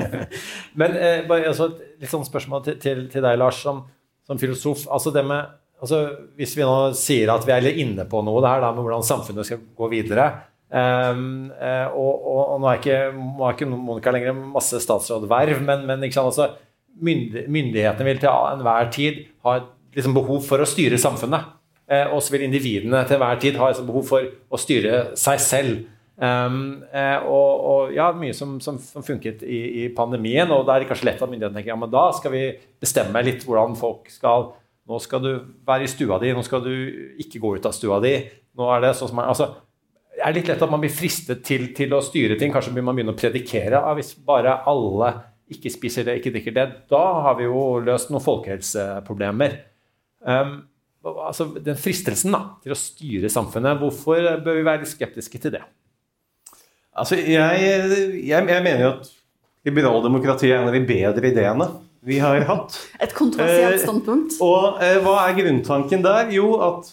Men 0.83 0.97
eh, 0.99 1.21
bare 1.29 1.53
altså, 1.53 1.71
et 1.71 2.03
litt 2.03 2.11
sånn 2.11 2.27
spørsmål 2.27 2.65
til, 2.67 2.81
til, 2.83 3.05
til 3.13 3.23
deg, 3.23 3.39
Lars, 3.39 3.61
som, 3.63 3.85
som 4.27 4.41
filosof. 4.41 4.83
Altså 4.91 5.15
det 5.15 5.23
med, 5.29 5.55
altså, 5.79 6.03
hvis 6.35 6.57
vi 6.59 6.67
nå 6.67 6.91
sier 6.99 7.31
at 7.31 7.47
vi 7.47 7.55
er 7.55 7.71
inne 7.71 8.09
på 8.11 8.25
noe 8.27 8.43
der, 8.43 8.67
da, 8.67 8.73
med 8.75 8.83
hvordan 8.83 9.07
samfunnet 9.07 9.47
skal 9.47 9.63
gå 9.79 9.91
videre 9.95 10.27
eh, 10.73 11.89
og, 11.93 12.15
og, 12.15 12.43
og 12.55 12.63
nå 12.63 12.71
er 12.71 12.81
ikke, 12.81 13.01
ikke 13.53 13.69
Monica 13.71 14.15
lenger 14.15 14.37
masse 14.37 14.81
statsrådverv, 14.83 15.63
men, 15.67 15.87
men 15.89 16.07
sant, 16.11 16.27
altså, 16.27 16.51
myndig, 17.03 17.47
myndighetene 17.53 18.09
vil 18.09 18.23
til 18.23 18.31
enhver 18.31 18.91
tid 18.95 19.25
ha 19.47 19.59
liksom, 19.97 20.17
behov 20.17 20.43
for 20.47 20.63
å 20.63 20.69
styre 20.69 21.01
samfunnet. 21.01 21.53
Eh, 21.87 22.09
og 22.11 22.23
så 22.25 22.35
vil 22.35 22.47
individene 22.49 23.05
til 23.07 23.19
enhver 23.19 23.39
tid 23.43 23.61
ha 23.61 23.71
sånt 23.75 23.87
behov 23.91 24.09
for 24.09 24.27
å 24.27 24.59
styre 24.61 25.03
seg 25.19 25.43
selv. 25.43 25.85
Um, 26.17 26.81
eh, 26.97 27.19
og, 27.29 27.65
og 27.69 27.91
ja, 27.93 28.09
mye 28.17 28.33
som, 28.35 28.55
som, 28.65 28.79
som 28.81 29.05
funket 29.05 29.43
i, 29.45 29.59
i 29.83 29.89
pandemien, 29.95 30.49
og 30.49 30.65
da 30.65 30.75
er 30.75 30.83
det 30.83 30.89
kanskje 30.89 31.11
lett 31.11 31.21
at 31.21 31.29
myndighetene 31.29 31.61
tenker 31.61 31.75
ja, 31.75 31.77
men 31.77 31.93
da 31.93 32.07
skal 32.17 32.33
vi 32.33 32.47
bestemme 32.81 33.21
litt 33.27 33.45
hvordan 33.47 33.77
folk 33.79 34.09
skal 34.13 34.55
Nå 34.87 35.01
skal 35.03 35.19
du 35.19 35.31
være 35.67 35.83
i 35.83 35.89
stua 35.91 36.15
di, 36.23 36.29
nå 36.31 36.45
skal 36.47 36.61
du 36.63 36.71
ikke 37.19 37.41
gå 37.43 37.49
ut 37.57 37.65
av 37.67 37.73
stua 37.75 37.97
di. 37.99 38.13
nå 38.55 38.69
er 38.71 38.85
det 38.85 38.93
sånn 38.95 39.09
som 39.11 39.19
altså, 39.19 39.49
er 40.27 40.35
litt 40.35 40.51
lett 40.51 40.63
at 40.63 40.73
man 40.73 40.83
blir 40.83 40.93
fristet 40.93 41.45
til, 41.47 41.69
til 41.77 41.95
å 41.95 42.03
styre 42.05 42.39
ting. 42.39 42.53
Kanskje 42.55 42.75
man 42.77 42.97
begynne 42.97 43.15
å 43.15 43.19
predikere. 43.19 43.79
Ja, 43.79 43.95
hvis 43.97 44.15
bare 44.27 44.59
alle 44.67 45.13
ikke 45.53 45.71
spiser 45.71 46.07
det, 46.07 46.19
ikke 46.19 46.33
drikker 46.35 46.55
det, 46.57 46.67
da 46.91 47.05
har 47.23 47.37
vi 47.39 47.47
jo 47.47 47.79
løst 47.87 48.11
noen 48.11 48.25
folkehelseproblemer. 48.25 49.61
Um, 50.27 50.57
altså, 51.07 51.47
den 51.63 51.79
fristelsen 51.79 52.35
da, 52.35 52.43
til 52.65 52.75
å 52.75 52.79
styre 52.79 53.31
samfunnet, 53.31 53.79
hvorfor 53.79 54.27
bør 54.43 54.59
vi 54.59 54.67
være 54.67 54.91
skeptiske 54.91 55.43
til 55.45 55.55
det? 55.55 55.63
Altså, 56.97 57.21
jeg, 57.21 57.63
jeg, 57.63 58.11
jeg 58.27 58.47
mener 58.49 58.83
jo 58.83 58.93
at 58.97 59.11
liberaldemokratiet 59.67 60.55
er 60.55 60.63
en 60.63 60.71
av 60.71 60.75
de 60.75 60.83
bedre 60.89 61.31
ideene 61.31 61.71
vi 62.07 62.21
har 62.23 62.43
hatt. 62.49 62.77
Et 63.03 63.13
kontroversielt 63.15 63.81
Eh, 63.81 63.83
standpunkt. 63.83 64.39
Og 64.45 64.79
eh, 64.83 64.99
hva 65.03 65.19
er 65.27 65.39
grunntanken 65.39 66.05
der? 66.05 66.31
Jo, 66.35 66.53
at 66.63 66.93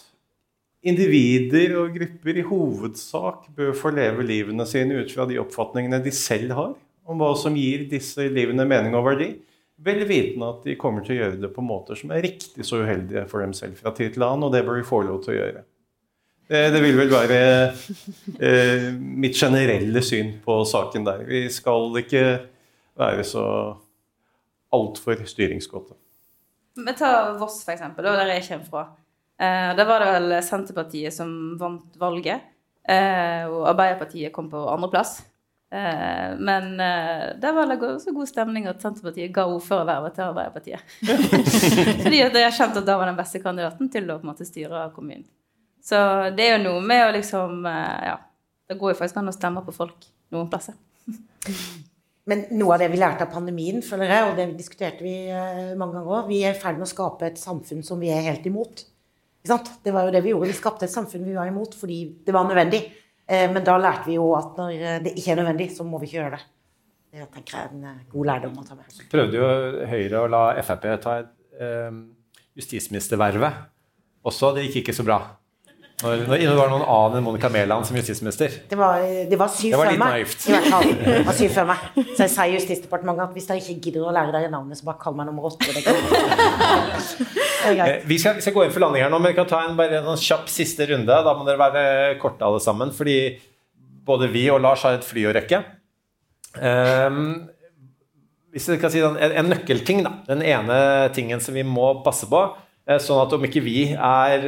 individer 0.84 1.74
og 1.80 1.94
grupper 1.96 2.38
i 2.38 2.44
hovedsak 2.44 3.48
bør 3.56 3.72
få 3.76 3.92
leve 3.96 4.26
livene 4.26 4.66
sine 4.68 5.00
ut 5.00 5.12
fra 5.12 5.26
de 5.28 5.40
oppfatningene 5.40 6.02
de 6.04 6.12
selv 6.14 6.54
har 6.56 6.72
om 7.04 7.20
hva 7.20 7.34
som 7.36 7.56
gir 7.56 7.86
disse 7.90 8.28
livene 8.32 8.66
mening 8.68 8.96
og 8.96 9.06
verdi. 9.08 9.30
Vel 9.84 10.04
vitende 10.08 10.48
at 10.52 10.64
de 10.64 10.76
kommer 10.80 11.04
til 11.04 11.16
å 11.16 11.20
gjøre 11.22 11.40
det 11.42 11.50
på 11.52 11.64
måter 11.64 11.98
som 11.98 12.12
er 12.14 12.22
riktig 12.24 12.64
så 12.64 12.80
uheldige 12.84 13.24
for 13.30 13.44
dem 13.44 13.52
selv 13.56 13.80
fra 13.80 13.92
tid 13.96 14.14
til 14.14 14.24
annen, 14.24 14.46
og 14.46 14.54
det 14.54 14.62
bør 14.66 14.78
de 14.78 14.86
få 14.88 15.02
lov 15.04 15.22
til 15.24 15.34
å 15.34 15.38
gjøre. 15.40 15.64
Det, 16.44 16.80
vil 16.84 16.98
vel 16.98 17.08
være 17.08 17.38
eh, 18.36 18.90
mitt 18.92 19.36
generelle 19.40 20.02
syn 20.04 20.34
på 20.44 20.58
saken 20.68 21.06
der. 21.06 21.22
Vi 21.24 21.46
skal 21.52 21.96
ikke 22.02 22.24
være 23.00 23.24
så 23.24 23.46
altfor 24.74 25.24
styringsgåte. 25.28 25.96
Men 26.76 26.96
ta 26.98 27.32
Voss, 27.38 27.62
for 27.64 27.72
eksempel, 27.72 28.04
der 28.04 28.34
jeg 28.34 28.44
kommer 28.48 28.68
fra. 28.68 28.84
Eh, 29.40 29.70
der 29.76 29.86
var 29.88 30.02
det 30.02 30.10
vel 30.14 30.34
Senterpartiet 30.46 31.14
som 31.14 31.30
vant 31.60 31.96
valget, 31.98 32.50
eh, 32.86 33.46
og 33.50 33.70
Arbeiderpartiet 33.72 34.32
kom 34.34 34.50
på 34.52 34.62
andreplass. 34.70 35.22
Eh, 35.74 36.38
men 36.38 36.80
eh, 36.80 37.32
der 37.40 37.52
var 37.52 37.66
det 37.66 38.00
så 38.02 38.12
god 38.14 38.28
stemning 38.30 38.68
at 38.70 38.82
Senterpartiet 38.82 39.32
ga 39.34 39.46
ordførervervet 39.50 40.14
til 40.14 40.28
Arbeiderpartiet. 40.28 40.92
Fordi 42.04 42.20
at 42.22 42.36
jeg 42.38 42.54
kjente 42.60 42.82
at 42.82 42.86
da 42.86 42.98
var 43.00 43.10
den 43.10 43.18
beste 43.18 43.40
kandidaten 43.42 43.90
til 43.90 44.06
å 44.06 44.20
på 44.20 44.26
en 44.26 44.30
måte 44.30 44.46
styre 44.46 44.86
kommunen. 44.94 45.26
Så 45.84 45.98
det 46.36 46.46
er 46.46 46.54
jo 46.54 46.62
noe 46.68 46.84
med 46.84 47.08
å 47.08 47.16
liksom 47.18 47.66
eh, 47.70 48.06
Ja. 48.12 48.20
Det 48.64 48.78
går 48.80 48.94
jo 48.94 48.96
faktisk 48.96 49.18
an 49.20 49.28
å 49.28 49.32
stemme 49.34 49.60
på 49.60 49.74
folk 49.76 50.06
noen 50.32 50.46
plasser. 50.48 50.78
Men 52.30 52.46
noe 52.56 52.78
av 52.78 52.80
det 52.80 52.86
vi 52.94 52.96
lærte 52.96 53.26
av 53.26 53.34
pandemien, 53.34 53.82
føler 53.84 54.08
jeg, 54.08 54.28
og 54.30 54.38
det 54.38 54.46
diskuterte 54.56 55.04
vi 55.04 55.12
mange 55.76 55.98
ganger 55.98 56.14
òg, 56.22 56.30
vi 56.30 56.38
er 56.48 56.54
i 56.54 56.62
ferd 56.62 56.78
med 56.78 56.86
å 56.86 56.88
skape 56.88 57.28
et 57.28 57.36
samfunn 57.36 57.84
som 57.84 58.00
vi 58.00 58.08
er 58.08 58.24
helt 58.24 58.46
imot. 58.48 58.86
Det 59.44 59.92
var 59.92 60.06
jo 60.06 60.12
det 60.14 60.22
vi 60.24 60.32
gjorde. 60.32 60.48
Vi 60.48 60.56
skapte 60.56 60.86
et 60.86 60.92
samfunn 60.92 61.24
vi 61.26 61.34
var 61.36 61.50
imot 61.50 61.74
fordi 61.76 61.98
det 62.24 62.32
var 62.32 62.46
nødvendig. 62.48 62.80
Eh, 63.28 63.50
Men 63.52 63.64
da 63.64 63.76
lærte 63.80 64.08
vi 64.08 64.16
jo 64.16 64.30
at 64.36 64.56
når 64.56 64.72
eh, 64.72 64.98
det 65.04 65.14
ikke 65.18 65.32
er 65.32 65.40
nødvendig, 65.42 65.70
så 65.76 65.84
må 65.84 66.00
vi 66.00 66.08
ikke 66.08 66.20
gjøre 66.20 66.38
det. 66.38 66.42
Det 67.14 67.28
tenker 67.34 67.58
jeg 67.58 67.68
er 67.68 67.74
en 67.76 67.84
eh, 67.90 68.02
god 68.12 68.26
lærdom 68.30 68.58
å 68.60 68.64
ta 68.66 68.76
med. 68.78 68.98
prøvde 69.12 69.40
jo 69.40 69.86
Høyre 69.92 70.24
å 70.24 70.30
la 70.32 70.42
Frp 70.64 70.88
ta 71.04 71.18
et, 71.22 71.32
justisministervervet 72.58 73.60
også. 74.26 74.54
Det 74.56 74.64
gikk 74.66 74.82
ikke 74.82 74.96
så 74.96 75.06
bra. 75.06 75.20
Når, 76.04 76.22
når 76.28 76.42
det 76.44 76.56
var 76.58 76.68
noen 76.72 76.82
annen 76.84 77.14
enn 77.18 77.24
Monica 77.24 77.48
Mæland 77.48 77.86
som 77.88 77.96
justisminister. 77.96 78.52
Det 78.68 78.76
var, 78.76 79.00
det 79.30 79.38
var 79.40 79.48
syv 79.52 79.70
Det 79.72 79.78
var 79.80 79.86
før 79.88 79.94
litt 79.94 80.02
meg. 80.02 80.14
naivt. 80.18 80.44
I 80.44 80.52
hvert 80.52 80.68
fall. 80.74 80.90
Det 81.00 81.14
var 81.30 81.38
syv 81.38 81.54
før 81.54 81.68
meg. 81.70 81.86
Så 81.96 82.18
jeg 82.26 82.32
sier 82.34 82.52
Justisdepartementet 82.58 83.24
at 83.24 83.32
hvis 83.38 83.48
dere 83.48 83.62
ikke 83.62 83.86
gidder 83.88 84.04
å 84.10 84.12
lære 84.14 84.34
dere 84.36 84.50
navnet, 84.52 84.78
så 84.80 84.88
bare 84.90 85.00
kall 85.00 85.16
meg 85.18 85.30
nummer 85.30 85.48
åtte. 85.48 85.70
Det, 85.72 85.84
det. 85.86 87.78
Eh, 87.88 88.02
Vi 88.06 88.18
skal, 88.20 88.36
vi 88.38 88.44
skal 88.44 88.56
gå 88.58 88.64
inn 88.66 88.74
for 88.74 88.84
landing 88.84 89.04
her 89.06 89.12
nå, 89.12 89.18
men 89.22 89.32
vi 89.32 89.38
kan 89.38 89.48
ta 89.48 89.62
en, 89.64 89.76
bare 89.78 89.98
en 90.02 90.10
sånn 90.12 90.20
kjapp 90.26 90.50
siste 90.52 90.86
runde. 90.90 91.08
Da 91.26 91.34
må 91.38 91.46
dere 91.48 91.60
være 91.62 91.84
korte 92.22 92.44
alle 92.46 92.60
sammen, 92.62 92.92
fordi 92.94 93.16
både 94.04 94.28
vi 94.32 94.44
og 94.52 94.60
Lars 94.64 94.84
har 94.84 94.98
et 94.98 95.06
fly 95.06 95.24
å 95.30 95.34
rekke. 95.36 95.62
Um, 96.60 97.48
hvis 98.54 98.68
jeg 98.70 98.78
kan 98.82 98.92
si 98.92 99.00
den, 99.02 99.16
en, 99.18 99.48
nøkkelting, 99.50 100.04
da. 100.06 100.12
Den 100.28 100.44
ene 100.46 100.76
tingen 101.16 101.40
som 101.42 101.56
vi 101.56 101.64
må 101.66 101.88
passe 102.04 102.28
på, 102.30 102.42
eh, 102.86 103.00
sånn 103.02 103.22
at 103.24 103.32
om 103.34 103.46
ikke 103.48 103.62
vi 103.64 103.78
er 103.96 104.44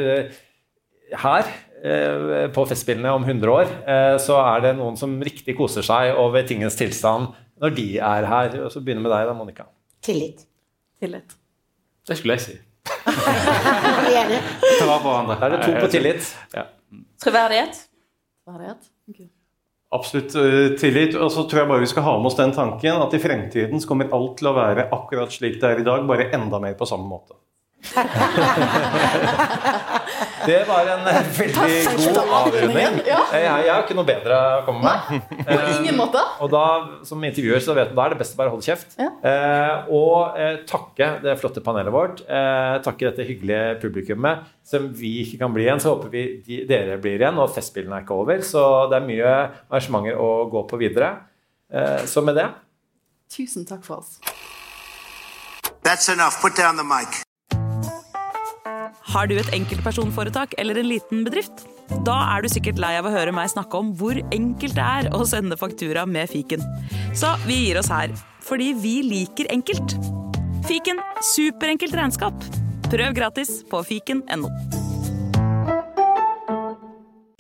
her 1.14 1.48
eh, 1.84 2.46
på 2.54 2.66
Festspillene 2.68 3.12
om 3.14 3.24
100 3.24 3.52
år, 3.52 3.72
eh, 3.86 4.16
så 4.22 4.38
er 4.42 4.64
det 4.64 4.76
noen 4.78 4.96
som 4.98 5.16
riktig 5.22 5.57
koser 5.59 5.86
seg 5.86 6.16
over 6.18 6.46
tingens 6.48 6.78
tilstand 6.78 7.34
når 7.62 7.76
de 7.76 7.88
er 7.98 8.28
her. 8.30 8.59
Og 8.66 8.72
så 8.72 8.82
begynner 8.82 9.07
med 9.07 9.14
deg 9.14 9.28
da, 9.28 9.36
Monica. 9.36 9.68
Tillit. 10.04 10.46
Tillit. 11.00 11.36
Det 12.07 12.18
skulle 12.18 12.38
jeg 12.38 12.46
si. 12.46 12.59
Vi. 14.07 14.38
Ta 14.78 14.86
vare 14.86 15.00
på 15.02 15.11
hverandre. 15.11 15.38
Da 15.40 15.46
er 15.48 15.57
det 15.57 15.62
to 15.64 15.72
på 15.78 15.88
tillit. 15.90 16.28
Ja. 16.54 16.68
Troverdighet. 17.22 17.80
Troverdighet. 18.46 18.92
Okay. 19.11 19.26
Absolutt 19.96 20.36
eh, 20.38 20.76
tillit. 20.80 21.16
Og 21.18 21.32
så 21.32 21.46
tror 21.48 21.62
jeg 21.62 21.70
bare 21.70 21.84
vi 21.84 21.90
skal 21.90 22.07
ha 22.07 22.14
med 22.20 22.30
oss 22.30 22.38
den 22.38 22.54
tanken 22.57 23.02
at 23.02 23.16
i 23.16 23.22
fremtiden 23.22 23.82
så 23.82 23.90
kommer 23.90 24.12
alt 24.14 24.38
til 24.40 24.50
å 24.50 24.54
være 24.57 24.88
akkurat 24.94 25.34
slik 25.34 25.61
det 25.62 25.72
er 25.72 25.82
i 25.82 25.86
dag, 25.86 26.07
bare 26.09 26.30
enda 26.36 26.61
mer 26.62 26.76
på 26.78 26.88
samme 26.88 27.09
måte. 27.11 27.38
Det 30.47 30.59
var 30.68 30.87
en 30.93 31.07
eh, 31.11 31.27
veldig 31.39 31.97
god 32.14 32.18
avrunding. 32.39 32.99
Ja. 33.07 33.18
Eh, 33.35 33.43
Jeg, 33.43 33.64
jeg 33.66 33.72
har 33.72 33.83
ikke 33.85 33.97
noe 33.99 34.07
bedre 34.09 34.37
å 34.61 34.61
komme 34.66 34.81
med. 34.85 34.99
På 35.49 35.57
ingen 35.74 35.97
måte. 35.99 36.22
Og 36.45 36.51
da, 36.53 36.62
som 37.09 37.24
intervjuer, 37.27 37.62
så 37.64 37.74
vet 37.77 37.91
du, 37.91 37.97
da 37.99 38.05
er 38.07 38.14
det 38.14 38.20
best 38.20 38.37
å 38.37 38.41
bare 38.41 38.53
holde 38.55 38.66
kjeft. 38.66 38.95
Ja. 39.01 39.09
Eh, 39.27 39.91
og 39.97 40.39
eh, 40.41 40.61
takke 40.68 41.09
det 41.24 41.35
flotte 41.41 41.62
panelet 41.66 41.95
vårt. 41.95 42.22
Eh, 42.27 42.77
takke 42.87 43.09
dette 43.11 43.27
hyggelige 43.29 43.77
publikummet. 43.83 44.47
Som 44.66 44.89
vi 44.99 45.12
ikke 45.24 45.41
kan 45.45 45.55
bli 45.55 45.66
igjen, 45.66 45.83
så 45.83 45.95
håper 45.95 46.12
vi 46.14 46.24
de, 46.47 46.62
dere 46.70 46.99
blir 47.03 47.18
igjen. 47.20 47.39
Og 47.43 47.51
Festspillene 47.57 47.99
er 48.01 48.07
ikke 48.07 48.18
over, 48.22 48.43
så 48.47 48.62
det 48.93 49.01
er 49.01 49.09
mye 49.11 49.35
arrangementer 49.66 50.22
å 50.22 50.31
gå 50.53 50.64
på 50.70 50.81
videre. 50.83 51.11
Eh, 51.72 52.05
så 52.07 52.22
med 52.22 52.39
det 52.39 52.49
Tusen 53.27 53.64
takk 53.66 53.83
for 53.83 53.99
oss. 53.99 54.20
That's 55.83 56.07
enough. 56.12 56.39
Put 56.41 56.55
down 56.55 56.77
the 56.79 56.85
mic. 56.87 57.26
Har 59.07 59.28
du 59.30 59.36
et 59.38 59.52
enkeltpersonforetak 59.54 60.57
eller 60.59 60.80
en 60.80 60.88
liten 60.90 61.22
bedrift? 61.26 61.62
Da 62.07 62.16
er 62.34 62.42
du 62.42 62.50
sikkert 62.50 62.80
lei 62.82 62.96
av 62.98 63.07
å 63.07 63.12
høre 63.14 63.34
meg 63.34 63.52
snakke 63.52 63.78
om 63.78 63.92
hvor 63.98 64.18
enkelt 64.34 64.74
det 64.74 64.82
er 64.82 65.09
å 65.14 65.22
sende 65.28 65.59
faktura 65.59 66.02
med 66.11 66.26
fiken. 66.32 66.64
Så 67.14 67.30
vi 67.46 67.61
gir 67.68 67.78
oss 67.78 67.90
her, 67.92 68.11
fordi 68.42 68.72
vi 68.82 68.96
liker 69.07 69.50
enkelt. 69.54 69.94
Fiken 70.66 70.98
superenkelt 71.34 71.94
regnskap. 71.94 72.48
Prøv 72.90 73.14
gratis 73.14 73.61
på 73.70 73.84
fiken.no. 73.86 74.50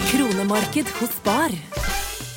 Kronemarked 0.06 0.94
hos 1.00 1.18
Bar. 1.26 1.54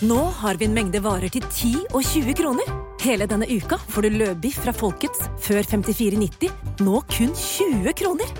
Nå 0.10 0.20
har 0.42 0.58
vi 0.58 0.66
en 0.66 0.74
mengde 0.74 1.02
varer 1.06 1.30
til 1.30 1.46
10 1.46 1.90
og 1.92 2.02
20 2.02 2.38
kroner. 2.40 2.78
Hele 3.04 3.30
denne 3.30 3.48
uka 3.48 3.78
får 3.94 4.08
du 4.08 4.18
løbiff 4.24 4.58
fra 4.64 4.74
Folkets 4.76 5.30
før 5.44 5.62
54,90, 5.64 6.50
nå 6.84 7.02
kun 7.14 7.36
20 7.36 7.94
kroner. 8.00 8.40